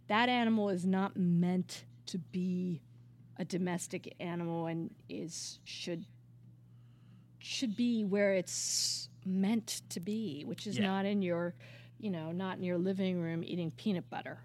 that 0.07 0.29
animal 0.29 0.69
is 0.69 0.85
not 0.85 1.15
meant 1.15 1.83
to 2.07 2.17
be 2.17 2.81
a 3.37 3.45
domestic 3.45 4.15
animal 4.19 4.65
and 4.65 4.89
is, 5.07 5.59
should, 5.63 6.05
should 7.39 7.75
be 7.75 8.03
where 8.03 8.33
it's 8.33 9.09
meant 9.25 9.81
to 9.89 9.99
be, 9.99 10.43
which 10.45 10.65
is 10.65 10.77
Yeah. 10.77 10.87
not 10.87 11.05
in 11.05 11.21
your, 11.21 11.53
you 11.99 12.09
know, 12.09 12.31
not 12.31 12.57
in 12.57 12.63
your 12.63 12.77
living 12.77 13.21
room 13.21 13.43
eating 13.43 13.69
peanut 13.71 14.09
butter. 14.09 14.39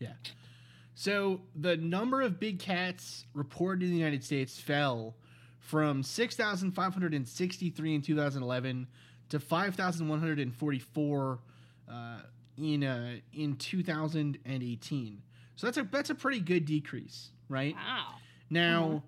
Yeah. 0.00 0.14
So 0.98 1.42
the 1.54 1.76
number 1.76 2.22
of 2.22 2.40
big 2.40 2.58
cats 2.58 3.24
reported 3.32 3.84
in 3.84 3.92
the 3.92 3.98
United 3.98 4.24
States 4.24 4.58
fell 4.58 5.14
from 5.60 6.02
6,563 6.02 7.94
in 7.94 8.02
2011 8.02 8.88
to 9.28 9.38
5,144 9.38 11.38
uh, 11.88 12.18
in 12.56 12.82
uh, 12.82 13.12
in 13.32 13.54
2018. 13.54 15.22
So 15.54 15.66
that's 15.68 15.76
a 15.76 15.84
that's 15.84 16.10
a 16.10 16.16
pretty 16.16 16.40
good 16.40 16.64
decrease, 16.64 17.30
right? 17.48 17.76
Wow. 17.76 18.14
Now, 18.50 19.04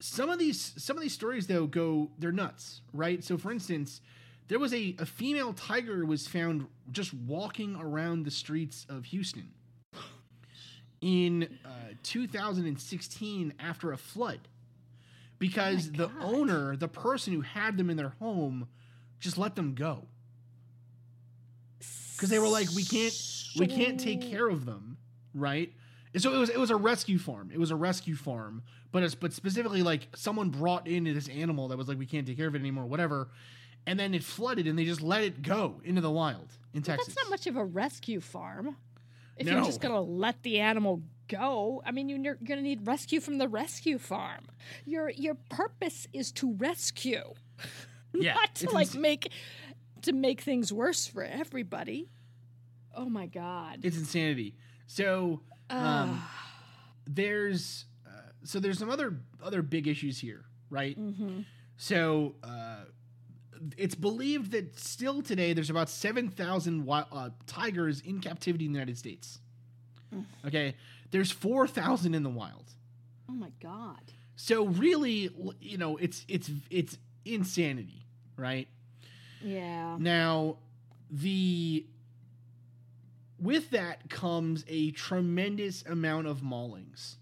some 0.00 0.30
of 0.30 0.40
these 0.40 0.74
some 0.78 0.96
of 0.96 1.02
these 1.04 1.14
stories 1.14 1.46
though 1.46 1.68
go 1.68 2.10
they're 2.18 2.32
nuts, 2.32 2.80
right? 2.92 3.22
So 3.22 3.38
for 3.38 3.52
instance, 3.52 4.00
there 4.48 4.58
was 4.58 4.74
a, 4.74 4.96
a 4.98 5.06
female 5.06 5.52
tiger 5.52 6.04
was 6.04 6.26
found 6.26 6.66
just 6.90 7.14
walking 7.14 7.76
around 7.76 8.24
the 8.24 8.32
streets 8.32 8.84
of 8.88 9.04
Houston 9.04 9.52
in 11.04 11.58
uh, 11.66 11.68
2016 12.02 13.52
after 13.60 13.92
a 13.92 13.98
flood 13.98 14.40
because 15.38 15.92
the 15.92 16.08
God. 16.08 16.16
owner, 16.22 16.76
the 16.76 16.88
person 16.88 17.34
who 17.34 17.42
had 17.42 17.76
them 17.76 17.90
in 17.90 17.98
their 17.98 18.14
home, 18.20 18.68
just 19.20 19.36
let 19.36 19.54
them 19.54 19.74
go 19.74 20.06
because 22.16 22.30
they 22.30 22.38
were 22.38 22.48
like, 22.48 22.68
we 22.74 22.84
can't 22.84 23.14
we 23.58 23.66
can't 23.66 24.00
take 24.00 24.22
care 24.22 24.48
of 24.48 24.64
them, 24.64 24.96
right? 25.34 25.70
And 26.14 26.22
so 26.22 26.32
it 26.32 26.38
was 26.38 26.48
it 26.48 26.58
was 26.58 26.70
a 26.70 26.76
rescue 26.76 27.18
farm. 27.18 27.50
It 27.52 27.60
was 27.60 27.70
a 27.70 27.76
rescue 27.76 28.16
farm, 28.16 28.62
but 28.90 29.02
it's 29.02 29.14
but 29.14 29.34
specifically 29.34 29.82
like 29.82 30.08
someone 30.16 30.48
brought 30.48 30.88
in 30.88 31.04
this 31.04 31.28
animal 31.28 31.68
that 31.68 31.76
was 31.76 31.86
like 31.86 31.98
we 31.98 32.06
can't 32.06 32.26
take 32.26 32.38
care 32.38 32.46
of 32.48 32.54
it 32.54 32.60
anymore, 32.60 32.86
whatever. 32.86 33.28
And 33.86 34.00
then 34.00 34.14
it 34.14 34.24
flooded, 34.24 34.66
and 34.66 34.78
they 34.78 34.86
just 34.86 35.02
let 35.02 35.22
it 35.22 35.42
go 35.42 35.82
into 35.84 36.00
the 36.00 36.10
wild 36.10 36.48
in 36.72 36.80
Texas. 36.80 37.08
That's 37.08 37.24
not 37.24 37.30
much 37.30 37.46
of 37.46 37.56
a 37.56 37.64
rescue 37.64 38.20
farm. 38.20 38.76
If 39.36 39.46
No. 39.46 39.52
you're 39.54 39.64
just 39.64 39.80
going 39.80 39.94
to 39.94 40.00
let 40.00 40.42
the 40.42 40.60
animal 40.60 41.02
go, 41.28 41.82
I 41.84 41.90
mean, 41.90 42.08
you're 42.08 42.34
going 42.34 42.58
to 42.58 42.62
need 42.62 42.86
rescue 42.86 43.20
from 43.20 43.38
the 43.38 43.48
rescue 43.48 43.98
farm. 43.98 44.46
Your 44.84 45.10
your 45.10 45.34
purpose 45.34 46.06
is 46.12 46.30
to 46.32 46.52
rescue, 46.54 47.34
Yeah, 48.14 48.34
not 48.34 48.54
to 48.56 48.70
like 48.70 48.94
make 48.94 49.32
to 50.02 50.12
make 50.12 50.40
things 50.42 50.72
worse 50.72 51.06
for 51.06 51.24
everybody. 51.24 52.10
Oh 52.94 53.08
my 53.08 53.26
god. 53.26 53.80
It's 53.82 53.96
insanity. 53.96 54.54
So 54.86 55.40
um, 55.70 56.22
there's 57.06 57.86
uh, 58.06 58.10
so 58.44 58.60
there's 58.60 58.78
some 58.78 58.90
other 58.90 59.18
other 59.42 59.62
big 59.62 59.88
issues 59.88 60.18
here, 60.18 60.44
right? 60.70 60.96
hmm 60.96 61.40
So 61.76 62.36
uh, 62.44 62.84
it's 63.76 63.94
believed 63.94 64.52
that 64.52 64.78
still 64.78 65.22
today 65.22 65.52
there's 65.52 65.70
about 65.70 65.88
seven 65.88 66.28
thousand 66.28 66.88
uh, 66.88 67.30
tigers 67.46 68.00
in 68.00 68.20
captivity 68.20 68.66
in 68.66 68.72
the 68.72 68.78
United 68.78 68.98
States. 68.98 69.38
Okay, 70.46 70.76
there's 71.10 71.30
four 71.30 71.66
thousand 71.66 72.14
in 72.14 72.22
the 72.22 72.30
wild. 72.30 72.70
Oh 73.28 73.32
my 73.32 73.50
god. 73.60 74.12
So 74.36 74.66
really, 74.66 75.30
you 75.60 75.78
know, 75.78 75.96
it's 75.96 76.24
it's 76.28 76.50
it's 76.70 76.98
insanity, 77.24 78.06
right? 78.36 78.68
Yeah. 79.42 79.96
Now, 79.98 80.56
the 81.10 81.86
with 83.38 83.70
that 83.70 84.08
comes 84.08 84.64
a 84.68 84.90
tremendous 84.92 85.84
amount 85.84 86.26
of 86.26 86.40
maulings. 86.40 87.16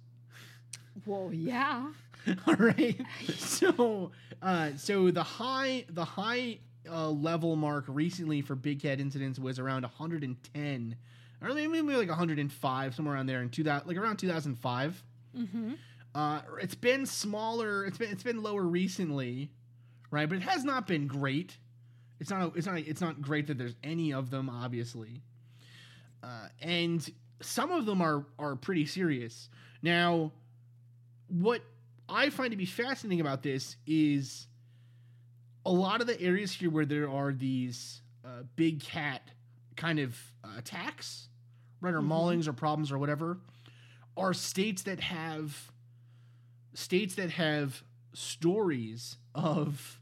Well, 1.06 1.30
yeah. 1.32 1.88
All 2.46 2.54
right. 2.54 3.00
So, 3.36 4.12
uh, 4.42 4.70
so 4.76 5.10
the 5.10 5.22
high 5.22 5.84
the 5.88 6.04
high 6.04 6.58
uh, 6.90 7.08
level 7.08 7.56
mark 7.56 7.84
recently 7.88 8.42
for 8.42 8.54
big 8.54 8.82
cat 8.82 9.00
incidents 9.00 9.38
was 9.38 9.58
around 9.58 9.82
110, 9.82 10.96
or 11.40 11.48
maybe 11.48 11.82
maybe 11.82 11.96
like 11.96 12.08
105, 12.08 12.94
somewhere 12.94 13.14
around 13.14 13.26
there 13.26 13.42
in 13.42 13.48
2000, 13.50 13.86
like 13.86 13.96
around 13.96 14.16
2005. 14.18 15.02
Mm-hmm. 15.36 15.72
Uh, 16.14 16.40
it's 16.60 16.74
been 16.74 17.06
smaller. 17.06 17.84
It's 17.86 17.98
been 17.98 18.10
it's 18.10 18.22
been 18.22 18.42
lower 18.42 18.62
recently, 18.62 19.50
right? 20.10 20.28
But 20.28 20.36
it 20.36 20.42
has 20.42 20.64
not 20.64 20.86
been 20.86 21.06
great. 21.06 21.56
It's 22.20 22.30
not. 22.30 22.56
It's 22.56 22.66
not. 22.66 22.78
It's 22.78 23.00
not 23.00 23.20
great 23.20 23.46
that 23.48 23.58
there's 23.58 23.76
any 23.82 24.12
of 24.12 24.30
them, 24.30 24.48
obviously. 24.48 25.22
Uh, 26.22 26.48
and 26.60 27.10
some 27.40 27.72
of 27.72 27.86
them 27.86 28.00
are 28.00 28.26
are 28.38 28.54
pretty 28.54 28.86
serious. 28.86 29.48
Now, 29.82 30.32
what 31.28 31.62
I 32.12 32.30
find 32.30 32.50
to 32.50 32.56
be 32.56 32.66
fascinating 32.66 33.20
about 33.20 33.42
this 33.42 33.76
is 33.86 34.46
a 35.64 35.72
lot 35.72 36.00
of 36.00 36.06
the 36.06 36.20
areas 36.20 36.52
here 36.52 36.70
where 36.70 36.84
there 36.84 37.08
are 37.08 37.32
these 37.32 38.02
uh, 38.24 38.42
big 38.56 38.80
cat 38.82 39.22
kind 39.76 39.98
of 39.98 40.16
uh, 40.44 40.48
attacks, 40.58 41.28
right, 41.80 41.94
or 41.94 42.00
Mhm. 42.00 42.08
maulings 42.08 42.46
or 42.48 42.52
problems 42.52 42.92
or 42.92 42.98
whatever, 42.98 43.38
are 44.16 44.34
states 44.34 44.82
that 44.82 45.00
have 45.00 45.72
states 46.74 47.14
that 47.14 47.30
have 47.30 47.82
stories 48.12 49.16
of 49.34 49.98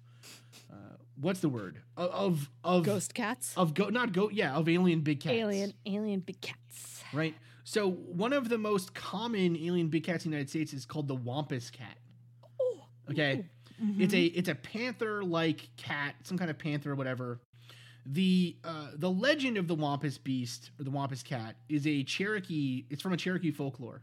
uh, 0.71 0.75
what's 1.21 1.41
the 1.41 1.49
word 1.49 1.79
of 1.97 2.11
of 2.11 2.51
of 2.65 2.85
Ghost 2.85 3.15
cats. 3.15 3.55
of 3.57 3.75
go 3.75 3.89
not 3.89 4.13
go 4.13 4.29
yeah 4.31 4.55
of 4.55 4.69
alien 4.69 5.01
big 5.03 5.21
cats 5.21 5.35
Alien, 5.35 5.73
alien 5.87 6.21
big 6.21 6.41
cats. 6.41 7.03
right 7.13 7.35
so 7.65 7.89
one 7.89 8.33
of 8.33 8.49
the 8.49 8.59
most 8.59 8.95
common 8.95 9.57
alien 9.57 9.89
big 9.89 10.03
cats 10.05 10.25
in 10.25 10.31
the 10.33 10.37
United 10.37 10.51
States 10.51 10.73
is 10.73 10.85
called 10.85 11.07
the 11.09 11.15
wampus 11.15 11.71
cat 11.71 11.97
Okay? 13.11 13.45
It's 13.99 14.13
a 14.13 14.25
it's 14.25 14.49
a 14.49 14.55
panther 14.55 15.23
like 15.25 15.69
cat 15.79 16.15
some 16.25 16.37
kind 16.37 16.51
of 16.51 16.59
panther 16.59 16.93
or 16.93 16.95
whatever. 16.95 17.41
The 18.05 18.57
uh, 18.65 18.89
the 18.95 19.11
legend 19.11 19.57
of 19.57 19.69
the 19.69 19.75
wampus 19.75 20.19
beast 20.19 20.71
or 20.79 20.85
the 20.85 20.91
wampus 20.91 21.23
cat 21.23 21.57
is 21.69 21.87
a 21.87 22.03
Cherokee 22.03 22.85
it's 22.91 23.01
from 23.03 23.13
a 23.13 23.17
Cherokee 23.17 23.51
folklore. 23.51 24.03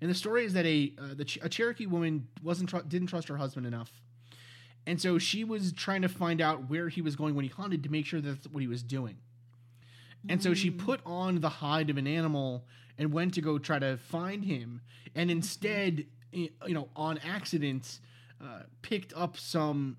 And 0.00 0.10
the 0.10 0.14
story 0.14 0.46
is 0.46 0.54
that 0.54 0.64
a 0.64 0.92
uh, 0.98 1.14
the 1.14 1.24
Ch- 1.26 1.38
a 1.42 1.48
Cherokee 1.50 1.86
woman 1.86 2.28
wasn't 2.42 2.70
tr- 2.70 2.78
didn't 2.78 3.08
trust 3.08 3.28
her 3.28 3.36
husband 3.36 3.66
enough, 3.66 4.00
and 4.86 4.98
so 5.00 5.18
she 5.18 5.44
was 5.44 5.72
trying 5.74 6.00
to 6.00 6.08
find 6.08 6.40
out 6.40 6.70
where 6.70 6.88
he 6.88 7.02
was 7.02 7.14
going 7.14 7.34
when 7.34 7.44
he 7.44 7.50
hunted 7.50 7.82
to 7.82 7.90
make 7.90 8.06
sure 8.06 8.22
that's 8.22 8.46
what 8.48 8.60
he 8.62 8.68
was 8.68 8.82
doing. 8.82 9.16
And 10.28 10.42
so 10.42 10.54
she 10.54 10.70
put 10.70 11.00
on 11.04 11.40
the 11.40 11.48
hide 11.48 11.88
of 11.90 11.96
an 11.98 12.06
animal 12.06 12.64
and 12.98 13.12
went 13.12 13.34
to 13.34 13.40
go 13.40 13.58
try 13.58 13.78
to 13.78 13.96
find 13.98 14.44
him, 14.44 14.80
and 15.14 15.30
instead, 15.30 16.06
you 16.32 16.50
know, 16.68 16.88
on 16.96 17.18
accident, 17.18 18.00
uh, 18.42 18.62
picked 18.82 19.12
up 19.14 19.36
some 19.36 19.96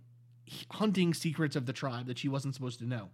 hunting 0.72 1.14
secrets 1.14 1.56
of 1.56 1.66
the 1.66 1.74
tribe 1.74 2.08
that 2.08 2.18
she 2.18 2.28
wasn't 2.28 2.54
supposed 2.54 2.80
to 2.80 2.86
know. 2.86 3.10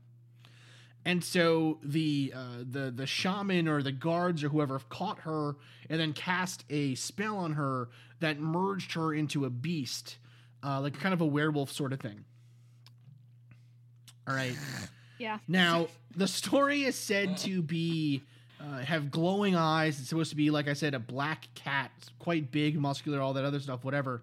And 1.05 1.23
so 1.23 1.79
the 1.83 2.33
uh, 2.35 2.63
the 2.69 2.91
the 2.91 3.05
shaman 3.05 3.67
or 3.67 3.81
the 3.81 3.93
guards 3.93 4.43
or 4.43 4.49
whoever 4.49 4.79
caught 4.89 5.19
her 5.19 5.55
and 5.89 5.99
then 5.99 6.11
cast 6.11 6.65
a 6.69 6.95
spell 6.95 7.37
on 7.37 7.53
her 7.53 7.89
that 8.19 8.39
merged 8.39 8.93
her 8.93 9.13
into 9.13 9.45
a 9.45 9.49
beast, 9.49 10.17
uh, 10.63 10.81
like 10.81 10.99
kind 10.99 11.13
of 11.13 11.21
a 11.21 11.25
werewolf 11.25 11.71
sort 11.71 11.93
of 11.93 11.99
thing. 11.99 12.25
All 14.27 14.35
right. 14.35 14.55
Yeah. 15.19 15.39
Now, 15.47 15.87
the 16.15 16.27
story 16.27 16.83
is 16.83 16.95
said 16.95 17.37
to 17.37 17.63
be 17.63 18.21
uh, 18.61 18.79
have 18.79 19.09
glowing 19.09 19.55
eyes. 19.55 19.99
It's 19.99 20.09
supposed 20.09 20.29
to 20.29 20.35
be, 20.35 20.51
like 20.51 20.67
I 20.67 20.73
said, 20.73 20.93
a 20.93 20.99
black 20.99 21.47
cat, 21.55 21.91
quite 22.19 22.51
big, 22.51 22.79
muscular, 22.79 23.19
all 23.19 23.33
that 23.33 23.43
other 23.43 23.59
stuff, 23.59 23.83
whatever. 23.83 24.21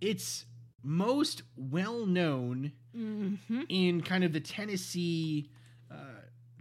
It's 0.00 0.44
most 0.82 1.42
well 1.56 2.06
known 2.06 2.72
Mm-hmm. 2.96 3.60
in 3.68 4.00
kind 4.00 4.24
of 4.24 4.32
the 4.32 4.40
Tennessee, 4.40 5.50
uh, 5.92 5.96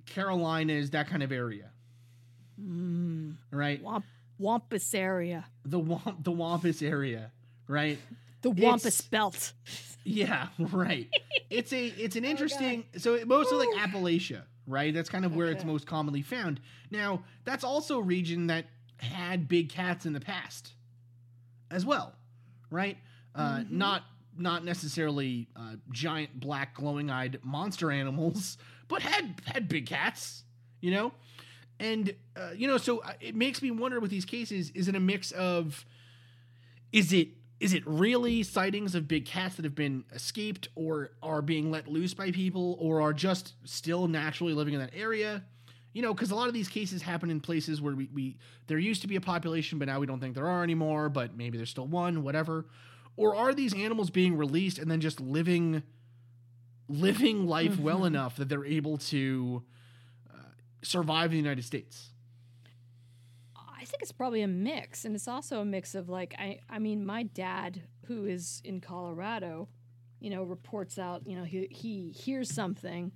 Carolinas, 0.05 0.89
that 0.89 1.07
kind 1.07 1.23
of 1.23 1.31
area. 1.31 1.69
Mm. 2.61 3.35
Right? 3.51 3.81
Wamp- 3.81 4.03
Wampus 4.37 4.93
area. 4.93 5.45
The 5.63 5.79
Wamp, 5.79 6.23
the 6.23 6.31
Wampus 6.33 6.81
area, 6.81 7.31
right? 7.67 7.97
The 8.41 8.51
It's- 8.51 8.63
Wampus 8.63 9.01
belt. 9.01 9.53
Yeah, 10.07 10.49
right. 10.59 11.07
it's 11.49 11.73
a 11.73 11.87
it's 11.87 12.15
Oh, 12.15 12.19
an 12.19 12.25
interesting 12.25 12.83
so 12.97 13.15
it- 13.15 13.27
mostly 13.27 13.65
like 13.65 13.89
Appalachia, 13.89 14.43
right? 14.67 14.93
That's 14.93 15.09
kind 15.09 15.25
of 15.25 15.35
where 15.35 15.47
it's 15.47 15.63
most 15.63 15.87
commonly 15.87 16.21
found. 16.21 16.59
Now, 16.91 17.23
that's 17.43 17.63
also 17.63 17.97
a 17.97 18.03
region 18.03 18.47
that 18.47 18.65
had 18.97 19.47
big 19.47 19.69
cats 19.69 20.05
in 20.05 20.13
the 20.13 20.19
past 20.19 20.73
as 21.71 21.85
well, 21.87 22.13
right? 22.69 22.97
Uh 23.35 23.57
Mm-hmm. 23.59 23.77
not 23.77 24.03
not 24.37 24.65
necessarily 24.65 25.47
uh, 25.55 25.75
giant 25.91 26.39
black 26.39 26.75
glowing-eyed 26.75 27.39
monster 27.43 27.91
animals, 27.91 28.57
but 28.87 29.01
had 29.01 29.41
had 29.45 29.67
big 29.69 29.85
cats, 29.85 30.43
you 30.81 30.91
know? 30.91 31.11
And 31.79 32.13
uh, 32.35 32.51
you 32.55 32.67
know, 32.67 32.77
so 32.77 32.99
uh, 32.99 33.13
it 33.19 33.35
makes 33.35 33.61
me 33.61 33.71
wonder 33.71 33.99
with 33.99 34.11
these 34.11 34.25
cases 34.25 34.71
is 34.71 34.87
it 34.87 34.95
a 34.95 34.99
mix 34.99 35.31
of 35.31 35.85
is 36.91 37.11
it 37.13 37.29
is 37.59 37.73
it 37.73 37.83
really 37.85 38.43
sightings 38.43 38.95
of 38.95 39.07
big 39.07 39.25
cats 39.25 39.55
that 39.55 39.65
have 39.65 39.75
been 39.75 40.03
escaped 40.13 40.67
or 40.75 41.11
are 41.23 41.41
being 41.41 41.71
let 41.71 41.87
loose 41.87 42.13
by 42.13 42.31
people 42.31 42.77
or 42.79 43.01
are 43.01 43.13
just 43.13 43.53
still 43.63 44.07
naturally 44.07 44.53
living 44.53 44.73
in 44.73 44.79
that 44.79 44.91
area 44.95 45.43
you 45.93 46.01
know 46.01 46.13
because 46.13 46.31
a 46.31 46.35
lot 46.35 46.47
of 46.47 46.53
these 46.53 46.67
cases 46.67 47.01
happen 47.01 47.29
in 47.29 47.39
places 47.39 47.81
where 47.81 47.95
we, 47.95 48.09
we 48.13 48.37
there 48.67 48.77
used 48.77 49.01
to 49.01 49.07
be 49.07 49.15
a 49.15 49.21
population 49.21 49.79
but 49.79 49.87
now 49.87 49.99
we 49.99 50.05
don't 50.05 50.19
think 50.19 50.35
there 50.35 50.47
are 50.47 50.63
anymore 50.63 51.07
but 51.09 51.35
maybe 51.37 51.57
there's 51.57 51.69
still 51.69 51.87
one 51.87 52.23
whatever 52.23 52.65
or 53.17 53.35
are 53.35 53.53
these 53.53 53.73
animals 53.73 54.09
being 54.09 54.35
released 54.37 54.77
and 54.79 54.89
then 54.89 54.99
just 55.01 55.19
living 55.19 55.83
living 56.87 57.47
life 57.47 57.79
well 57.79 58.01
Mhm. 58.01 58.07
enough 58.07 58.35
that 58.35 58.47
they're 58.49 58.65
able 58.65 58.97
to 58.97 59.63
uh, 60.31 60.37
survive 60.83 61.25
in 61.25 61.31
the 61.31 61.37
united 61.37 61.63
states 61.63 62.09
I 63.55 63.85
think 63.87 64.01
it's 64.01 64.11
probably 64.11 64.41
a 64.41 64.47
mix, 64.47 65.05
and 65.05 65.13
it's 65.15 65.27
also 65.27 65.61
a 65.61 65.65
mix 65.65 65.93
of 65.93 66.09
like 66.09 66.33
I 66.39 66.59
I 66.69 66.79
mean 66.79 67.05
my 67.05 67.21
dad 67.23 67.83
who 68.05 68.25
is 68.25 68.61
in 68.65 68.81
Colorado, 68.81 69.67
you 70.19 70.31
know, 70.31 70.41
reports 70.43 70.97
out, 70.97 71.27
you 71.27 71.35
know, 71.35 71.43
he 71.43 71.67
he 71.69 72.09
hears 72.09 72.51
something, 72.51 73.11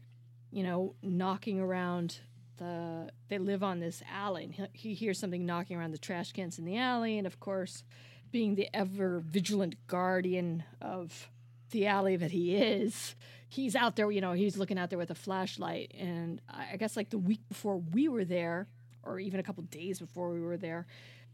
you 0.51 0.61
know, 0.61 0.95
knocking 1.01 1.59
around 1.59 2.19
the 2.57 3.09
they 3.29 3.39
live 3.39 3.63
on 3.63 3.79
this 3.79 4.03
alley 4.11 4.43
and 4.43 4.53
he, 4.53 4.65
he 4.73 4.93
hears 4.93 5.17
something 5.17 5.43
knocking 5.45 5.75
around 5.77 5.91
the 5.91 5.97
trash 5.97 6.33
cans 6.33 6.59
in 6.59 6.65
the 6.65 6.77
alley 6.77 7.17
and 7.17 7.25
of 7.25 7.39
course 7.39 7.83
being 8.31 8.55
the 8.55 8.69
ever 8.73 9.19
vigilant 9.19 9.75
guardian 9.87 10.63
of 10.81 11.29
the 11.71 11.85
alley 11.85 12.15
that 12.15 12.31
he 12.31 12.55
is 12.55 13.15
he's 13.47 13.75
out 13.75 13.95
there 13.95 14.09
you 14.11 14.21
know 14.21 14.33
he's 14.33 14.57
looking 14.57 14.77
out 14.77 14.89
there 14.89 14.99
with 14.99 15.11
a 15.11 15.15
flashlight. 15.15 15.93
And 15.97 16.41
i 16.49 16.77
guess 16.77 16.95
like 16.95 17.09
the 17.09 17.17
week 17.17 17.41
before 17.49 17.77
we 17.77 18.07
were 18.07 18.25
there 18.25 18.67
or 19.03 19.19
even 19.19 19.39
a 19.39 19.43
couple 19.43 19.63
days 19.63 19.99
before 19.99 20.29
we 20.31 20.39
were 20.39 20.57
there 20.57 20.85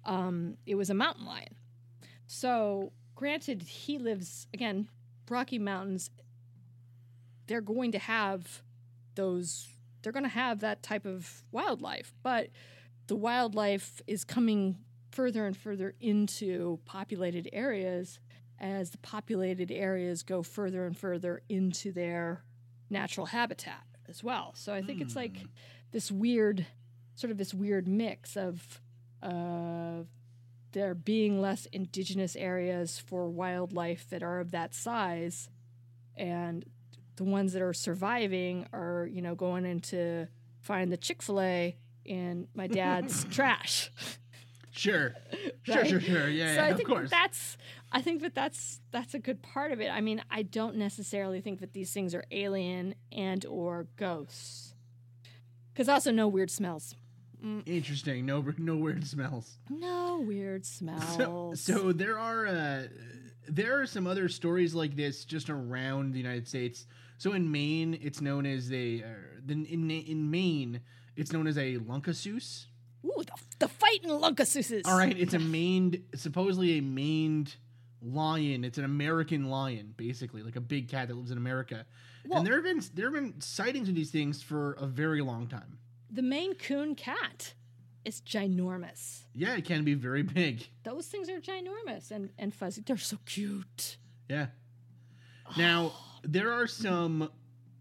um, 0.05 0.57
it 0.67 0.75
was 0.75 0.91
a 0.91 0.93
mountain 0.93 1.25
lion. 1.25 1.55
So 2.27 2.91
granted 3.15 3.61
he 3.63 3.97
lives 3.97 4.47
again 4.53 4.87
rocky 5.29 5.57
mountains 5.57 6.11
they're 7.47 7.61
going 7.61 7.91
to 7.91 7.99
have 7.99 8.61
those 9.15 9.67
they're 10.01 10.11
going 10.11 10.23
to 10.23 10.29
have 10.29 10.59
that 10.59 10.83
type 10.83 11.05
of 11.05 11.43
wildlife. 11.51 12.13
But 12.21 12.49
the 13.07 13.15
wildlife 13.15 14.03
is 14.05 14.23
coming 14.23 14.77
further 15.15 15.47
and 15.47 15.55
further 15.55 15.95
into 16.01 16.79
populated 16.85 17.49
areas 17.53 18.19
as 18.59 18.89
the 18.91 18.97
populated 18.97 19.71
areas 19.71 20.23
go 20.23 20.43
further 20.43 20.85
and 20.85 20.97
further 20.97 21.41
into 21.49 21.91
their 21.91 22.43
natural 22.89 23.25
habitat 23.25 23.83
as 24.07 24.23
well. 24.23 24.51
So 24.55 24.73
I 24.73 24.81
think 24.81 25.01
it's 25.01 25.15
like 25.15 25.37
this 25.91 26.11
weird, 26.11 26.65
sort 27.15 27.31
of 27.31 27.37
this 27.37 27.53
weird 27.53 27.87
mix 27.87 28.35
of 28.35 28.81
uh, 29.23 30.03
there 30.73 30.93
being 30.93 31.41
less 31.41 31.65
indigenous 31.67 32.35
areas 32.35 32.99
for 32.99 33.29
wildlife 33.29 34.09
that 34.09 34.21
are 34.21 34.39
of 34.39 34.51
that 34.51 34.75
size, 34.75 35.49
and 36.15 36.65
the 37.15 37.23
ones 37.23 37.53
that 37.53 37.61
are 37.61 37.73
surviving 37.73 38.67
are, 38.73 39.07
you 39.09 39.21
know, 39.21 39.35
going 39.35 39.65
into 39.65 40.27
find 40.59 40.91
the 40.91 40.97
Chick 40.97 41.21
fil 41.21 41.39
A 41.39 41.77
in 42.03 42.47
my 42.53 42.67
dad's 42.67 43.23
trash. 43.31 43.89
sure 44.77 45.15
sure 45.63 45.75
Right? 45.75 45.87
sure 45.87 45.99
sure 46.01 46.27
yeah, 46.29 46.55
so 46.55 46.61
yeah 46.61 46.65
I 46.65 46.69
of 46.69 46.77
think 46.77 46.89
course 46.89 47.09
that's 47.09 47.57
I 47.91 48.01
think 48.01 48.21
that 48.21 48.35
that's 48.35 48.81
that's 48.91 49.13
a 49.13 49.19
good 49.19 49.41
part 49.41 49.71
of 49.71 49.79
it. 49.79 49.89
I 49.89 50.01
mean, 50.01 50.21
I 50.29 50.41
don't 50.41 50.75
necessarily 50.75 51.39
think 51.39 51.59
that 51.61 51.71
these 51.73 51.93
things 51.93 52.13
are 52.13 52.25
alien 52.31 52.95
and 53.11 53.45
or 53.45 53.87
ghosts. 53.95 54.73
Cuz 55.75 55.87
also 55.87 56.11
no 56.11 56.27
weird 56.27 56.51
smells. 56.51 56.95
interesting 57.65 58.25
no 58.25 58.43
no 58.57 58.75
weird 58.75 59.05
smells 59.05 59.59
No 59.69 60.19
weird 60.19 60.65
smells. 60.65 61.15
So, 61.15 61.53
so 61.55 61.91
there 61.91 62.17
are 62.17 62.47
uh, 62.47 62.87
there 63.47 63.79
are 63.79 63.85
some 63.85 64.07
other 64.07 64.27
stories 64.27 64.73
like 64.73 64.95
this 64.95 65.25
just 65.25 65.49
around 65.49 66.13
the 66.13 66.17
United 66.19 66.47
States. 66.47 66.87
So 67.17 67.33
in 67.33 67.49
Maine, 67.51 67.97
it's 68.01 68.19
known 68.19 68.45
as 68.45 68.71
a 68.73 69.03
uh, 69.03 69.51
in 69.51 69.65
in 69.91 70.31
Maine, 70.31 70.81
it's 71.15 71.31
known 71.31 71.47
as 71.47 71.57
a 71.57 71.77
luncasus. 71.77 72.65
Ooh, 73.05 73.23
the, 73.23 73.33
the 73.59 73.67
fighting 73.67 74.09
Lunkasuses. 74.09 74.81
All 74.85 74.97
right, 74.97 75.17
it's 75.17 75.33
a 75.33 75.39
maned, 75.39 76.01
supposedly 76.15 76.77
a 76.77 76.81
maned 76.81 77.55
lion. 78.01 78.63
It's 78.63 78.77
an 78.77 78.85
American 78.85 79.49
lion, 79.49 79.93
basically, 79.95 80.41
like 80.43 80.55
a 80.55 80.61
big 80.61 80.89
cat 80.89 81.07
that 81.09 81.15
lives 81.15 81.31
in 81.31 81.37
America. 81.37 81.85
Well- 82.25 82.39
and 82.39 82.47
there 82.47 82.55
have 82.55 82.63
been 82.63 82.81
there 82.93 83.05
have 83.05 83.13
been 83.13 83.39
sightings 83.41 83.89
of 83.89 83.95
these 83.95 84.11
things 84.11 84.41
for 84.41 84.73
a 84.73 84.87
very 84.87 85.21
long 85.21 85.47
time. 85.47 85.77
The 86.09 86.21
Maine 86.21 86.55
Coon 86.55 86.95
cat 86.95 87.53
is 88.03 88.21
ginormous. 88.21 89.23
Yeah, 89.33 89.55
it 89.55 89.65
can 89.65 89.83
be 89.83 89.93
very 89.93 90.23
big. 90.23 90.67
Those 90.83 91.07
things 91.07 91.29
are 91.29 91.39
ginormous 91.39 92.11
and 92.11 92.31
and 92.37 92.53
fuzzy. 92.53 92.81
They're 92.85 92.97
so 92.97 93.17
cute. 93.25 93.97
Yeah. 94.29 94.47
Now 95.57 95.93
there 96.23 96.51
are 96.51 96.65
some 96.65 97.29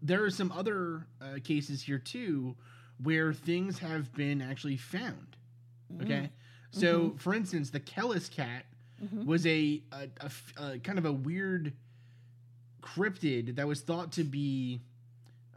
there 0.03 0.23
are 0.23 0.29
some 0.29 0.51
other 0.51 1.07
uh, 1.19 1.39
cases 1.43 1.81
here 1.81 1.97
too 1.97 2.55
where 3.03 3.33
things 3.33 3.79
have 3.79 4.13
been 4.13 4.41
actually 4.41 4.77
found. 4.77 5.35
Okay, 6.01 6.29
so 6.71 7.13
for 7.17 7.33
instance, 7.33 7.69
the 7.69 7.79
Kellas 7.79 8.29
cat 8.31 8.65
Mhm. 9.03 9.25
was 9.25 9.45
a 9.45 9.81
kind 10.83 10.97
of 10.97 11.05
a 11.05 11.11
weird 11.11 11.73
cryptid 12.81 13.55
that 13.55 13.67
was 13.67 13.81
thought 13.81 14.11
to 14.13 14.23
be 14.23 14.81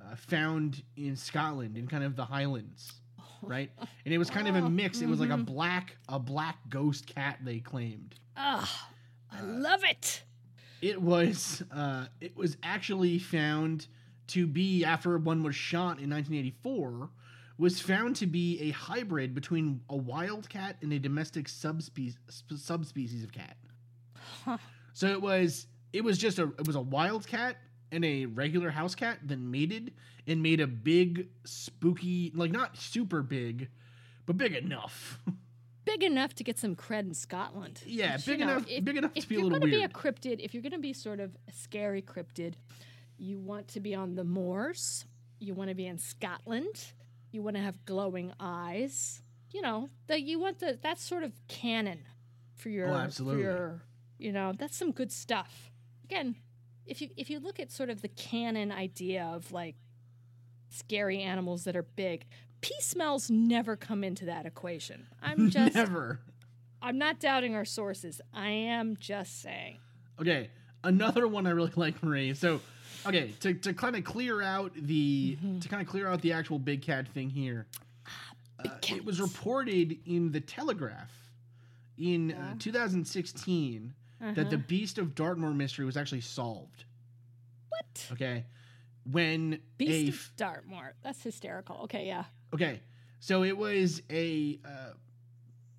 uh, 0.00 0.14
found 0.16 0.82
in 0.96 1.16
Scotland 1.16 1.76
in 1.76 1.86
kind 1.86 2.02
of 2.04 2.16
the 2.16 2.24
Highlands, 2.24 2.92
right? 3.42 3.70
And 4.04 4.14
it 4.14 4.18
was 4.18 4.30
kind 4.30 4.48
of 4.48 4.54
a 4.56 4.68
mix. 4.70 5.00
It 5.02 5.08
was 5.08 5.20
like 5.20 5.30
a 5.30 5.36
black 5.36 5.96
a 6.08 6.18
black 6.18 6.56
ghost 6.68 7.06
cat 7.06 7.38
they 7.42 7.58
claimed. 7.60 8.14
Ah, 8.36 8.88
I 9.30 9.40
Uh, 9.40 9.44
love 9.44 9.84
it. 9.84 10.22
It 10.80 11.00
was 11.02 11.62
uh, 11.72 12.06
it 12.20 12.36
was 12.36 12.56
actually 12.62 13.18
found 13.18 13.86
to 14.28 14.46
be 14.46 14.84
after 14.84 15.16
one 15.18 15.42
was 15.42 15.54
shot 15.56 15.98
in 16.00 16.10
1984 16.10 17.10
was 17.58 17.80
found 17.80 18.16
to 18.16 18.26
be 18.26 18.60
a 18.62 18.70
hybrid 18.70 19.34
between 19.34 19.80
a 19.90 19.96
wild 19.96 20.48
cat 20.48 20.76
and 20.80 20.92
a 20.92 20.98
domestic 20.98 21.48
subspecies 21.48 22.16
subspecies 22.56 23.24
of 23.24 23.32
cat. 23.32 23.56
Huh. 24.44 24.58
So 24.94 25.08
it 25.08 25.20
was 25.20 25.66
it 25.92 26.04
was 26.04 26.18
just 26.18 26.38
a 26.38 26.44
it 26.44 26.66
was 26.66 26.76
a 26.76 26.80
wild 26.80 27.26
cat 27.26 27.56
and 27.90 28.04
a 28.04 28.26
regular 28.26 28.70
house 28.70 28.94
cat 28.94 29.18
that 29.24 29.38
mated 29.38 29.92
and 30.26 30.42
made 30.42 30.60
a 30.60 30.66
big 30.66 31.28
spooky 31.44 32.30
like 32.34 32.50
not 32.50 32.76
super 32.76 33.22
big 33.22 33.68
but 34.26 34.36
big 34.36 34.54
enough 34.54 35.18
big 35.86 36.02
enough 36.04 36.34
to 36.34 36.44
get 36.44 36.58
some 36.58 36.76
cred 36.76 37.00
in 37.00 37.14
Scotland. 37.14 37.80
Yeah, 37.86 38.16
But, 38.18 38.26
big 38.26 38.40
know, 38.40 38.44
enough- 38.52 38.68
if- 38.68 38.84
big 38.84 38.96
enough 38.98 39.14
to 39.14 39.18
if 39.18 39.28
be 39.28 39.36
a 39.36 39.40
you're 39.40 39.50
gonna 39.50 39.66
be 39.66 39.82
a 39.82 39.88
cryptid, 39.88 40.40
if 40.40 40.52
you're 40.52 40.62
going 40.62 40.72
to 40.72 40.78
be 40.78 40.92
sort 40.92 41.18
of 41.18 41.34
a 41.48 41.52
scary 41.52 42.02
cryptid, 42.02 42.54
you 43.16 43.38
want 43.38 43.68
to 43.68 43.80
be 43.80 43.94
on 43.94 44.14
the 44.14 44.22
moors. 44.24 45.06
You 45.40 45.54
want 45.54 45.70
to 45.70 45.74
be 45.74 45.86
in 45.86 45.96
Scotland. 45.98 46.92
You 47.30 47.42
want 47.42 47.56
to 47.56 47.62
have 47.62 47.84
glowing 47.84 48.32
eyes. 48.40 49.22
You 49.52 49.62
know, 49.62 49.88
that 50.08 50.22
you 50.22 50.38
want 50.38 50.58
the 50.58 50.78
that's 50.82 51.02
sort 51.02 51.22
of 51.22 51.32
canon 51.48 52.00
for 52.56 52.68
your 52.68 52.88
Oh, 52.88 52.94
absolutely. 52.94 53.42
for 53.44 53.48
your 53.50 53.82
you 54.18 54.32
know, 54.32 54.52
that's 54.58 54.76
some 54.76 54.90
good 54.92 55.12
stuff. 55.12 55.70
Again, 56.04 56.34
if 56.86 57.00
you 57.00 57.08
if 57.16 57.30
you 57.30 57.38
look 57.40 57.58
at 57.60 57.70
sort 57.70 57.88
of 57.90 58.02
the 58.02 58.08
canon 58.08 58.70
idea 58.72 59.24
of 59.24 59.52
like 59.52 59.76
scary 60.70 61.20
animals 61.22 61.64
that 61.64 61.76
are 61.76 61.82
big, 61.82 62.26
pea 62.60 62.80
smells 62.80 63.30
never 63.30 63.76
come 63.76 64.04
into 64.04 64.24
that 64.26 64.44
equation. 64.46 65.06
I'm 65.22 65.50
just 65.50 65.74
Never. 65.74 66.20
I'm 66.80 66.98
not 66.98 67.18
doubting 67.18 67.54
our 67.54 67.64
sources. 67.64 68.20
I 68.32 68.50
am 68.50 68.96
just 69.00 69.42
saying. 69.42 69.78
Okay, 70.20 70.48
another 70.84 71.26
one 71.26 71.46
I 71.46 71.50
really 71.50 71.72
like, 71.74 72.02
Marie. 72.02 72.34
So, 72.34 72.60
okay, 73.08 73.32
to, 73.40 73.54
to 73.54 73.72
kind 73.74 73.96
of 73.96 74.04
clear 74.04 74.42
out 74.42 74.72
the 74.74 75.36
Mm-hmm. 75.42 75.58
to 75.60 75.68
kind 75.68 75.82
of 75.82 75.88
clear 75.88 76.06
out 76.08 76.20
the 76.22 76.32
actual 76.32 76.58
big 76.58 76.82
cat 76.82 77.08
thing 77.08 77.30
here. 77.30 77.66
uh, 78.64 78.68
it 78.88 79.04
was 79.04 79.20
reported 79.20 79.98
in 80.06 80.30
the 80.32 80.40
Telegraph 80.40 81.10
in 81.98 82.32
uh, 82.32 82.54
2016 82.58 83.92
that 84.34 84.50
the 84.50 84.58
Beast 84.58 84.98
of 84.98 85.14
Dartmoor 85.14 85.50
mystery 85.54 85.84
was 85.84 85.96
actually 85.96 86.20
solved. 86.22 86.84
What? 87.68 88.08
Okay, 88.12 88.44
when 89.10 89.60
Beast 89.78 90.08
f- 90.08 90.26
of 90.30 90.36
Dartmoor. 90.36 90.94
That's 91.02 91.22
hysterical. 91.22 91.76
Okay, 91.84 92.06
yeah. 92.06 92.24
okay, 92.52 92.80
so 93.20 93.44
it 93.44 93.56
was 93.56 94.02
a. 94.10 94.58
Uh, 94.64 94.92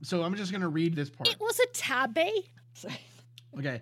so 0.01 0.23
I'm 0.23 0.35
just 0.35 0.51
gonna 0.53 0.69
read 0.69 0.95
this 0.95 1.09
part. 1.09 1.27
It 1.29 1.39
was 1.39 1.59
a 1.59 1.67
tabby. 1.73 2.49
Okay. 3.57 3.81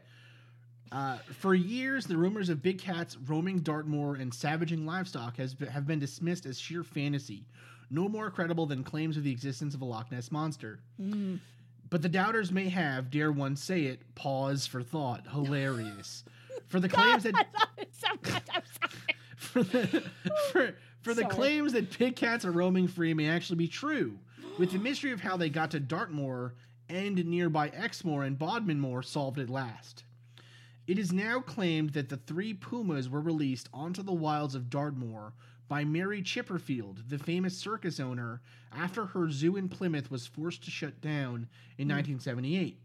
Uh, 0.92 1.18
for 1.40 1.54
years, 1.54 2.06
the 2.06 2.18
rumors 2.18 2.50
of 2.50 2.62
big 2.62 2.80
cats 2.80 3.18
roaming 3.28 3.60
Dartmoor 3.60 4.16
and 4.16 4.34
savaging 4.34 4.86
livestock 4.86 5.38
has 5.38 5.56
have 5.70 5.86
been 5.86 6.00
dismissed 6.00 6.46
as 6.46 6.60
sheer 6.60 6.84
fantasy, 6.84 7.46
no 7.90 8.08
more 8.08 8.30
credible 8.32 8.66
than 8.66 8.84
claims 8.84 9.18
of 9.18 9.24
the 9.24 9.32
existence 9.32 9.76
of 9.76 9.82
a 9.82 9.86
Loch 9.86 10.12
Ness 10.12 10.32
monster. 10.32 10.80
But 11.90 12.02
the 12.02 12.10
doubters 12.10 12.52
may 12.52 12.70
have, 12.70 13.10
dare 13.12 13.32
one 13.32 13.56
say 13.56 13.84
it, 13.84 14.02
pause 14.16 14.66
for 14.68 14.84
thought. 14.84 15.26
Hilarious. 15.32 16.24
for 16.68 16.80
the 16.80 16.90
claims 16.90 17.24
that 17.24 17.34
for 19.38 19.64
the 19.64 20.04
for, 20.52 20.76
for 21.02 21.14
the 21.14 21.26
claims 21.26 21.74
that 21.74 21.92
pig 21.92 22.16
cats 22.16 22.46
are 22.46 22.52
roaming 22.52 22.88
free 22.88 23.14
may 23.14 23.30
actually 23.30 23.58
be 23.58 23.68
true, 23.68 24.18
with 24.58 24.72
the 24.72 24.80
mystery 24.80 25.12
of 25.12 25.22
how 25.22 25.38
they 25.38 25.50
got 25.50 25.72
to 25.72 25.80
Dartmoor 25.80 26.54
and 26.90 27.24
nearby 27.26 27.70
Exmoor 27.70 28.24
and 28.24 28.38
Bodmin 28.38 28.80
Moor 28.80 29.04
solved 29.04 29.40
at 29.40 29.50
last. 29.50 30.04
It 30.88 30.98
is 30.98 31.12
now 31.12 31.42
claimed 31.42 31.92
that 31.92 32.08
the 32.08 32.18
three 32.18 32.54
pumas 32.54 33.10
were 33.10 33.20
released 33.20 33.68
onto 33.74 34.02
the 34.02 34.14
wilds 34.14 34.56
of 34.56 34.70
Dartmoor 34.70 35.34
by 35.68 35.84
Mary 35.84 36.22
Chipperfield, 36.22 37.10
the 37.10 37.20
famous 37.20 37.58
circus 37.58 38.00
owner, 38.00 38.40
after 38.72 39.08
her 39.08 39.30
zoo 39.30 39.58
in 39.58 39.68
Plymouth 39.68 40.10
was 40.10 40.26
forced 40.26 40.64
to 40.64 40.72
shut 40.72 41.02
down 41.02 41.50
in 41.78 41.90
hmm. 41.90 41.96
1978. 41.96 42.80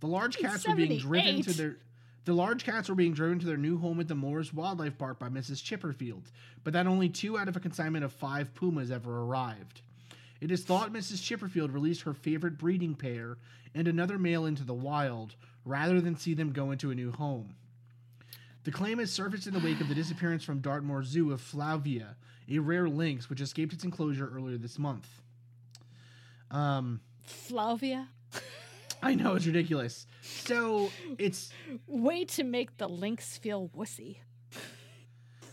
The 0.00 0.06
large 0.08 0.38
cats 0.38 0.66
were 0.66 0.74
being 0.74 0.98
driven 0.98 1.40
to 1.42 1.52
their 1.52 1.76
the 2.24 2.32
large 2.32 2.64
cats 2.64 2.88
were 2.88 2.94
being 2.94 3.12
driven 3.12 3.38
to 3.38 3.46
their 3.46 3.58
new 3.58 3.76
home 3.76 4.00
at 4.00 4.08
the 4.08 4.14
Moors 4.14 4.52
Wildlife 4.52 4.96
Park 4.96 5.18
by 5.18 5.28
Mrs. 5.28 5.62
Chipperfield, 5.62 6.30
but 6.64 6.72
that 6.72 6.86
only 6.86 7.10
two 7.10 7.36
out 7.36 7.48
of 7.48 7.56
a 7.56 7.60
consignment 7.60 8.02
of 8.02 8.14
five 8.14 8.54
pumas 8.54 8.90
ever 8.90 9.20
arrived. 9.20 9.82
It 10.40 10.50
is 10.50 10.64
thought 10.64 10.92
Mrs. 10.92 11.22
Chipperfield 11.22 11.72
released 11.72 12.02
her 12.02 12.14
favorite 12.14 12.56
breeding 12.56 12.94
pair 12.94 13.36
and 13.74 13.86
another 13.86 14.18
male 14.18 14.46
into 14.46 14.64
the 14.64 14.72
wild, 14.72 15.34
rather 15.64 16.00
than 16.00 16.16
see 16.16 16.34
them 16.34 16.52
go 16.52 16.70
into 16.70 16.90
a 16.90 16.94
new 16.94 17.12
home. 17.12 17.56
The 18.64 18.70
claim 18.70 18.98
has 18.98 19.12
surfaced 19.12 19.46
in 19.46 19.52
the 19.52 19.60
wake 19.60 19.80
of 19.80 19.88
the 19.88 19.94
disappearance 19.94 20.42
from 20.42 20.60
Dartmoor 20.60 21.04
Zoo 21.04 21.32
of 21.32 21.40
Flavia, 21.40 22.16
a 22.50 22.58
rare 22.58 22.88
lynx 22.88 23.28
which 23.28 23.40
escaped 23.40 23.72
its 23.72 23.84
enclosure 23.84 24.30
earlier 24.34 24.56
this 24.56 24.78
month. 24.78 25.06
Um, 26.50 27.00
Flavia. 27.24 28.08
I 29.02 29.14
know 29.14 29.34
it's 29.34 29.46
ridiculous. 29.46 30.06
So 30.22 30.90
it's 31.18 31.50
Way 31.86 32.24
to 32.26 32.44
make 32.44 32.78
the 32.78 32.88
lynx 32.88 33.36
feel 33.36 33.68
wussy. 33.76 34.16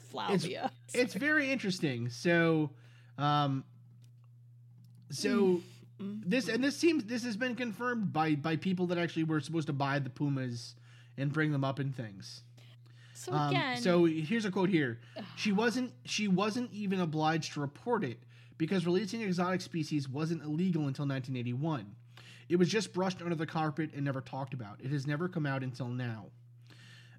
Flavia. 0.10 0.72
it's 0.94 1.14
very 1.14 1.52
interesting. 1.52 2.10
So, 2.10 2.72
um, 3.18 3.66
so 5.10 5.62
this 6.02 6.48
and 6.48 6.64
this 6.64 6.76
seems 6.78 7.04
this 7.06 7.24
has 7.24 7.38
been 7.38 7.56
confirmed 7.56 8.12
by 8.12 8.36
by 8.36 8.56
people 8.56 8.88
that 8.88 8.98
actually 8.98 9.24
were 9.24 9.40
supposed 9.40 9.68
to 9.68 9.74
buy 9.74 10.00
the 10.00 10.10
pumas 10.10 10.76
and 11.18 11.32
bring 11.32 11.52
them 11.52 11.64
up 11.64 11.80
in 11.80 11.92
things. 11.92 12.42
so 13.14 13.34
Um, 13.34 13.50
again, 13.50 13.82
so 13.82 14.06
here's 14.06 14.46
a 14.46 14.52
quote 14.52 14.70
here. 14.70 15.00
She 15.36 15.52
wasn't 15.52 15.94
she 16.06 16.28
wasn't 16.28 16.72
even 16.74 17.00
obliged 17.00 17.54
to 17.54 17.62
report 17.62 18.04
it 18.04 18.20
because 18.58 18.86
releasing 18.86 19.22
exotic 19.22 19.62
species 19.62 20.08
wasn't 20.10 20.44
illegal 20.44 20.88
until 20.88 21.08
1981. 21.08 21.96
It 22.50 22.58
was 22.58 22.68
just 22.70 22.94
brushed 22.94 23.22
under 23.22 23.36
the 23.36 23.46
carpet 23.46 23.92
and 23.96 24.04
never 24.04 24.22
talked 24.22 24.54
about. 24.54 24.82
It 24.84 24.92
has 24.92 25.08
never 25.08 25.30
come 25.30 25.46
out 25.46 25.64
until 25.64 25.88
now. 25.88 26.26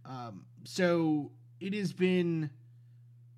Um, 0.04 0.44
so 0.64 1.30
it 1.60 1.74
has 1.74 1.92
been 1.92 2.50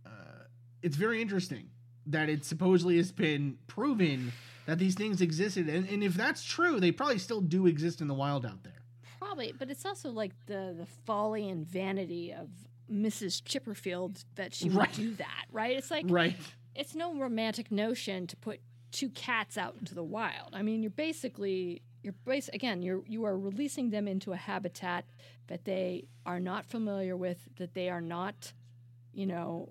uh, 0.05 0.45
it's 0.83 0.97
very 0.97 1.21
interesting 1.23 1.69
that 2.07 2.29
it 2.29 2.45
supposedly 2.45 2.97
has 2.97 3.13
been 3.13 3.59
proven 3.67 4.33
that 4.67 4.79
these 4.79 4.95
things 4.95 5.21
existed 5.21 5.69
and, 5.69 5.89
and 5.89 6.03
if 6.03 6.15
that's 6.15 6.43
true 6.45 6.81
they 6.81 6.91
probably 6.93 7.19
still 7.19 7.41
do 7.41 7.67
exist 7.67 8.01
in 8.01 8.09
the 8.09 8.15
wild 8.15 8.45
out 8.47 8.63
there 8.63 8.73
probably, 9.21 9.53
but 9.59 9.71
it's 9.71 9.87
also 9.87 10.11
like 10.11 10.33
the 10.47 10.75
the 10.79 10.87
folly 11.07 11.49
and 11.49 11.67
vanity 11.67 12.33
of 12.33 12.49
Mrs. 12.93 13.43
Chipperfield 13.43 14.23
that 14.35 14.53
she 14.55 14.69
would 14.69 14.77
Right. 14.77 14.93
do 14.93 15.15
that, 15.15 15.45
right? 15.51 15.77
It's 15.77 15.91
like 15.91 16.05
right 16.09 16.37
it's 16.75 16.95
no 16.95 17.15
romantic 17.15 17.71
notion 17.73 18.27
to 18.27 18.37
put 18.37 18.61
two 18.93 19.09
cats 19.11 19.57
out 19.57 19.77
into 19.79 19.95
the 19.95 20.03
wild. 20.05 20.51
I 20.53 20.63
mean, 20.63 20.83
you're 20.83 20.91
basically 20.91 21.83
you're 22.03 22.15
bas- 22.27 22.51
again 22.53 22.83
you're 22.83 23.03
you 23.07 23.25
are 23.25 23.39
releasing 23.39 23.91
them 23.91 24.07
into 24.07 24.33
a 24.33 24.37
habitat 24.37 25.07
that 25.47 25.65
they 25.65 26.07
are 26.27 26.39
not 26.41 26.67
familiar 26.67 27.17
with, 27.17 27.49
that 27.57 27.73
they 27.75 27.89
are 27.89 28.01
not, 28.03 28.53
you 29.15 29.25
know, 29.27 29.71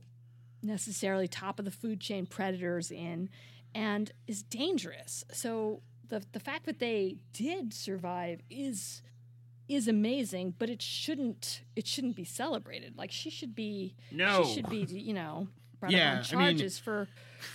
necessarily 0.62 1.28
top 1.28 1.60
of 1.60 1.66
the 1.66 1.72
food 1.72 2.00
chain 2.00 2.26
predators 2.26 2.90
in, 2.92 3.30
and 3.76 4.12
is 4.28 4.44
dangerous. 4.44 5.24
So 5.32 5.82
the 6.10 6.24
the 6.32 6.40
fact 6.40 6.66
that 6.66 6.80
they 6.80 7.18
did 7.34 7.74
survive 7.74 8.42
is 8.50 9.02
is 9.70 9.88
amazing, 9.88 10.54
but 10.60 10.70
it 10.70 10.82
shouldn't 10.82 11.62
it 11.76 11.88
shouldn't 11.88 12.16
be 12.16 12.26
celebrated. 12.26 12.98
Like 12.98 13.12
she 13.12 13.30
should 13.30 13.56
be 13.56 13.96
No. 14.12 14.44
she 14.44 14.56
should 14.56 14.70
be 14.70 14.80
you 14.90 15.14
know 15.14 15.48
brought 15.80 15.92
Yeah, 15.94 16.20
up 16.20 16.34
I 16.34 16.36
mean- 16.36 16.46
charges 16.58 16.78
for 16.80 17.08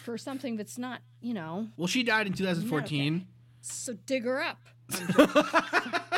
for 0.05 0.17
something 0.19 0.57
that's 0.57 0.79
not 0.79 1.01
you 1.21 1.35
know. 1.35 1.69
well 1.77 1.87
she 1.87 2.03
died 2.03 2.27
in 2.27 2.33
2014 2.33 3.27
So 3.61 3.93
dig 4.07 4.25
her 4.25 4.43
up. 4.43 4.59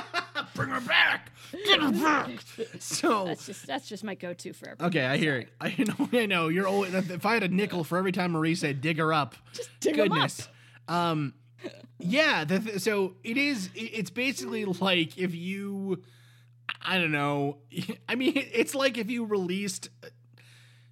Bring 0.61 0.71
her 0.71 0.81
back. 0.87 1.33
Get 1.67 1.81
her 1.81 1.91
back. 1.93 2.31
So 2.79 3.25
That's 3.27 3.47
just 3.47 3.67
that's 3.67 3.89
just 3.89 4.05
my 4.05 4.15
go 4.15 4.33
to 4.35 4.53
for 4.53 4.69
everything. 4.71 4.87
okay, 4.87 5.07
I 5.07 5.17
hear 5.17 5.37
it. 5.39 5.49
I 5.61 5.75
know. 5.79 6.09
I 6.13 6.27
know. 6.27 6.49
You're 6.49 6.67
always. 6.67 6.95
If 6.95 7.27
I 7.27 7.35
had 7.35 7.43
a 7.43 7.49
nickel 7.49 7.85
for 7.85 7.99
every 7.99 8.13
time 8.13 8.33
Marie 8.33 8.55
said 8.55 8.81
"dig 8.81 8.99
her 8.99 9.13
up," 9.13 9.35
just 9.53 9.71
dig 9.81 9.95
goodness. 9.97 10.49
Um, 10.89 11.35
yeah. 11.99 12.45
The 12.45 12.61
th- 12.61 12.81
so 12.81 13.15
it 13.25 13.37
is. 13.37 13.71
It's 13.75 14.11
basically 14.11 14.65
like 14.65 15.19
if 15.19 15.35
you, 15.35 16.03
I 16.83 16.99
don't 16.99 17.13
know. 17.13 17.59
I 18.09 18.15
mean, 18.15 18.33
it's 18.35 18.75
like 18.75 18.99
if 18.99 19.11
you 19.11 19.25
released. 19.25 19.89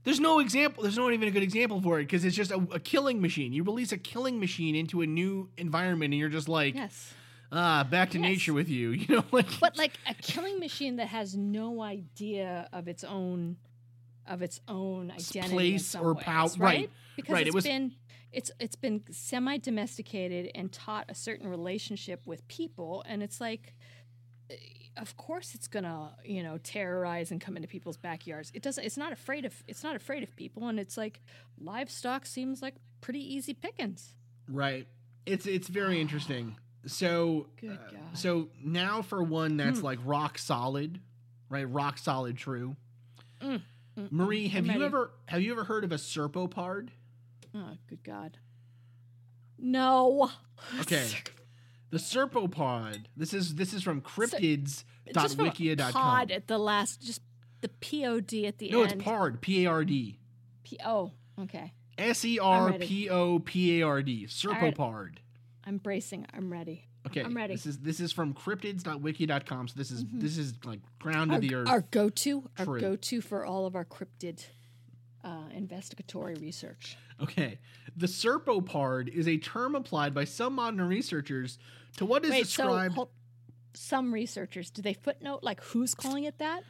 There's 0.04 0.20
no 0.20 0.38
example. 0.38 0.84
There's 0.84 0.96
not 0.96 1.12
even 1.12 1.28
a 1.28 1.30
good 1.30 1.42
example 1.42 1.82
for 1.82 1.98
it 2.00 2.04
because 2.04 2.24
it's 2.24 2.34
just 2.36 2.50
a, 2.50 2.56
a 2.72 2.80
killing 2.80 3.20
machine. 3.20 3.52
You 3.52 3.62
release 3.62 3.92
a 3.92 3.98
killing 3.98 4.40
machine 4.40 4.74
into 4.74 5.02
a 5.02 5.06
new 5.06 5.50
environment, 5.58 6.14
and 6.14 6.18
you're 6.18 6.30
just 6.30 6.48
like, 6.48 6.74
Yes. 6.74 7.12
Ah, 7.52 7.84
back 7.84 8.10
to 8.10 8.18
Yes. 8.18 8.22
nature 8.28 8.52
with 8.54 8.68
you. 8.68 8.90
You 8.92 9.16
know, 9.16 9.24
like 9.32 9.46
But 9.60 9.76
like 9.78 9.92
a 10.06 10.14
killing 10.14 10.58
machine 10.60 10.96
that 10.96 11.08
has 11.08 11.36
no 11.36 11.82
idea 11.82 12.68
of 12.72 12.88
its 12.88 13.04
own 13.04 13.56
of 14.26 14.42
its 14.42 14.60
own 14.68 15.10
identity 15.10 15.54
place 15.54 15.94
or 15.94 16.14
power, 16.14 16.48
right? 16.58 16.58
right, 16.60 16.90
Because 17.16 17.32
right, 17.32 17.42
it 17.42 17.48
it's 17.48 17.54
was- 17.54 17.64
been 17.64 17.92
it's 18.30 18.50
it's 18.60 18.76
been 18.76 19.02
semi 19.10 19.56
domesticated 19.56 20.50
and 20.54 20.70
taught 20.70 21.06
a 21.08 21.14
certain 21.14 21.46
relationship 21.48 22.20
with 22.26 22.46
people 22.46 23.02
and 23.08 23.22
it's 23.22 23.40
like 23.40 23.72
eh, 24.50 24.54
of 24.98 25.16
course 25.16 25.54
it's 25.54 25.66
gonna 25.66 26.14
you 26.26 26.42
know 26.42 26.58
terrorize 26.58 27.30
and 27.30 27.40
come 27.40 27.56
into 27.56 27.66
people's 27.68 27.96
backyards 27.96 28.50
it 28.52 28.62
doesn't 28.62 28.84
it's 28.84 28.98
not 28.98 29.12
afraid 29.12 29.46
of 29.46 29.54
it's 29.66 29.82
not 29.82 29.96
afraid 29.96 30.22
of 30.22 30.36
people 30.36 30.68
and 30.68 30.78
it's 30.78 30.98
like 30.98 31.20
livestock 31.58 32.26
seems 32.26 32.60
like 32.60 32.74
pretty 33.00 33.20
easy 33.34 33.54
pickings 33.54 34.14
Right. 34.46 34.86
It's 35.24 35.46
it's 35.46 35.68
very 35.68 35.98
interesting. 36.00 36.56
So 36.86 37.46
uh, 37.68 37.74
so 38.14 38.48
now 38.62 39.02
for 39.02 39.22
one 39.22 39.56
that's 39.56 39.82
like 39.82 39.98
rock 40.04 40.38
solid, 40.38 41.00
right? 41.48 41.70
Rock 41.70 41.98
solid 41.98 42.36
true. 42.36 42.76
Marie, 44.10 44.48
have 44.48 44.64
Mm, 44.64 44.70
I'm 44.70 44.80
you 44.80 44.86
ever 44.86 45.10
have 45.26 45.42
you 45.42 45.52
ever 45.52 45.64
heard 45.64 45.84
of 45.84 45.92
a 45.92 45.98
serpopard? 45.98 46.92
oh 47.54 47.70
good 47.88 48.04
god 48.04 48.36
no 49.58 50.30
Okay. 50.80 51.08
The 51.90 51.98
Serpopod. 51.98 53.06
This 53.16 53.32
is 53.32 53.54
this 53.54 53.72
is 53.72 53.82
from 53.82 54.02
cryptids.wikia.com. 54.02 55.92
pod 55.92 56.30
at 56.30 56.46
the 56.46 56.58
last, 56.58 57.00
just 57.00 57.22
the 57.62 57.68
pod 57.68 58.46
at 58.46 58.58
the 58.58 58.70
no, 58.70 58.82
end. 58.82 58.90
No, 58.90 58.94
it's 58.96 59.02
Pard. 59.02 59.40
P 59.40 59.64
A 59.64 59.70
R 59.70 59.84
D. 59.84 60.18
P- 60.64 60.78
oh, 60.84 61.12
okay. 61.40 61.72
S 61.96 62.24
E 62.26 62.38
R 62.38 62.74
P 62.74 63.08
O 63.08 63.38
P 63.38 63.80
A 63.80 63.86
R 63.86 64.02
D. 64.02 64.26
Serpopard. 64.26 65.20
I'm 65.68 65.76
bracing. 65.76 66.26
I'm 66.32 66.50
ready. 66.50 66.86
Okay, 67.06 67.22
I'm 67.22 67.36
ready. 67.36 67.54
This 67.54 67.66
is 67.66 67.78
this 67.78 68.00
is 68.00 68.10
from 68.10 68.32
cryptids.wiki.com. 68.32 69.68
So 69.68 69.74
this 69.76 69.90
is 69.90 70.04
this 70.10 70.38
is 70.38 70.54
like 70.64 70.80
ground 70.98 71.30
Our, 71.30 71.40
to 71.40 71.46
the 71.46 71.54
earth. 71.54 71.68
our 71.68 71.82
go-to, 71.82 72.48
our 72.58 72.64
go-to 72.64 73.20
for 73.20 73.44
all 73.44 73.66
of 73.66 73.76
our 73.76 73.84
cryptid 73.84 74.44
uh, 75.22 75.42
investigatory 75.54 76.36
research. 76.36 76.96
Okay, 77.22 77.58
the 77.96 78.08
Serpopard 78.08 79.10
is 79.10 79.28
a 79.28 79.36
term 79.36 79.74
applied 79.74 80.14
by 80.14 80.24
some 80.24 80.54
modern 80.54 80.88
researchers 80.88 81.58
to 81.98 82.06
what 82.06 82.24
is 82.24 82.30
Wait, 82.30 82.44
described. 82.44 82.92
so 82.92 82.96
hold, 82.96 83.08
some 83.74 84.12
researchers 84.12 84.70
do 84.70 84.80
they 84.80 84.94
footnote 84.94 85.40
like 85.42 85.62
who's 85.62 85.94
calling 85.94 86.24
it 86.24 86.38
that? 86.38 86.62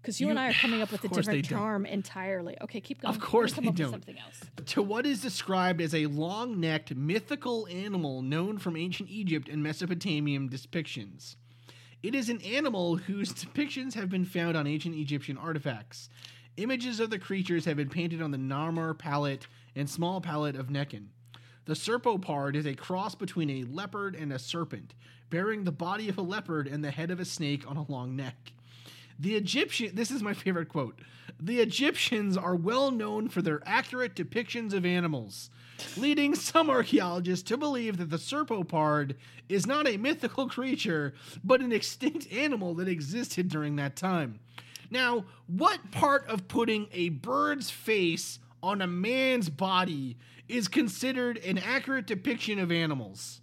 Because 0.00 0.20
you, 0.20 0.26
You- 0.26 0.30
and 0.30 0.38
I 0.38 0.48
are 0.48 0.52
coming 0.54 0.80
up 0.82 0.90
with 0.92 1.02
a 1.04 1.06
of 1.06 1.12
course 1.12 1.26
they 1.26 1.42
different 1.42 1.84
don't. 1.84 1.86
entirely. 1.86 2.56
Okay, 2.62 2.80
keep 2.80 3.02
going. 3.02 3.14
Of 3.14 3.20
course 3.20 3.52
they 3.54 3.66
up 3.66 3.74
don't. 3.74 3.90
Something 3.90 4.18
else. 4.18 4.40
to 4.66 4.82
what 4.82 5.04
is 5.06 5.20
described 5.20 5.80
as 5.80 5.94
a 5.94 6.06
long-necked 6.06 6.94
mythical 6.94 7.66
animal 7.68 8.22
known 8.22 8.58
from 8.58 8.76
ancient 8.76 9.08
Egypt 9.10 9.48
and 9.48 9.62
Mesopotamian 9.62 10.48
depictions. 10.48 11.36
It 12.02 12.14
is 12.14 12.30
an 12.30 12.40
animal 12.40 12.96
whose 12.96 13.32
depictions 13.34 13.92
have 13.94 14.08
been 14.08 14.24
found 14.24 14.56
on 14.56 14.66
ancient 14.66 14.94
Egyptian 14.94 15.36
artifacts. 15.36 16.08
Images 16.56 16.98
of 16.98 17.10
the 17.10 17.18
creatures 17.18 17.66
have 17.66 17.76
been 17.76 17.90
painted 17.90 18.22
on 18.22 18.30
the 18.30 18.38
Narmer 18.38 18.96
palette 18.98 19.46
and 19.76 19.88
small 19.88 20.20
palette 20.20 20.56
of 20.56 20.68
Nekhen. 20.68 21.08
The 21.66 21.74
serpopard 21.76 22.56
is 22.56 22.66
a 22.66 22.74
cross 22.74 23.14
between 23.14 23.50
a 23.50 23.64
leopard 23.64 24.14
and 24.16 24.32
a 24.32 24.38
serpent, 24.38 24.94
bearing 25.28 25.64
the 25.64 25.72
body 25.72 26.08
of 26.08 26.16
a 26.18 26.22
leopard 26.22 26.66
and 26.66 26.82
the 26.82 26.90
head 26.90 27.10
of 27.10 27.20
a 27.20 27.24
snake 27.26 27.70
on 27.70 27.76
a 27.76 27.82
long 27.90 28.16
neck. 28.16 28.52
The 29.20 29.36
Egyptian, 29.36 29.94
this 29.94 30.10
is 30.10 30.22
my 30.22 30.32
favorite 30.32 30.70
quote. 30.70 30.98
The 31.38 31.60
Egyptians 31.60 32.38
are 32.38 32.56
well 32.56 32.90
known 32.90 33.28
for 33.28 33.42
their 33.42 33.60
accurate 33.66 34.14
depictions 34.14 34.72
of 34.72 34.86
animals, 34.86 35.50
leading 35.98 36.34
some 36.34 36.70
archaeologists 36.70 37.46
to 37.50 37.58
believe 37.58 37.98
that 37.98 38.08
the 38.08 38.16
serpopard 38.16 39.16
is 39.46 39.66
not 39.66 39.86
a 39.86 39.98
mythical 39.98 40.48
creature, 40.48 41.12
but 41.44 41.60
an 41.60 41.70
extinct 41.70 42.32
animal 42.32 42.74
that 42.76 42.88
existed 42.88 43.50
during 43.50 43.76
that 43.76 43.94
time. 43.94 44.40
Now, 44.90 45.26
what 45.46 45.90
part 45.90 46.26
of 46.26 46.48
putting 46.48 46.88
a 46.90 47.10
bird's 47.10 47.68
face 47.68 48.38
on 48.62 48.80
a 48.80 48.86
man's 48.86 49.50
body 49.50 50.16
is 50.48 50.66
considered 50.66 51.36
an 51.38 51.58
accurate 51.58 52.06
depiction 52.06 52.58
of 52.58 52.72
animals? 52.72 53.42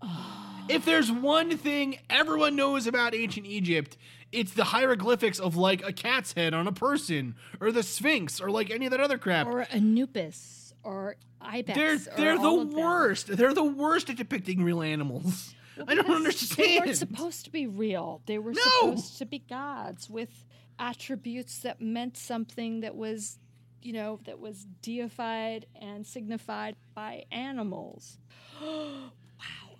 Ah. 0.00 0.31
If 0.72 0.84
there's 0.84 1.10
one 1.12 1.56
thing 1.56 1.98
everyone 2.10 2.56
knows 2.56 2.86
about 2.86 3.14
ancient 3.14 3.46
Egypt, 3.46 3.96
it's 4.32 4.52
the 4.52 4.64
hieroglyphics 4.64 5.38
of 5.38 5.56
like 5.56 5.86
a 5.86 5.92
cat's 5.92 6.32
head 6.32 6.54
on 6.54 6.66
a 6.66 6.72
person, 6.72 7.34
or 7.60 7.70
the 7.72 7.82
Sphinx, 7.82 8.40
or 8.40 8.50
like 8.50 8.70
any 8.70 8.86
of 8.86 8.90
that 8.92 9.00
other 9.00 9.18
crap. 9.18 9.46
Or 9.46 9.62
Anubis, 9.70 10.72
or 10.82 11.16
Ibex. 11.40 11.76
they're 11.78 11.98
they're 12.16 12.38
the 12.38 12.50
of 12.50 12.70
them. 12.70 12.80
worst. 12.80 13.26
They're 13.36 13.54
the 13.54 13.62
worst 13.64 14.08
at 14.10 14.16
depicting 14.16 14.62
real 14.62 14.82
animals. 14.82 15.54
I 15.88 15.94
don't 15.94 16.10
understand. 16.10 16.68
They 16.68 16.78
weren't 16.78 16.96
supposed 16.96 17.44
to 17.46 17.50
be 17.50 17.66
real. 17.66 18.22
They 18.26 18.38
were 18.38 18.52
No! 18.52 18.60
supposed 18.80 19.18
to 19.18 19.26
be 19.26 19.38
gods 19.40 20.08
with 20.10 20.44
attributes 20.78 21.58
that 21.60 21.80
meant 21.80 22.16
something 22.16 22.80
that 22.80 22.94
was, 22.94 23.38
you 23.80 23.92
know, 23.92 24.20
that 24.24 24.38
was 24.38 24.66
deified 24.82 25.66
and 25.80 26.06
signified 26.06 26.76
by 26.94 27.24
animals. 27.30 28.18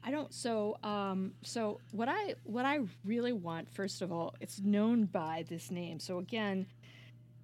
I 0.04 0.10
don't 0.10 0.32
so 0.32 0.78
um 0.82 1.32
so 1.42 1.80
what 1.92 2.08
I 2.08 2.34
what 2.44 2.64
I 2.64 2.80
really 3.04 3.32
want 3.32 3.70
first 3.70 4.02
of 4.02 4.10
all 4.12 4.34
it's 4.40 4.60
known 4.60 5.04
by 5.04 5.44
this 5.48 5.70
name. 5.70 6.00
So 6.00 6.18
again, 6.18 6.66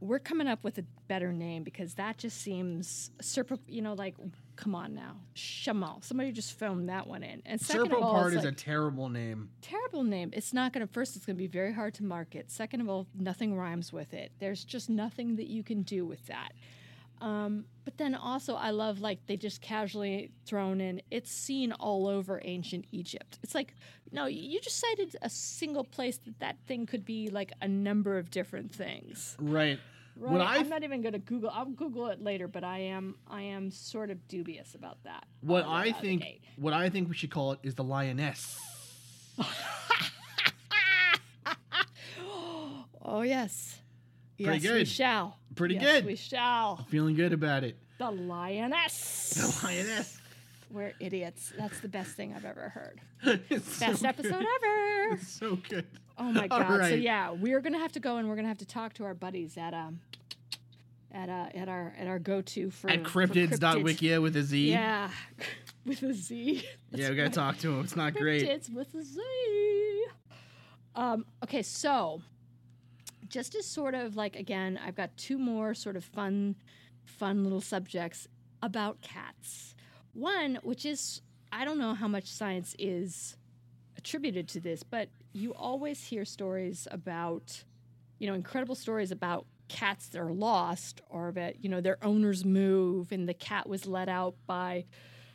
we're 0.00 0.18
coming 0.18 0.46
up 0.46 0.62
with 0.64 0.78
a 0.78 0.84
better 1.08 1.32
name 1.32 1.62
because 1.62 1.94
that 1.94 2.18
just 2.18 2.40
seems 2.40 3.10
serp 3.22 3.58
you 3.66 3.82
know 3.82 3.94
like 3.94 4.14
come 4.58 4.74
on 4.74 4.94
now. 4.94 5.16
Shamal. 5.34 6.04
Somebody 6.04 6.32
just 6.32 6.58
filmed 6.58 6.88
that 6.88 7.06
one 7.06 7.22
in. 7.22 7.42
And 7.46 7.60
second 7.60 7.92
of 7.92 8.02
all, 8.02 8.26
is 8.26 8.44
a 8.44 8.52
terrible 8.52 9.08
name. 9.08 9.50
terrible 9.62 10.02
name. 10.02 10.30
It's 10.32 10.52
not 10.52 10.72
going 10.72 10.86
to, 10.86 10.92
first, 10.92 11.16
it's 11.16 11.24
going 11.24 11.36
to 11.36 11.38
be 11.38 11.46
very 11.46 11.72
hard 11.72 11.94
to 11.94 12.04
market. 12.04 12.50
Second 12.50 12.80
of 12.80 12.88
all, 12.88 13.06
nothing 13.14 13.56
rhymes 13.56 13.92
with 13.92 14.12
it. 14.12 14.32
There's 14.40 14.64
just 14.64 14.90
nothing 14.90 15.36
that 15.36 15.46
you 15.46 15.62
can 15.62 15.82
do 15.82 16.04
with 16.04 16.26
that. 16.26 16.52
Um, 17.20 17.64
but 17.84 17.96
then 17.98 18.14
also, 18.14 18.54
I 18.54 18.70
love 18.70 19.00
like 19.00 19.26
they 19.26 19.36
just 19.36 19.60
casually 19.60 20.30
thrown 20.44 20.80
in, 20.80 21.02
it's 21.10 21.30
seen 21.30 21.72
all 21.72 22.06
over 22.06 22.40
ancient 22.44 22.86
Egypt. 22.92 23.38
It's 23.42 23.54
like, 23.54 23.74
no, 24.12 24.26
you 24.26 24.60
just 24.60 24.78
cited 24.78 25.16
a 25.22 25.30
single 25.30 25.84
place 25.84 26.18
that 26.18 26.38
that 26.40 26.56
thing 26.66 26.86
could 26.86 27.04
be 27.04 27.28
like 27.30 27.52
a 27.60 27.68
number 27.68 28.18
of 28.18 28.30
different 28.30 28.74
things. 28.74 29.36
Right. 29.38 29.78
Right? 30.16 30.32
What 30.32 30.40
I'm 30.40 30.68
not 30.68 30.82
even 30.82 31.00
going 31.00 31.12
to 31.12 31.20
Google. 31.20 31.50
I'll 31.50 31.66
Google 31.66 32.08
it 32.08 32.20
later, 32.20 32.48
but 32.48 32.64
I 32.64 32.78
am 32.78 33.14
I 33.28 33.42
am 33.42 33.70
sort 33.70 34.10
of 34.10 34.26
dubious 34.26 34.74
about 34.74 34.98
that. 35.04 35.26
what 35.42 35.64
uh, 35.64 35.68
I 35.68 35.80
out 35.80 35.88
of 35.88 35.94
the 36.02 36.18
think 36.18 36.40
what 36.56 36.72
I 36.72 36.88
think 36.90 37.08
we 37.08 37.14
should 37.14 37.30
call 37.30 37.52
it 37.52 37.60
is 37.62 37.76
the 37.76 37.84
lioness. 37.84 38.58
Oh 43.10 43.22
yes. 43.22 43.80
Pretty 44.42 44.58
yes, 44.64 44.72
we 44.74 44.84
shall. 44.84 45.36
Pretty 45.56 45.74
Yes, 45.74 45.82
good. 45.84 46.06
We 46.06 46.16
shall. 46.16 46.76
Feeling 46.88 47.14
good 47.16 47.32
about 47.32 47.64
it. 47.64 47.76
The 47.98 48.10
lioness. 48.10 49.34
The 49.34 49.66
lioness. 49.66 50.18
We're 50.70 50.92
idiots. 51.00 51.52
That's 51.58 51.80
the 51.80 51.88
best 51.88 52.12
thing 52.12 52.34
I've 52.34 52.44
ever 52.44 52.68
heard. 52.68 53.00
It's 53.50 53.74
so 53.76 53.86
Best 53.86 54.04
episode 54.04 54.30
good. 54.38 54.46
ever. 54.62 55.14
It's 55.14 55.28
so 55.28 55.56
good. 55.68 55.86
Oh 56.18 56.30
my 56.32 56.46
god. 56.48 56.88
So 56.88 56.94
yeah, 56.94 57.30
we're 57.32 57.60
gonna 57.60 57.78
have 57.78 57.92
to 57.92 58.00
go 58.00 58.18
and 58.18 58.28
we're 58.28 58.36
gonna 58.36 58.48
have 58.48 58.58
to 58.58 58.66
talk 58.66 58.92
to 58.94 59.04
our 59.04 59.14
buddies 59.14 59.56
at 59.56 59.74
um 59.74 60.00
at 61.10 61.28
uh 61.28 61.46
at 61.54 61.68
our 61.68 61.94
at 61.98 62.06
our 62.06 62.18
go 62.18 62.42
to 62.42 62.70
for 62.70 62.90
At 62.90 63.06
for 63.08 63.26
cryptids. 63.26 63.58
cryptids.wikia 63.58 64.22
with 64.22 64.36
a 64.36 64.42
Z. 64.42 64.70
Yeah. 64.70 65.10
with 65.86 66.02
a 66.02 66.12
Z. 66.12 66.62
Yeah, 66.92 67.08
we 67.10 67.16
gotta 67.16 67.30
talk 67.30 67.56
to 67.58 67.72
him. 67.72 67.80
It's 67.84 67.96
not 67.96 68.14
great. 68.14 68.42
Cryptids 68.46 68.72
with 68.72 68.94
a 68.94 69.02
Z. 69.02 69.20
Um, 70.94 71.24
okay, 71.44 71.62
so 71.62 72.20
just 73.28 73.54
as 73.54 73.66
sort 73.66 73.94
of 73.94 74.16
like 74.16 74.36
again, 74.36 74.78
I've 74.84 74.96
got 74.96 75.16
two 75.16 75.38
more 75.38 75.74
sort 75.74 75.96
of 75.96 76.04
fun, 76.04 76.56
fun 77.04 77.44
little 77.44 77.60
subjects 77.60 78.26
about 78.62 79.00
cats. 79.00 79.74
One, 80.12 80.58
which 80.62 80.84
is 80.84 81.22
I 81.52 81.64
don't 81.64 81.78
know 81.78 81.94
how 81.94 82.08
much 82.08 82.26
science 82.26 82.74
is 82.78 83.36
attributed 83.96 84.48
to 84.48 84.60
this, 84.60 84.82
but 84.82 85.08
you 85.32 85.54
always 85.54 86.04
hear 86.04 86.24
stories 86.24 86.86
about, 86.90 87.64
you 88.18 88.26
know, 88.26 88.34
incredible 88.34 88.74
stories 88.74 89.10
about 89.10 89.46
cats 89.68 90.08
that 90.08 90.20
are 90.20 90.32
lost 90.32 91.00
or 91.08 91.32
that, 91.32 91.62
you 91.62 91.70
know, 91.70 91.80
their 91.80 91.98
owners 92.02 92.44
move 92.44 93.12
and 93.12 93.28
the 93.28 93.34
cat 93.34 93.68
was 93.68 93.86
let 93.86 94.08
out 94.08 94.34
by 94.46 94.84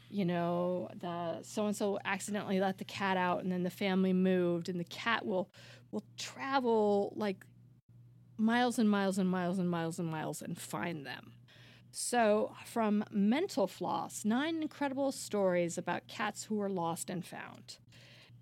you 0.09 0.25
know, 0.25 0.89
the 0.99 1.39
so 1.41 1.65
and 1.65 1.75
so 1.75 1.97
accidentally 2.05 2.59
let 2.59 2.77
the 2.77 2.83
cat 2.85 3.17
out 3.17 3.41
and 3.41 3.51
then 3.51 3.63
the 3.63 3.71
family 3.71 4.13
moved 4.13 4.69
and 4.69 4.79
the 4.79 4.83
cat 4.83 5.25
will 5.25 5.49
will 5.91 6.03
travel 6.17 7.13
like 7.15 7.43
miles 8.37 8.79
and 8.79 8.89
miles 8.89 9.17
and 9.17 9.29
miles 9.29 9.59
and 9.59 9.69
miles 9.69 9.99
and 9.99 10.09
miles 10.09 10.41
and 10.41 10.57
find 10.57 11.05
them. 11.05 11.33
So, 11.91 12.53
from 12.65 13.03
Mental 13.11 13.67
Floss, 13.67 14.25
nine 14.25 14.63
incredible 14.63 15.11
stories 15.11 15.77
about 15.77 16.07
cats 16.07 16.45
who 16.45 16.55
were 16.55 16.69
lost 16.69 17.09
and 17.09 17.23
found. 17.23 17.77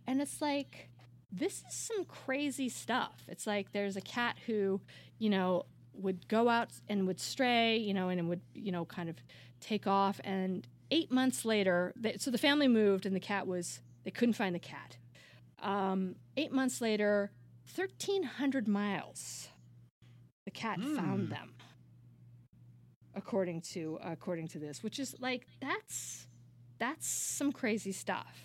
And 0.08 0.22
it's 0.22 0.42
like, 0.42 0.90
this 1.32 1.64
is 1.68 1.74
some 1.74 2.06
crazy 2.06 2.70
stuff. 2.70 3.24
It's 3.28 3.46
like 3.46 3.74
there's 3.74 3.98
a 3.98 4.02
cat 4.02 4.38
who, 4.46 4.80
you 5.20 5.30
know, 5.30 5.66
would 5.94 6.28
go 6.28 6.50
out 6.50 6.70
and 6.88 7.08
would 7.08 7.20
stray, 7.20 7.78
you 7.78 7.94
know, 7.94 8.10
and 8.10 8.30
would, 8.30 8.42
you 8.54 8.72
know, 8.72 8.86
kind 8.86 9.10
of 9.10 9.18
take 9.60 9.88
off. 9.88 10.20
And 10.24 10.68
eight 10.90 11.12
months 11.12 11.46
later, 11.46 11.94
they, 11.96 12.18
so 12.18 12.32
the 12.32 12.38
family 12.38 12.68
moved 12.68 13.06
and 13.06 13.16
the 13.16 13.20
cat 13.20 13.48
was, 13.48 13.82
they 14.04 14.12
couldn't 14.12 14.34
find 14.34 14.56
the 14.56 14.60
cat. 14.60 14.98
Um, 15.62 16.16
eight 16.38 16.52
months 16.52 16.82
later, 16.82 17.32
1,300 17.74 18.68
miles, 18.68 19.50
the 20.46 20.52
cat 20.52 20.80
found 20.80 21.24
hmm. 21.24 21.30
them. 21.30 21.54
According 23.14 23.62
to 23.74 24.00
according 24.02 24.48
to 24.50 24.60
this, 24.60 24.82
which 24.84 24.98
is 24.98 25.16
like 25.20 25.46
that's 25.62 26.28
that's 26.80 27.08
some 27.08 27.52
crazy 27.52 27.92
stuff, 27.92 28.38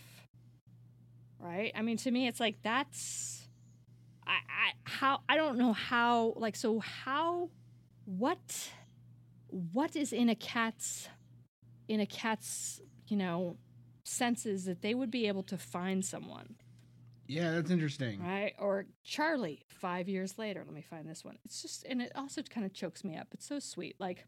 right? 1.39 1.71
I 1.75 1.83
mean, 1.83 1.97
to 1.99 2.11
me, 2.11 2.27
it's 2.27 2.41
like 2.41 2.57
that's 2.63 3.49
I, 4.27 4.33
I 4.33 4.73
how 4.83 5.21
I 5.29 5.37
don't 5.37 5.57
know 5.57 5.73
how 5.73 6.35
like 6.37 6.57
so 6.57 6.81
how 6.81 7.51
what 8.07 8.71
what 9.51 9.95
is 9.95 10.13
in 10.13 10.29
a 10.29 10.35
cat's 10.35 11.09
in 11.87 12.01
a 12.01 12.07
cat's 12.07 12.81
you 13.07 13.17
know 13.17 13.57
senses 14.05 14.65
that 14.65 14.83
they 14.83 14.95
would 14.95 15.11
be 15.11 15.29
able 15.29 15.43
to 15.45 15.57
find 15.57 16.05
someone 16.05 16.57
Yeah, 17.29 17.53
that's 17.53 17.71
interesting. 17.71 18.23
right 18.23 18.55
or 18.59 18.87
charlie 19.05 19.63
five 19.69 20.09
years 20.09 20.39
later 20.39 20.63
let 20.65 20.75
me 20.75 20.83
find 20.83 21.09
this 21.09 21.25
one 21.25 21.39
it's 21.45 21.63
just 21.63 21.85
and 21.85 22.01
it 22.01 22.13
also 22.15 22.43
kind 22.43 22.67
of 22.67 22.73
chokes 22.73 23.05
me 23.05 23.17
up 23.17 23.29
it's 23.33 23.47
so 23.47 23.59
sweet 23.59 23.97
like 23.99 24.27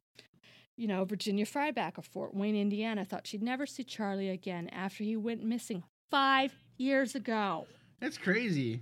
you 0.78 0.86
know, 0.86 1.04
Virginia 1.04 1.44
Fryback 1.44 1.98
of 1.98 2.06
Fort 2.06 2.34
Wayne, 2.34 2.54
Indiana, 2.54 3.04
thought 3.04 3.26
she'd 3.26 3.42
never 3.42 3.66
see 3.66 3.82
Charlie 3.82 4.30
again 4.30 4.68
after 4.68 5.02
he 5.02 5.16
went 5.16 5.42
missing 5.42 5.82
five 6.08 6.54
years 6.78 7.16
ago. 7.16 7.66
That's 8.00 8.16
crazy. 8.16 8.80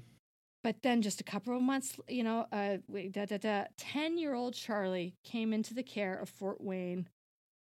But 0.62 0.82
then, 0.82 1.00
just 1.00 1.20
a 1.20 1.24
couple 1.24 1.56
of 1.56 1.62
months, 1.62 1.98
you 2.06 2.22
know, 2.22 2.46
uh, 2.52 2.78
wait, 2.86 3.12
da 3.12 3.24
da 3.24 3.38
da, 3.38 3.64
ten-year-old 3.78 4.52
Charlie 4.52 5.14
came 5.24 5.54
into 5.54 5.72
the 5.72 5.82
care 5.82 6.18
of 6.18 6.28
Fort 6.28 6.60
Wayne, 6.60 7.08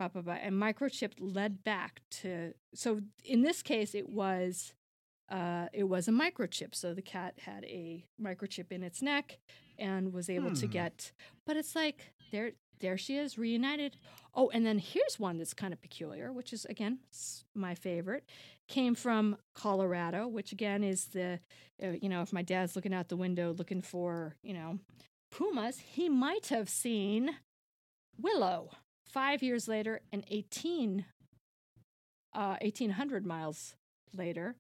blah, 0.01 0.09
blah, 0.09 0.22
blah, 0.22 0.39
and 0.43 0.55
microchipped 0.55 1.18
led 1.20 1.62
back 1.62 2.01
to. 2.11 2.55
So 2.74 3.03
in 3.24 3.43
this 3.43 3.62
case, 3.62 3.95
it 3.95 4.09
was, 4.09 4.72
uh, 5.31 5.66
it 5.72 5.85
was 5.85 6.09
a 6.09 6.12
microchip. 6.12 6.74
So 6.74 6.95
the 6.95 7.03
cat 7.03 7.35
had 7.41 7.64
a 7.64 8.05
microchip 8.20 8.72
in 8.72 8.83
its 8.83 9.03
neck 9.03 9.39
and 9.79 10.12
was 10.12 10.29
able 10.31 10.53
to 10.55 10.66
Hmm. 10.66 10.72
get. 10.72 11.12
But 11.47 11.57
it's 11.57 11.74
like 11.76 12.12
there, 12.31 12.53
there 12.81 12.97
she 12.99 13.16
is, 13.16 13.37
reunited. 13.39 13.97
Oh, 14.35 14.49
and 14.51 14.64
then 14.64 14.79
here's 14.79 15.18
one 15.18 15.39
that's 15.39 15.55
kind 15.55 15.72
of 15.72 15.81
peculiar, 15.83 16.33
which 16.33 16.53
is 16.53 16.64
again 16.66 16.99
my 17.55 17.74
favorite. 17.74 18.24
Came 18.68 18.95
from 18.95 19.37
Colorado, 19.55 20.29
which 20.29 20.53
again 20.53 20.83
is 20.85 21.07
the, 21.07 21.41
uh, 21.83 21.89
you 22.01 22.09
know, 22.09 22.22
if 22.22 22.33
my 22.33 22.43
dad's 22.43 22.76
looking 22.76 22.95
out 22.95 23.09
the 23.09 23.16
window 23.16 23.53
looking 23.53 23.83
for, 23.83 24.35
you 24.43 24.55
know, 24.55 24.79
pumas, 25.31 25.79
he 25.79 26.09
might 26.09 26.47
have 26.49 26.68
seen 26.68 27.37
Willow. 28.20 28.70
Five 29.07 29.43
years 29.43 29.68
later, 29.68 30.01
and 30.12 30.22
18, 30.29 31.07
uh, 32.35 32.57
1800 32.61 33.24
miles 33.26 33.74
later, 34.14 34.55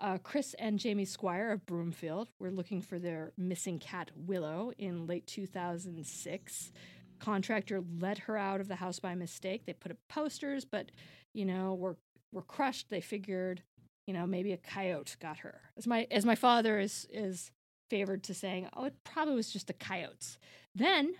uh, 0.00 0.18
Chris 0.18 0.54
and 0.58 0.78
Jamie 0.78 1.04
Squire 1.04 1.52
of 1.52 1.66
Broomfield 1.66 2.28
were 2.38 2.50
looking 2.50 2.80
for 2.80 2.98
their 2.98 3.32
missing 3.36 3.78
cat 3.78 4.10
Willow 4.16 4.72
in 4.78 5.06
late 5.06 5.26
2006. 5.26 6.72
Contractor 7.18 7.82
let 8.00 8.18
her 8.18 8.36
out 8.36 8.60
of 8.60 8.68
the 8.68 8.76
house 8.76 8.98
by 8.98 9.14
mistake. 9.14 9.66
They 9.66 9.74
put 9.74 9.92
up 9.92 9.98
posters, 10.08 10.64
but 10.64 10.90
you 11.34 11.44
know 11.44 11.74
were 11.74 11.96
were 12.32 12.42
crushed. 12.42 12.88
They 12.88 13.02
figured, 13.02 13.62
you 14.06 14.14
know, 14.14 14.26
maybe 14.26 14.52
a 14.52 14.56
coyote 14.56 15.16
got 15.20 15.38
her. 15.38 15.60
As 15.76 15.86
my 15.86 16.06
as 16.10 16.24
my 16.24 16.34
father 16.34 16.78
is 16.78 17.06
is 17.12 17.50
favored 17.90 18.22
to 18.24 18.34
saying, 18.34 18.68
oh, 18.74 18.84
it 18.84 18.94
probably 19.04 19.34
was 19.34 19.52
just 19.52 19.66
the 19.66 19.72
coyotes. 19.72 20.38
Then, 20.74 21.14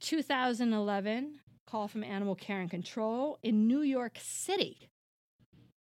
2011, 0.00 1.40
call 1.66 1.88
from 1.88 2.04
Animal 2.04 2.36
Care 2.36 2.60
and 2.60 2.70
Control 2.70 3.38
in 3.42 3.66
New 3.66 3.82
York 3.82 4.18
City. 4.22 4.88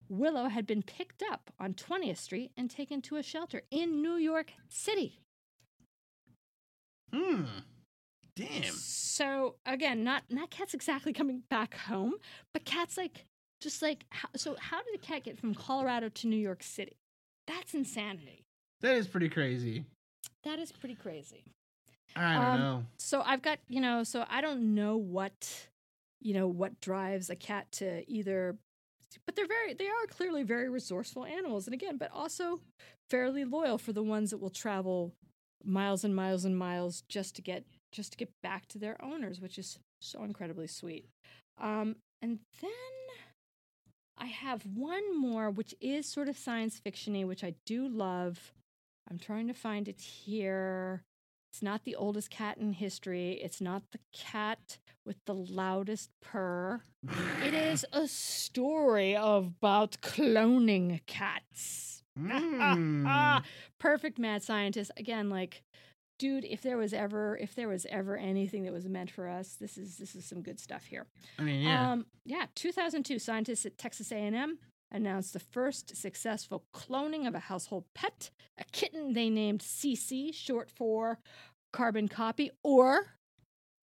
Willow 0.10 0.48
had 0.50 0.66
been 0.68 0.84
picked 0.84 1.22
up 1.24 1.52
on 1.60 1.74
20th 1.74 2.18
Street 2.18 2.52
and 2.58 2.70
taken 2.70 3.02
to 3.04 3.18
a 3.18 3.24
shelter 3.24 3.64
in 3.72 4.02
New 4.02 4.16
York 4.16 4.54
City. 4.70 5.20
Hmm. 7.14 7.46
Damn. 8.36 8.64
So 8.74 9.56
again, 9.66 10.04
not 10.04 10.24
not 10.30 10.52
cats 10.52 10.74
exactly 10.74 11.12
coming 11.14 11.44
back 11.50 11.76
home, 11.76 12.16
but 12.54 12.66
cats 12.66 12.98
like 12.98 13.26
just 13.62 13.82
like 13.82 14.06
how, 14.10 14.30
so. 14.36 14.56
How 14.60 14.84
did 14.84 14.94
a 14.94 15.00
cat 15.00 15.24
get 15.24 15.40
from 15.40 15.56
Colorado 15.56 16.10
to 16.10 16.28
New 16.28 16.38
York 16.38 16.62
City? 16.62 16.98
That's 17.48 17.74
insanity. 17.74 18.44
That 18.82 18.96
is 18.96 19.08
pretty 19.08 19.30
crazy. 19.30 19.86
That 20.44 20.60
is 20.60 20.72
pretty 20.72 20.94
crazy. 20.96 21.46
I 22.16 22.34
don't 22.36 22.46
Um, 22.46 22.60
know. 22.60 22.86
So 22.98 23.22
I've 23.26 23.42
got 23.42 23.58
you 23.68 23.82
know. 23.82 24.04
So 24.04 24.26
I 24.30 24.42
don't 24.42 24.76
know 24.76 24.98
what 24.98 25.68
you 26.22 26.36
know 26.36 26.48
what 26.48 26.80
drives 26.80 27.32
a 27.32 27.36
cat 27.36 27.72
to 27.74 28.04
either, 28.12 28.56
but 29.26 29.36
they're 29.36 29.48
very 29.48 29.74
they 29.74 29.88
are 29.88 30.08
clearly 30.10 30.44
very 30.44 30.70
resourceful 30.70 31.26
animals, 31.26 31.68
and 31.68 31.74
again, 31.74 31.98
but 31.98 32.12
also 32.14 32.60
fairly 33.10 33.46
loyal 33.46 33.78
for 33.78 33.94
the 33.94 34.04
ones 34.04 34.32
that 34.32 34.38
will 34.38 34.50
travel 34.50 35.14
miles 35.64 36.04
and 36.04 36.16
miles 36.16 36.46
and 36.46 36.58
miles 36.58 37.04
just 37.08 37.36
to 37.36 37.42
get 37.42 37.66
just 37.92 38.12
to 38.12 38.18
get 38.18 38.30
back 38.44 38.68
to 38.68 38.78
their 38.78 39.04
owners, 39.04 39.40
which 39.40 39.58
is 39.58 39.80
so 40.02 40.24
incredibly 40.24 40.68
sweet. 40.68 41.06
Um, 41.60 41.96
and 42.22 42.40
then 42.62 42.72
I 44.18 44.28
have 44.28 44.66
one 44.66 45.18
more, 45.18 45.50
which 45.50 45.76
is 45.80 46.08
sort 46.08 46.28
of 46.28 46.38
science 46.38 46.82
fictiony, 46.84 47.26
which 47.26 47.44
I 47.44 47.56
do 47.66 47.88
love. 47.88 48.54
I'm 49.10 49.20
trying 49.20 49.48
to 49.48 49.54
find 49.54 49.88
it 49.88 50.02
here. 50.02 51.04
It's 51.58 51.64
not 51.64 51.86
the 51.86 51.96
oldest 51.96 52.30
cat 52.30 52.60
in 52.60 52.74
history. 52.74 53.32
It's 53.42 53.60
not 53.60 53.82
the 53.92 53.98
cat 54.14 54.78
with 55.04 55.16
the 55.26 55.34
loudest 55.34 56.12
purr. 56.22 56.82
It 57.44 57.56
is 57.56 57.84
a 57.92 58.08
story 58.08 59.16
about 59.16 59.98
cloning 60.04 61.04
cats. 61.08 62.04
Mm. 62.16 63.44
Perfect 63.80 64.20
mad 64.20 64.44
scientist. 64.44 64.92
Again, 64.98 65.32
like, 65.32 65.64
dude, 66.20 66.46
if 66.46 66.62
there 66.62 66.78
was 66.78 66.94
ever 66.94 67.36
if 67.38 67.56
there 67.56 67.70
was 67.70 67.88
ever 67.90 68.16
anything 68.16 68.62
that 68.66 68.72
was 68.72 68.88
meant 68.88 69.10
for 69.10 69.28
us, 69.28 69.56
this 69.60 69.80
is 69.80 69.98
this 69.98 70.14
is 70.14 70.26
some 70.26 70.44
good 70.44 70.60
stuff 70.60 70.86
here. 70.86 71.08
I 71.40 71.42
mean, 71.42 71.64
yeah. 71.64 71.92
Um, 71.94 72.06
yeah, 72.24 72.46
2002, 72.54 73.18
scientists 73.18 73.66
at 73.66 73.80
Texas 73.80 74.12
A&M 74.12 74.60
announced 74.92 75.34
the 75.34 75.40
first 75.40 75.96
successful 75.96 76.64
cloning 76.74 77.28
of 77.28 77.36
a 77.36 77.40
household 77.40 77.86
pet, 77.94 78.32
a 78.58 78.64
kitten 78.72 79.14
they 79.14 79.30
named 79.30 79.62
CC, 79.62 80.34
short 80.34 80.70
for 80.70 81.20
carbon 81.74 82.08
copy 82.08 82.52
or 82.64 83.18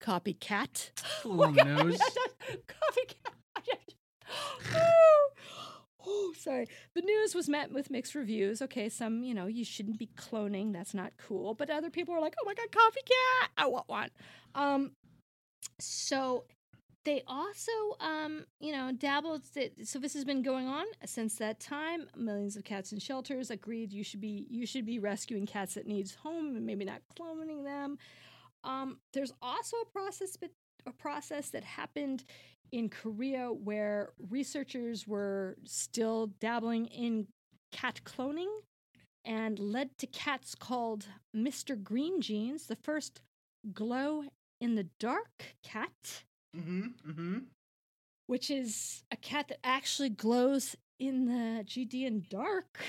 copycat. 0.01 0.91
little 1.23 1.59
on 1.59 1.75
nose. 1.75 1.99
copycat. 2.67 3.35
oh, 4.75 5.29
oh, 6.05 6.33
sorry. 6.37 6.67
The 6.93 7.01
news 7.01 7.35
was 7.35 7.47
met 7.47 7.71
with 7.71 7.89
mixed 7.89 8.15
reviews. 8.15 8.61
Okay, 8.61 8.89
some, 8.89 9.23
you 9.23 9.33
know, 9.33 9.45
you 9.45 9.63
shouldn't 9.63 9.99
be 9.99 10.09
cloning. 10.17 10.73
That's 10.73 10.93
not 10.93 11.13
cool. 11.17 11.53
But 11.53 11.69
other 11.69 11.89
people 11.89 12.15
are 12.15 12.21
like, 12.21 12.35
oh 12.41 12.45
my 12.45 12.53
God, 12.53 12.67
copycat. 12.71 13.49
I 13.57 13.67
want 13.67 13.87
one. 13.87 14.09
Um, 14.55 14.91
so 15.79 16.45
they 17.05 17.21
also, 17.27 17.71
um, 17.99 18.45
you 18.59 18.71
know, 18.71 18.91
dabbled. 18.91 19.43
So 19.83 19.99
this 19.99 20.13
has 20.13 20.25
been 20.25 20.41
going 20.41 20.67
on 20.67 20.85
since 21.05 21.35
that 21.35 21.59
time. 21.59 22.07
Millions 22.17 22.57
of 22.57 22.63
cats 22.63 22.91
in 22.91 22.99
shelters 22.99 23.51
agreed 23.51 23.93
you 23.93 24.03
should 24.03 24.21
be 24.21 24.47
you 24.49 24.65
should 24.65 24.85
be 24.85 24.99
rescuing 24.99 25.45
cats 25.45 25.75
that 25.75 25.87
needs 25.87 26.15
home 26.15 26.55
and 26.55 26.65
maybe 26.65 26.83
not 26.83 27.01
cloning 27.17 27.63
them. 27.63 27.97
Um, 28.63 28.97
there's 29.13 29.31
also 29.41 29.77
a 29.77 29.85
process, 29.85 30.35
a 30.87 30.91
process 30.91 31.49
that 31.51 31.63
happened 31.63 32.23
in 32.71 32.89
Korea 32.89 33.49
where 33.53 34.09
researchers 34.29 35.07
were 35.07 35.55
still 35.63 36.31
dabbling 36.39 36.87
in 36.87 37.27
cat 37.71 38.01
cloning 38.03 38.49
and 39.23 39.59
led 39.59 39.97
to 39.99 40.07
cats 40.07 40.55
called 40.55 41.05
Mr. 41.35 41.81
Green 41.81 42.21
Genes, 42.21 42.65
the 42.65 42.75
first 42.75 43.21
glow 43.73 44.23
in 44.59 44.75
the 44.75 44.87
dark 44.99 45.55
cat, 45.63 46.23
mm-hmm. 46.55 47.09
Mm-hmm. 47.09 47.37
which 48.27 48.49
is 48.49 49.03
a 49.11 49.15
cat 49.15 49.47
that 49.49 49.59
actually 49.63 50.09
glows 50.09 50.75
in 50.99 51.25
the 51.25 51.63
GD 51.63 52.07
and 52.07 52.27
dark, 52.29 52.79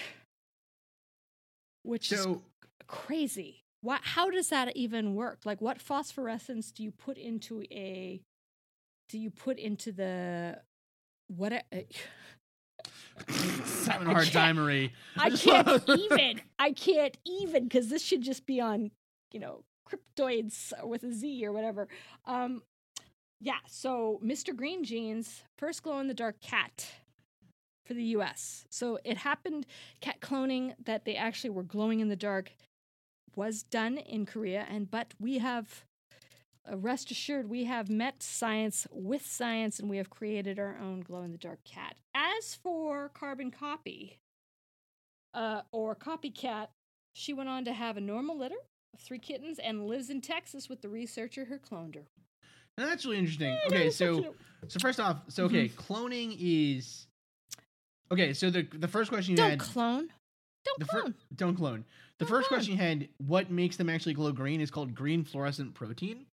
which 1.82 2.12
is 2.12 2.22
So 2.22 2.42
crazy. 2.86 3.62
What, 3.80 4.00
how 4.02 4.30
does 4.30 4.48
that 4.48 4.76
even 4.76 5.14
work? 5.14 5.40
Like, 5.44 5.60
what 5.60 5.80
phosphorescence 5.80 6.72
do 6.72 6.82
you 6.82 6.90
put 6.90 7.18
into 7.18 7.62
a? 7.70 8.20
Do 9.08 9.18
you 9.18 9.30
put 9.30 9.58
into 9.58 9.92
the 9.92 10.60
what? 11.28 11.52
A, 11.52 11.62
it's 13.28 13.86
having 13.86 14.08
a 14.08 14.10
I 14.10 14.14
hard 14.14 14.32
time, 14.32 14.56
Marie. 14.56 14.92
I 15.16 15.30
just 15.30 15.44
can't 15.44 15.82
even. 15.88 16.40
I 16.58 16.72
can't 16.72 17.16
even 17.24 17.64
because 17.64 17.88
this 17.88 18.02
should 18.02 18.22
just 18.22 18.46
be 18.46 18.60
on, 18.60 18.90
you 19.32 19.40
know, 19.40 19.62
cryptoids 19.88 20.72
with 20.84 21.04
a 21.04 21.12
Z 21.12 21.46
or 21.46 21.52
whatever. 21.52 21.88
Um, 22.24 22.62
yeah. 23.40 23.58
So 23.68 24.20
Mr. 24.24 24.54
Green 24.54 24.84
Genes, 24.84 25.42
first 25.58 25.82
glow 25.82 25.98
in 25.98 26.08
the 26.08 26.14
dark 26.14 26.40
cat 26.40 26.86
for 27.84 27.94
the 27.94 28.04
U.S. 28.04 28.64
So 28.70 28.98
it 29.04 29.18
happened. 29.18 29.66
Cat 30.00 30.20
cloning 30.20 30.74
that 30.84 31.04
they 31.04 31.16
actually 31.16 31.50
were 31.50 31.62
glowing 31.62 32.00
in 32.00 32.08
the 32.08 32.16
dark 32.16 32.52
was 33.34 33.62
done 33.62 33.98
in 33.98 34.26
Korea, 34.26 34.66
and 34.68 34.90
but 34.90 35.14
we 35.18 35.38
have. 35.38 35.84
Uh, 36.68 36.76
rest 36.76 37.12
assured, 37.12 37.48
we 37.48 37.62
have 37.62 37.88
met 37.88 38.24
science 38.24 38.88
with 38.90 39.24
science, 39.24 39.78
and 39.78 39.88
we 39.88 39.98
have 39.98 40.10
created 40.10 40.58
our 40.58 40.76
own 40.82 40.98
glow 40.98 41.22
in 41.22 41.30
the 41.30 41.38
dark 41.38 41.60
cat. 41.62 41.94
As 42.12 42.56
for 42.56 43.08
carbon 43.14 43.52
copy, 43.52 44.18
uh, 45.32 45.60
or 45.70 45.94
copycat, 45.94 46.68
she 47.12 47.32
went 47.32 47.48
on 47.48 47.64
to 47.66 47.72
have 47.72 47.96
a 47.96 48.00
normal 48.00 48.36
litter 48.36 48.56
of 48.94 49.00
three 49.00 49.18
kittens 49.20 49.60
and 49.60 49.86
lives 49.86 50.10
in 50.10 50.20
Texas 50.20 50.68
with 50.68 50.80
the 50.82 50.88
researcher 50.88 51.44
who 51.44 51.58
cloned 51.58 51.94
her. 51.94 52.08
Now, 52.78 52.86
that's 52.86 53.04
really 53.04 53.18
interesting. 53.18 53.56
Okay, 53.66 53.90
so 53.90 54.34
so 54.68 54.78
first 54.80 55.00
off, 55.00 55.18
so 55.28 55.44
okay, 55.44 55.68
Mm-hmm. 55.68 55.92
cloning 55.92 56.36
is 56.38 57.06
okay. 58.12 58.32
So 58.34 58.50
the 58.50 58.62
the 58.72 58.88
first 58.88 59.10
question 59.10 59.32
you 59.32 59.36
don't 59.36 59.50
had, 59.50 59.58
clone. 59.60 60.08
Don't 60.64 60.90
fir- 60.90 61.00
clone. 61.02 61.14
don't 61.34 61.54
clone. 61.56 61.84
The 62.18 62.24
Don't 62.24 62.30
first 62.30 62.48
clone. 62.48 62.58
question 62.58 62.72
you 62.74 62.80
had, 62.82 63.08
what 63.18 63.50
makes 63.50 63.76
them 63.76 63.88
actually 63.88 64.14
glow 64.14 64.32
green, 64.32 64.60
is 64.60 64.70
called 64.70 64.94
green 64.94 65.22
fluorescent 65.24 65.74
protein. 65.74 66.26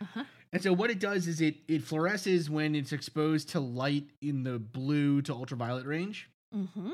uh-huh. 0.00 0.24
And 0.54 0.62
so 0.62 0.72
what 0.74 0.90
it 0.90 0.98
does 0.98 1.26
is 1.28 1.40
it 1.40 1.56
it 1.68 1.82
fluoresces 1.82 2.50
when 2.50 2.74
it's 2.74 2.92
exposed 2.92 3.48
to 3.50 3.60
light 3.60 4.04
in 4.20 4.42
the 4.42 4.58
blue 4.58 5.22
to 5.22 5.32
ultraviolet 5.32 5.86
range. 5.86 6.28
Mm-hmm. 6.54 6.90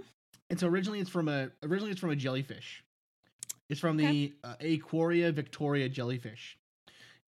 And 0.51 0.61
so 0.61 0.67
originally 0.69 1.01
it's 1.01 1.11
from 1.11 1.29
a 1.29 1.51
originally 1.65 1.91
it's 1.91 2.01
from 2.01 2.11
a 2.11 2.17
jellyfish. 2.17 2.85
It's 3.69 3.81
from 3.81 3.97
the 3.97 4.33
uh, 4.45 4.55
Aequorea 4.61 5.33
victoria 5.33 5.89
jellyfish. 5.89 6.57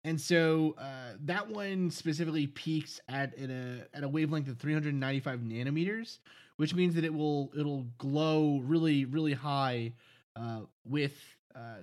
And 0.04 0.20
so 0.20 0.76
uh, 0.78 1.14
that 1.26 1.50
one 1.50 1.92
specifically 1.92 2.48
peaks 2.48 3.00
at 3.10 3.38
at 3.38 3.50
a 3.50 3.88
at 3.94 4.04
a 4.04 4.08
wavelength 4.10 4.48
of 4.48 4.58
395 4.58 5.40
nanometers, 5.40 6.20
which 6.58 6.74
means 6.74 6.96
that 6.96 7.04
it 7.04 7.14
will 7.14 7.52
it'll 7.58 7.84
glow 7.98 8.60
really 8.64 9.06
really 9.06 9.34
high 9.34 9.94
uh, 10.36 10.62
with 10.86 11.18
uh, 11.56 11.82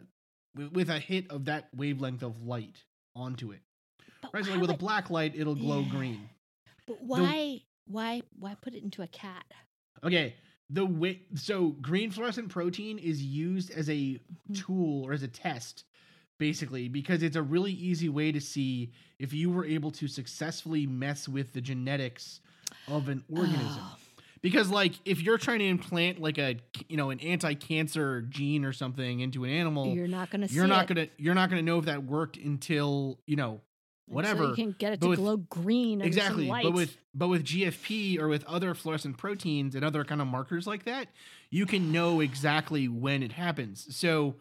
with, 0.55 0.73
with 0.73 0.91
a 0.91 0.99
hit 0.99 1.31
of 1.31 1.45
that 1.47 1.69
wavelength 1.77 2.23
of 2.23 2.43
light 2.43 2.83
onto 3.15 3.53
it. 3.53 3.61
But 4.23 4.33
Right, 4.35 4.45
so 4.45 4.51
like 4.53 4.61
with 4.61 4.71
a 4.71 4.77
black 4.77 5.11
light, 5.11 5.35
it'll 5.37 5.55
glow 5.55 5.81
Yeah. 5.83 5.91
green. 5.91 6.29
But 6.87 7.03
why 7.03 7.61
why 7.87 8.23
why 8.39 8.55
put 8.61 8.75
it 8.75 8.83
into 8.83 9.03
a 9.03 9.09
cat? 9.09 9.45
Okay, 10.03 10.35
the 10.71 10.87
way 10.87 11.23
so 11.35 11.69
green 11.71 12.11
fluorescent 12.11 12.49
protein 12.49 12.99
is 12.99 13.23
used 13.23 13.71
as 13.71 13.89
a 13.91 14.19
Mhm. 14.51 14.55
tool 14.55 15.05
or 15.05 15.13
as 15.13 15.23
a 15.23 15.29
test, 15.29 15.85
basically, 16.39 16.89
because 16.89 17.23
it's 17.23 17.37
a 17.37 17.43
really 17.43 17.73
easy 17.73 18.09
way 18.09 18.33
to 18.33 18.41
see 18.41 18.93
if 19.19 19.33
you 19.33 19.51
were 19.51 19.65
able 19.65 19.91
to 19.93 20.09
successfully 20.09 20.87
mess 20.87 21.29
with 21.29 21.53
the 21.53 21.61
genetics 21.61 22.41
of 22.89 23.09
an 23.09 23.23
organism. 23.33 23.81
Oh, 23.81 23.97
Because 24.43 24.71
like 24.71 24.95
if 25.05 25.23
you're 25.23 25.39
trying 25.39 25.61
to 25.61 25.67
implant 25.67 26.21
like 26.21 26.39
a 26.39 26.57
you 26.89 26.97
know 26.97 27.11
an 27.11 27.21
anti-cancer 27.21 28.23
gene 28.23 28.65
or 28.65 28.73
something 28.73 29.21
into 29.21 29.45
an 29.45 29.51
animal, 29.51 29.87
you're 29.95 30.07
not 30.07 30.31
gonna. 30.31 30.47
you're 30.47 30.65
see 30.65 30.69
not 30.69 30.91
it 30.91 30.95
gonna 30.95 31.09
you're 31.17 31.35
not 31.35 31.49
gonna 31.51 31.63
know 31.63 31.79
if 31.79 31.87
that 31.87 32.05
worked 32.05 32.37
until 32.37 33.19
you 33.27 33.37
know 33.37 33.61
whatever. 34.09 34.45
you 34.49 34.55
can 34.55 34.73
get 34.79 34.93
it 34.95 35.01
to 35.01 35.09
with- 35.09 35.19
glow 35.19 35.37
green. 35.37 36.01
exactly 36.01 36.49
but 36.49 36.73
with 36.73 36.97
but 37.15 37.29
with 37.29 37.45
gfp 37.45 38.19
or 38.19 38.29
with 38.29 38.45
other 38.45 38.75
fluorescent 38.75 39.17
proteins 39.19 39.75
and 39.75 39.85
other 39.85 40.05
kind 40.05 40.21
of 40.21 40.27
markers 40.27 40.67
like 40.67 40.85
that 40.85 41.09
you 41.51 41.67
can 41.67 41.91
know 41.93 42.21
exactly 42.21 42.87
when 42.89 43.23
it 43.23 43.33
happens 43.33 43.87
so 43.95 44.37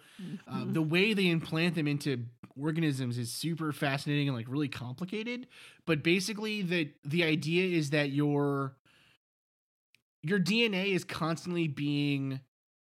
uh, 0.48 0.58
Mhm. 0.64 0.74
the 0.74 0.82
way 0.82 1.14
they 1.14 1.28
implant 1.28 1.76
them 1.76 1.88
into 1.88 2.26
organisms 2.58 3.18
is 3.18 3.32
super 3.32 3.72
fascinating 3.74 4.28
and 4.30 4.38
like 4.38 4.48
really 4.48 4.70
complicated 4.70 5.48
but 5.86 6.04
basically 6.04 6.62
the 6.62 6.92
the 7.04 7.24
idea 7.24 7.66
is 7.78 7.90
that 7.90 8.12
your 8.12 8.76
your 10.22 10.40
dna 10.40 10.86
is 10.88 11.04
constantly 11.04 11.68
being 11.68 12.40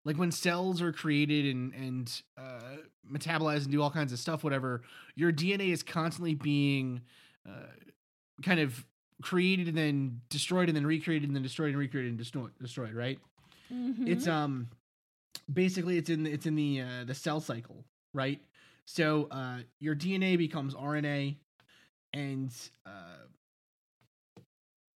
like 0.10 0.18
when 0.18 0.32
cells 0.32 0.82
are 0.82 0.91
created 0.91 1.45
and 1.55 1.72
and 1.76 2.22
uh, 2.36 2.78
metabolized 3.07 3.64
and 3.66 3.72
do 3.72 3.80
all 3.82 3.91
kinds 3.91 4.12
of 4.12 4.18
stuff 4.18 4.43
whatever 4.43 4.82
your 5.16 5.32
dna 5.32 5.70
is 5.72 5.84
constantly 5.84 6.34
being 6.34 7.01
uh, 7.47 7.51
kind 8.41 8.60
of 8.60 8.84
created 9.22 9.68
and 9.68 9.78
then 9.78 10.20
destroyed 10.30 10.68
and 10.68 10.76
then 10.76 10.86
recreated 10.88 11.28
and 11.30 11.36
then 11.36 11.43
destroyed 11.43 11.70
and 11.70 11.78
recreated 11.78 12.10
and 12.10 12.18
destroyed 12.18 12.49
destroyed 12.60 12.93
right 12.93 13.20
it's 13.72 14.26
Mhm. 14.26 14.32
um 14.32 14.68
basically 15.53 15.95
it's 15.99 16.10
in 16.10 16.26
it's 16.26 16.47
in 16.47 16.55
the 16.55 16.82
uh, 16.82 17.03
the 17.05 17.14
cell 17.14 17.39
cycle 17.39 17.86
right 18.16 18.41
so 18.86 19.28
uh 19.30 19.60
your 19.80 19.95
dna 19.95 20.38
becomes 20.39 20.74
rna 20.74 21.36
and 22.14 22.51
uh 22.88 23.22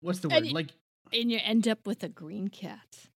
what's 0.01 0.19
the 0.19 0.29
word 0.29 0.45
y- 0.45 0.51
like 0.53 0.69
and 1.13 1.29
you 1.29 1.39
end 1.43 1.67
up 1.67 1.85
with 1.85 2.03
a 2.03 2.07
green 2.09 2.47
cat. 2.47 3.09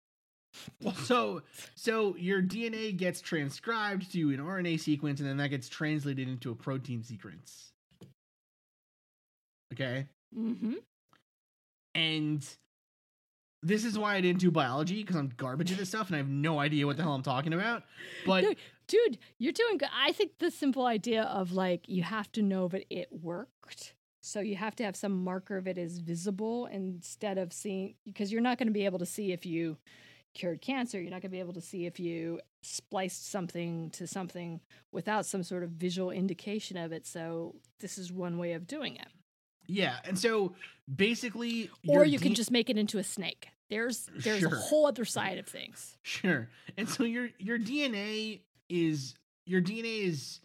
Well, 0.82 0.96
so 0.96 1.42
so 1.76 2.16
your 2.18 2.42
dna 2.42 2.96
gets 2.96 3.22
transcribed 3.22 4.12
to 4.12 4.32
an 4.32 4.40
rna 4.40 4.80
sequence 4.80 5.20
and 5.20 5.30
then 5.30 5.38
that 5.38 5.50
gets 5.50 5.70
translated 5.70 6.28
into 6.28 6.52
a 6.52 6.56
protein 6.56 7.04
sequence 7.04 7.72
okay 9.74 10.08
Mm-hmm. 10.38 10.74
and 11.94 12.46
this 13.64 13.84
is 13.84 13.98
why 13.98 14.16
I 14.16 14.22
didn't 14.22 14.40
do 14.42 14.52
biology 14.52 15.02
because 15.02 15.16
I'm 15.16 15.32
garbage 15.38 15.72
at 15.72 15.78
this 15.80 15.90
stuff 15.90 16.08
and 16.08 16.16
I 16.16 16.20
have 16.20 16.28
no 16.30 16.60
idea 16.60 16.86
what 16.86 16.98
the 16.98 17.04
hell 17.04 17.16
I'm 17.16 17.24
talking 17.24 17.52
about. 17.52 17.84
But 18.26 18.44
No, 18.44 18.54
dude, 18.88 19.18
you're 19.40 19.54
doing 19.54 19.80
good. 19.80 19.90
I 19.98 20.12
think 20.12 20.34
the 20.38 20.52
simple 20.52 20.86
idea 20.86 21.24
of 21.24 21.52
like 21.52 21.88
you 21.88 22.04
have 22.04 22.32
to 22.34 22.44
know 22.44 22.68
that 22.68 22.86
it 22.92 23.08
worked. 23.12 23.96
So 24.22 24.40
you 24.40 24.56
have 24.56 24.76
to 24.76 24.84
have 24.84 24.96
some 24.96 25.24
marker 25.24 25.58
of 25.58 25.68
it 25.68 25.80
is 25.80 25.98
visible 25.98 26.68
instead 26.68 27.40
of 27.40 27.52
seeing 27.54 27.96
because 28.06 28.32
you're 28.32 28.42
not 28.42 28.60
going 28.60 28.68
to 28.68 28.74
be 28.74 28.86
able 28.86 29.00
to 29.00 29.06
see 29.06 29.32
if 29.32 29.46
you 29.46 29.78
cured 30.36 30.62
cancer. 30.62 31.00
You're 31.02 31.10
not 31.10 31.22
going 31.22 31.32
to 31.32 31.36
be 31.36 31.40
able 31.40 31.54
to 31.54 31.62
see 31.62 31.86
if 31.88 32.00
you 32.00 32.40
spliced 32.62 33.32
something 33.32 33.90
to 33.92 34.06
something 34.06 34.60
without 34.92 35.26
some 35.26 35.42
sort 35.44 35.64
of 35.64 35.72
visual 35.72 36.12
indication 36.12 36.78
of 36.78 36.92
it. 36.92 37.08
So 37.08 37.56
this 37.80 37.98
is 37.98 38.12
one 38.12 38.38
way 38.38 38.54
of 38.54 38.68
doing 38.68 38.96
it. 38.98 39.08
yeah, 39.68 39.98
and 40.06 40.18
so 40.20 40.54
basically, 40.94 41.70
Or 41.88 42.06
you 42.06 42.20
can 42.20 42.36
just 42.36 42.52
make 42.52 42.70
it 42.70 42.78
into 42.78 43.00
a 43.00 43.04
snake. 43.04 43.48
There's 43.70 44.08
there's 44.16 44.42
Sure. 44.42 44.54
a 44.54 44.60
whole 44.60 44.86
other 44.86 45.06
side 45.06 45.40
of 45.40 45.48
things. 45.48 45.98
sure, 46.04 46.50
and 46.78 46.88
so 46.88 47.04
your 47.04 47.30
your 47.40 47.58
DNA 47.58 48.42
is 48.70 49.16
your 49.48 49.62
DNA 49.62 50.04
is 50.06 50.40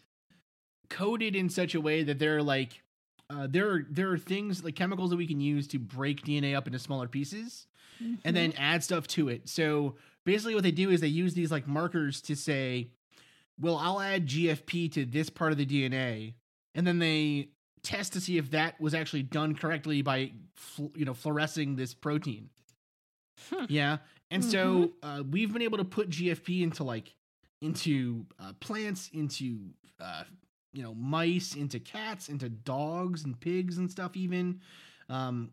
coded 0.89 1.35
in 1.35 1.49
such 1.49 1.75
a 1.75 1.81
way 1.81 2.03
that 2.03 2.19
there 2.19 2.37
are 2.37 2.43
like 2.43 2.81
uh, 3.29 3.47
there 3.49 3.69
are 3.71 3.85
there 3.89 4.09
are 4.11 4.17
things 4.17 4.63
like 4.63 4.75
chemicals 4.75 5.09
that 5.11 5.17
we 5.17 5.27
can 5.27 5.39
use 5.39 5.67
to 5.67 5.79
break 5.79 6.23
DNA 6.23 6.55
up 6.55 6.65
into 6.67 6.79
smaller 6.79 7.07
pieces. 7.07 7.67
And 7.99 8.35
then 8.35 8.53
add 8.57 8.83
stuff 8.83 9.07
to 9.07 9.29
it. 9.29 9.47
So 9.49 9.95
basically, 10.25 10.55
what 10.55 10.63
they 10.63 10.71
do 10.71 10.89
is 10.89 11.01
they 11.01 11.07
use 11.07 11.33
these 11.33 11.51
like 11.51 11.67
markers 11.67 12.21
to 12.23 12.35
say, 12.35 12.89
"Well, 13.59 13.77
I'll 13.77 14.01
add 14.01 14.27
GFP 14.27 14.91
to 14.93 15.05
this 15.05 15.29
part 15.29 15.51
of 15.51 15.57
the 15.57 15.65
DNA," 15.65 16.33
and 16.75 16.85
then 16.85 16.99
they 16.99 17.49
test 17.83 18.13
to 18.13 18.21
see 18.21 18.37
if 18.37 18.51
that 18.51 18.79
was 18.79 18.93
actually 18.93 19.23
done 19.23 19.55
correctly 19.55 20.01
by 20.01 20.31
you 20.95 21.05
know 21.05 21.13
fluorescing 21.13 21.75
this 21.75 21.93
protein. 21.93 22.49
Hmm. 23.49 23.65
Yeah, 23.69 23.97
and 24.29 24.43
so 24.43 24.91
uh, 25.03 25.23
we've 25.29 25.51
been 25.51 25.63
able 25.63 25.77
to 25.79 25.85
put 25.85 26.09
GFP 26.09 26.61
into 26.61 26.83
like 26.83 27.13
into 27.61 28.25
uh, 28.39 28.53
plants, 28.59 29.09
into 29.13 29.59
uh, 29.99 30.23
you 30.73 30.83
know 30.83 30.93
mice, 30.93 31.55
into 31.55 31.79
cats, 31.79 32.29
into 32.29 32.49
dogs 32.49 33.25
and 33.25 33.39
pigs 33.39 33.77
and 33.77 33.89
stuff. 33.89 34.15
Even 34.15 34.61
um, 35.09 35.51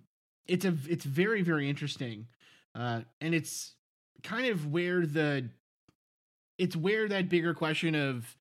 it's 0.49 0.64
a 0.64 0.74
it's 0.88 1.05
very 1.05 1.42
very 1.42 1.68
interesting, 1.68 2.26
uh, 2.74 3.03
and 3.20 3.34
it's 3.34 3.74
kind 4.22 4.49
of 4.49 4.66
where 4.66 5.07
the 5.07 5.49
it's 6.59 6.74
where 6.74 7.09
that 7.09 7.28
bigger 7.28 7.55
question 7.55 7.94
of 7.94 8.36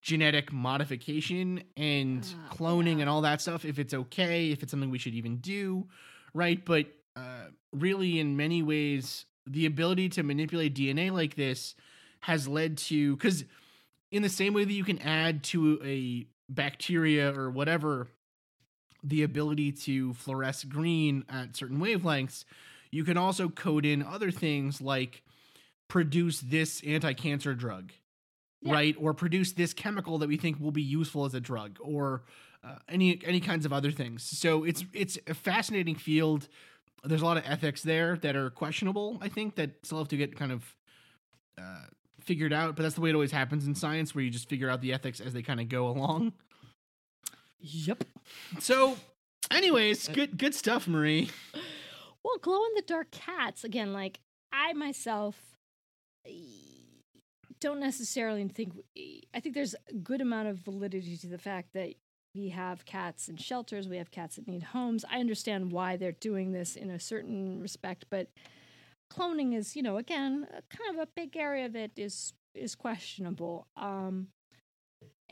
genetic 0.00 0.52
modification 0.52 1.62
and 1.76 2.26
Ah, 2.50 2.54
cloning 2.54 2.96
yeah. 2.96 3.02
and 3.02 3.08
all 3.08 3.20
that 3.20 3.40
stuff 3.40 3.64
if 3.64 3.78
it's 3.78 3.94
okay 3.94 4.50
if 4.50 4.62
it's 4.64 4.72
something 4.72 4.90
we 4.90 4.98
should 4.98 5.14
even 5.14 5.36
do 5.36 5.86
right 6.34 6.64
but 6.64 6.86
uh, 7.14 7.44
really 7.72 8.18
in 8.18 8.36
many 8.36 8.64
ways 8.64 9.26
the 9.46 9.64
ability 9.64 10.08
to 10.08 10.24
manipulate 10.24 10.74
dna 10.74 11.12
like 11.12 11.36
this 11.36 11.76
has 12.18 12.48
led 12.48 12.78
to 12.78 13.14
because 13.14 13.44
in 14.10 14.22
the 14.22 14.28
same 14.28 14.54
way 14.54 14.64
that 14.64 14.72
you 14.72 14.82
can 14.82 14.98
add 14.98 15.44
to 15.44 15.80
a 15.84 16.26
bacteria 16.48 17.32
or 17.38 17.48
whatever 17.48 18.08
the 19.02 19.22
ability 19.22 19.72
to 19.72 20.12
fluoresce 20.14 20.68
green 20.68 21.24
at 21.28 21.56
certain 21.56 21.78
wavelengths 21.78 22.44
you 22.90 23.04
can 23.04 23.16
also 23.16 23.48
code 23.48 23.84
in 23.86 24.02
other 24.02 24.30
things 24.30 24.80
like 24.80 25.22
produce 25.88 26.40
this 26.40 26.82
anti-cancer 26.86 27.54
drug 27.54 27.92
Yeah. 28.60 28.72
right? 28.74 28.96
Or 28.98 29.12
produce 29.14 29.52
this 29.52 29.72
chemical 29.74 30.18
that 30.18 30.28
we 30.28 30.36
think 30.36 30.60
will 30.60 30.70
be 30.72 30.82
useful 30.82 31.24
as 31.24 31.34
a 31.34 31.40
drug 31.40 31.78
or 31.80 32.22
uh, 32.64 32.76
any 32.88 33.18
any 33.24 33.40
kinds 33.40 33.64
of 33.66 33.72
other 33.72 33.90
things. 33.90 34.22
So 34.22 34.62
it's 34.64 34.84
it's 34.92 35.18
a 35.26 35.34
fascinating 35.34 35.96
field. 35.96 36.48
There's 37.04 37.22
a 37.22 37.24
lot 37.24 37.36
of 37.36 37.44
ethics 37.46 37.82
there 37.82 38.16
that 38.18 38.36
are 38.36 38.48
questionable 38.50 39.18
i 39.20 39.28
think 39.28 39.56
that 39.56 39.70
still 39.82 39.98
have 39.98 40.06
to 40.08 40.16
get 40.16 40.36
kind 40.36 40.52
of 40.52 40.76
uh, 41.58 41.86
figured 42.20 42.52
out 42.52 42.76
but 42.76 42.82
that's 42.84 42.94
the 42.94 43.00
way 43.00 43.10
it 43.10 43.14
always 43.14 43.32
happens 43.32 43.66
in 43.66 43.74
science 43.74 44.14
where 44.14 44.22
you 44.22 44.30
just 44.30 44.48
figure 44.48 44.70
out 44.70 44.80
the 44.80 44.92
ethics 44.92 45.18
as 45.20 45.32
they 45.32 45.42
kind 45.42 45.60
of 45.60 45.68
go 45.68 45.88
along 45.88 46.32
Yep. 47.62 48.04
so 48.58 48.96
anyways 49.50 50.08
good 50.08 50.36
good 50.36 50.54
stuff 50.54 50.86
marie 50.86 51.30
Well, 52.24 52.38
glow 52.38 52.64
in 52.66 52.74
the 52.76 52.82
dark 52.82 53.10
cats, 53.10 53.64
again, 53.64 53.92
like 53.92 54.20
I 54.52 54.72
myself 54.74 55.36
don't 57.60 57.80
necessarily 57.80 58.46
think, 58.48 58.74
I 59.34 59.40
think 59.40 59.54
there's 59.54 59.74
a 59.90 59.94
good 59.94 60.20
amount 60.20 60.48
of 60.48 60.58
validity 60.58 61.16
to 61.16 61.26
the 61.26 61.38
fact 61.38 61.72
that 61.74 61.94
we 62.34 62.48
have 62.50 62.84
cats 62.84 63.28
in 63.28 63.36
shelters, 63.36 63.88
we 63.88 63.98
have 63.98 64.10
cats 64.10 64.36
that 64.36 64.48
need 64.48 64.62
homes. 64.62 65.04
I 65.10 65.18
understand 65.18 65.72
why 65.72 65.96
they're 65.96 66.12
doing 66.12 66.52
this 66.52 66.76
in 66.76 66.90
a 66.90 66.98
certain 67.00 67.60
respect, 67.60 68.06
but 68.10 68.28
cloning 69.12 69.54
is, 69.54 69.76
you 69.76 69.82
know, 69.82 69.96
again, 69.96 70.46
kind 70.70 70.94
of 70.94 71.02
a 71.02 71.08
big 71.14 71.36
area 71.36 71.68
that 71.68 71.90
is 71.96 72.32
is 72.54 72.74
questionable. 72.74 73.66
Um, 73.76 74.28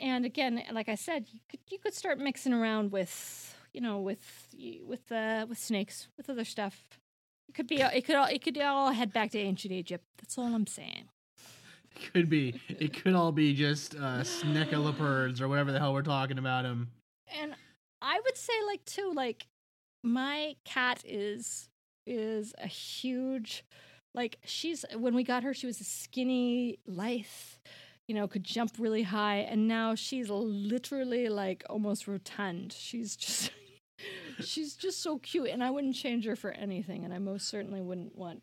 and 0.01 0.25
again, 0.25 0.63
like 0.73 0.89
I 0.89 0.95
said, 0.95 1.27
you 1.31 1.41
could 1.49 1.61
you 1.69 1.79
could 1.79 1.95
start 1.95 2.19
mixing 2.19 2.53
around 2.53 2.91
with 2.91 3.57
you 3.73 3.81
know 3.81 4.01
with 4.01 4.49
with 4.85 5.13
uh, 5.13 5.47
with 5.49 5.59
snakes 5.59 6.09
with 6.17 6.29
other 6.31 6.45
stuff. 6.45 6.99
It 7.49 7.55
could 7.55 7.67
be 7.67 7.83
it 7.83 8.05
could 8.05 8.17
all 8.17 8.27
it 8.27 8.43
could 8.43 8.59
all 8.59 8.93
head 8.93 9.13
back 9.13 9.31
to 9.33 9.39
ancient 9.39 9.73
Egypt. 9.73 10.05
That's 10.19 10.39
all 10.39 10.55
I'm 10.55 10.67
saying. 10.67 11.09
It 11.97 12.13
could 12.13 12.31
be 12.31 12.61
it 12.69 13.03
could 13.03 13.15
all 13.15 13.33
be 13.33 13.53
just 13.55 13.95
uh 13.95 14.23
snecolopards 14.23 15.41
or 15.41 15.49
whatever 15.49 15.73
the 15.73 15.79
hell 15.79 15.93
we're 15.93 16.03
talking 16.03 16.39
about 16.39 16.63
them 16.63 16.89
And 17.41 17.55
I 18.01 18.21
would 18.25 18.37
say 18.37 18.53
like 18.67 18.85
too 18.85 19.13
like 19.15 19.47
my 20.03 20.55
cat 20.65 21.03
is 21.05 21.69
is 22.07 22.55
a 22.59 22.69
huge 22.69 23.65
like 24.15 24.39
she's 24.45 24.85
when 24.97 25.15
we 25.15 25.25
got 25.25 25.43
her 25.43 25.53
she 25.53 25.67
was 25.67 25.81
a 25.81 25.85
skinny 25.85 26.79
lithe 26.87 27.27
you 28.11 28.17
know, 28.17 28.27
could 28.27 28.43
jump 28.43 28.73
really 28.77 29.05
high. 29.05 29.37
And 29.37 29.69
now 29.69 29.95
she's 29.95 30.29
literally 30.29 31.29
like 31.29 31.63
almost 31.71 32.09
rotund. 32.09 32.73
She's 32.73 33.15
just. 33.15 33.53
she's 34.41 34.75
just 34.75 35.01
so 35.01 35.19
cute, 35.19 35.51
and 35.51 35.63
I 35.63 35.71
wouldn't 35.71 35.95
change 35.95 36.25
her 36.25 36.35
for 36.35 36.51
anything. 36.51 37.05
And 37.05 37.15
I 37.15 37.19
most 37.19 37.47
certainly 37.47 37.81
wouldn't 37.81 38.17
want. 38.17 38.43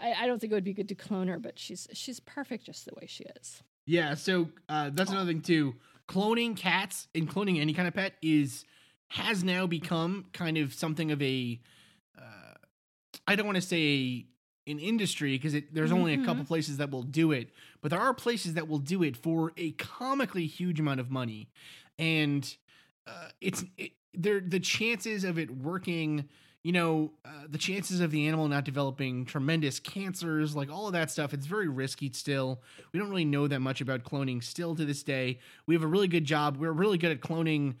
I, 0.00 0.14
I 0.14 0.26
don't 0.26 0.40
think 0.40 0.50
it 0.50 0.56
would 0.56 0.64
be 0.64 0.74
good 0.74 0.88
to 0.88 0.96
clone 0.96 1.28
her, 1.28 1.38
but 1.38 1.60
she's 1.60 1.86
she's 1.92 2.18
perfect 2.18 2.66
just 2.66 2.86
the 2.86 2.92
way 3.00 3.06
she 3.06 3.22
is. 3.40 3.62
Yeah, 3.86 4.14
so 4.14 4.48
uh, 4.68 4.90
that's 4.92 5.12
another 5.12 5.30
thing 5.30 5.42
too. 5.42 5.76
Cloning 6.08 6.56
cats 6.56 7.06
and 7.14 7.30
cloning 7.30 7.60
any 7.60 7.74
kind 7.74 7.86
of 7.86 7.94
pet 7.94 8.14
is 8.20 8.64
has 9.10 9.44
now 9.44 9.68
become 9.68 10.24
kind 10.32 10.58
of 10.58 10.74
something 10.74 11.12
of 11.12 11.22
a. 11.22 11.60
Uh, 12.20 12.54
I 13.28 13.36
don't 13.36 13.46
want 13.46 13.56
to 13.56 13.62
say 13.62 14.26
an 14.68 14.78
industry 14.78 15.38
because 15.38 15.60
there's 15.72 15.92
only 15.92 16.14
a 16.14 16.24
couple 16.24 16.44
places 16.44 16.76
that 16.76 16.90
will 16.90 17.02
do 17.02 17.32
it, 17.32 17.50
but 17.80 17.90
there 17.90 18.00
are 18.00 18.14
places 18.14 18.54
that 18.54 18.68
will 18.68 18.78
do 18.78 19.02
it 19.02 19.16
for 19.16 19.52
a 19.56 19.72
comically 19.72 20.46
huge 20.46 20.78
amount 20.78 21.00
of 21.00 21.10
money, 21.10 21.48
and 21.98 22.56
uh, 23.06 23.28
it's 23.40 23.64
it, 23.76 23.92
there. 24.14 24.40
The 24.40 24.60
chances 24.60 25.24
of 25.24 25.38
it 25.38 25.50
working 25.50 26.28
you 26.68 26.72
know, 26.72 27.12
uh, 27.24 27.46
the 27.48 27.58
chances 27.58 28.00
of 28.00 28.10
the 28.10 28.26
animal 28.26 28.48
not 28.48 28.64
developing 28.64 29.24
tremendous 29.24 29.78
cancers, 29.78 30.56
like 30.56 30.70
all 30.70 30.86
of 30.86 30.92
that 30.92 31.10
stuff, 31.10 31.32
it's 31.32 31.46
very 31.46 31.68
risky 31.68 32.10
still. 32.12 32.60
We 32.92 32.98
don't 32.98 33.08
really 33.08 33.24
know 33.24 33.46
that 33.46 33.60
much 33.60 33.80
about 33.80 34.02
cloning 34.02 34.42
still 34.42 34.74
to 34.74 34.84
this 34.84 35.02
day. 35.02 35.38
We 35.66 35.74
have 35.74 35.84
a 35.84 35.86
really 35.86 36.08
good 36.08 36.24
job. 36.24 36.56
We're 36.56 36.72
really 36.72 36.98
good 36.98 37.12
at 37.12 37.20
cloning 37.20 37.76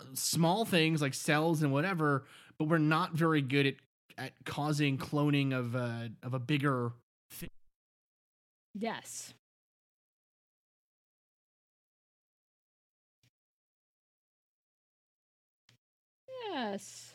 uh, 0.00 0.04
small 0.14 0.64
things 0.64 1.00
like 1.00 1.14
cells 1.14 1.62
and 1.62 1.72
whatever, 1.72 2.24
but 2.58 2.68
we're 2.68 2.78
not 2.78 3.12
very 3.14 3.40
good 3.40 3.66
at 3.66 3.74
at 4.18 4.32
causing 4.44 4.98
cloning 4.98 5.52
of 5.52 5.76
uh, 5.76 6.08
of 6.22 6.34
a 6.34 6.38
bigger 6.38 6.92
thing. 7.30 7.50
Yes. 8.74 9.34
Yes 16.52 17.12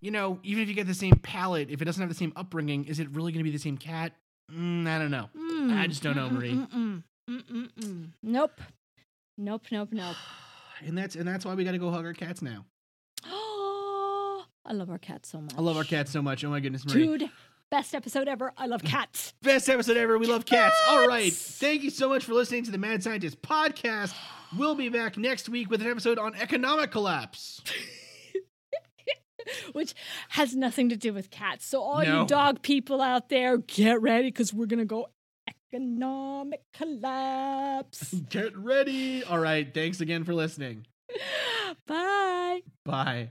you 0.00 0.10
know, 0.10 0.38
even 0.42 0.62
if 0.62 0.68
you 0.68 0.74
get 0.74 0.86
the 0.86 0.94
same 0.94 1.16
palette, 1.16 1.70
if 1.70 1.80
it 1.80 1.84
doesn't 1.84 2.00
have 2.00 2.08
the 2.08 2.14
same 2.14 2.32
upbringing, 2.36 2.84
is 2.84 3.00
it 3.00 3.10
really 3.10 3.32
going 3.32 3.40
to 3.40 3.44
be 3.44 3.50
the 3.50 3.58
same 3.58 3.76
cat? 3.76 4.12
Mm, 4.52 4.86
I 4.86 4.98
don't 4.98 5.10
know. 5.10 5.28
Mm. 5.36 5.76
I 5.76 5.86
just 5.86 6.02
don't 6.02 6.16
know, 6.16 6.30
Marie. 6.30 6.52
Mm-mm. 6.52 8.12
Nope. 8.22 8.60
Nope. 9.36 9.62
Nope. 9.72 9.88
Nope. 9.92 10.16
and 10.86 10.96
that's 10.96 11.16
and 11.16 11.26
that's 11.26 11.44
why 11.44 11.54
we 11.54 11.64
got 11.64 11.72
to 11.72 11.78
go 11.78 11.90
hug 11.90 12.04
our 12.04 12.12
cats 12.12 12.42
now. 12.42 12.64
I 14.66 14.72
love 14.72 14.90
our 14.90 14.98
cats 14.98 15.28
so 15.28 15.40
much. 15.40 15.54
I 15.56 15.60
love 15.60 15.76
our 15.76 15.84
cats 15.84 16.10
so 16.10 16.22
much. 16.22 16.44
Oh 16.44 16.50
my 16.50 16.60
goodness, 16.60 16.86
Marie. 16.86 17.18
Dude, 17.18 17.30
best 17.70 17.94
episode 17.94 18.28
ever. 18.28 18.52
I 18.56 18.66
love 18.66 18.82
cats. 18.82 19.34
Best 19.42 19.68
episode 19.68 19.96
ever. 19.96 20.18
We 20.18 20.26
love 20.26 20.44
cats. 20.44 20.76
cats. 20.76 20.90
All 20.90 21.06
right. 21.06 21.32
Thank 21.32 21.82
you 21.82 21.90
so 21.90 22.08
much 22.08 22.24
for 22.24 22.34
listening 22.34 22.64
to 22.64 22.70
the 22.70 22.78
Mad 22.78 23.02
Scientist 23.02 23.42
podcast. 23.42 24.14
We'll 24.56 24.74
be 24.74 24.88
back 24.88 25.16
next 25.16 25.48
week 25.48 25.70
with 25.70 25.82
an 25.82 25.90
episode 25.90 26.18
on 26.18 26.34
economic 26.34 26.90
collapse. 26.90 27.62
which 29.72 29.94
has 30.30 30.56
nothing 30.56 30.88
to 30.88 30.96
do 30.96 31.12
with 31.12 31.30
cats. 31.30 31.66
So 31.66 31.80
all 31.80 32.02
no. 32.02 32.22
you 32.22 32.26
dog 32.26 32.62
people 32.62 33.00
out 33.00 33.28
there, 33.28 33.58
get 33.58 34.02
ready 34.02 34.28
because 34.28 34.52
we're 34.52 34.66
gonna 34.66 34.84
go 34.84 35.08
economic 35.72 36.62
collapse. 36.72 38.14
Get 38.30 38.56
ready. 38.56 39.24
All 39.24 39.38
right. 39.38 39.72
Thanks 39.72 40.00
again 40.00 40.24
for 40.24 40.34
listening. 40.34 40.86
Bye. 41.86 42.60
Bye. 42.84 43.30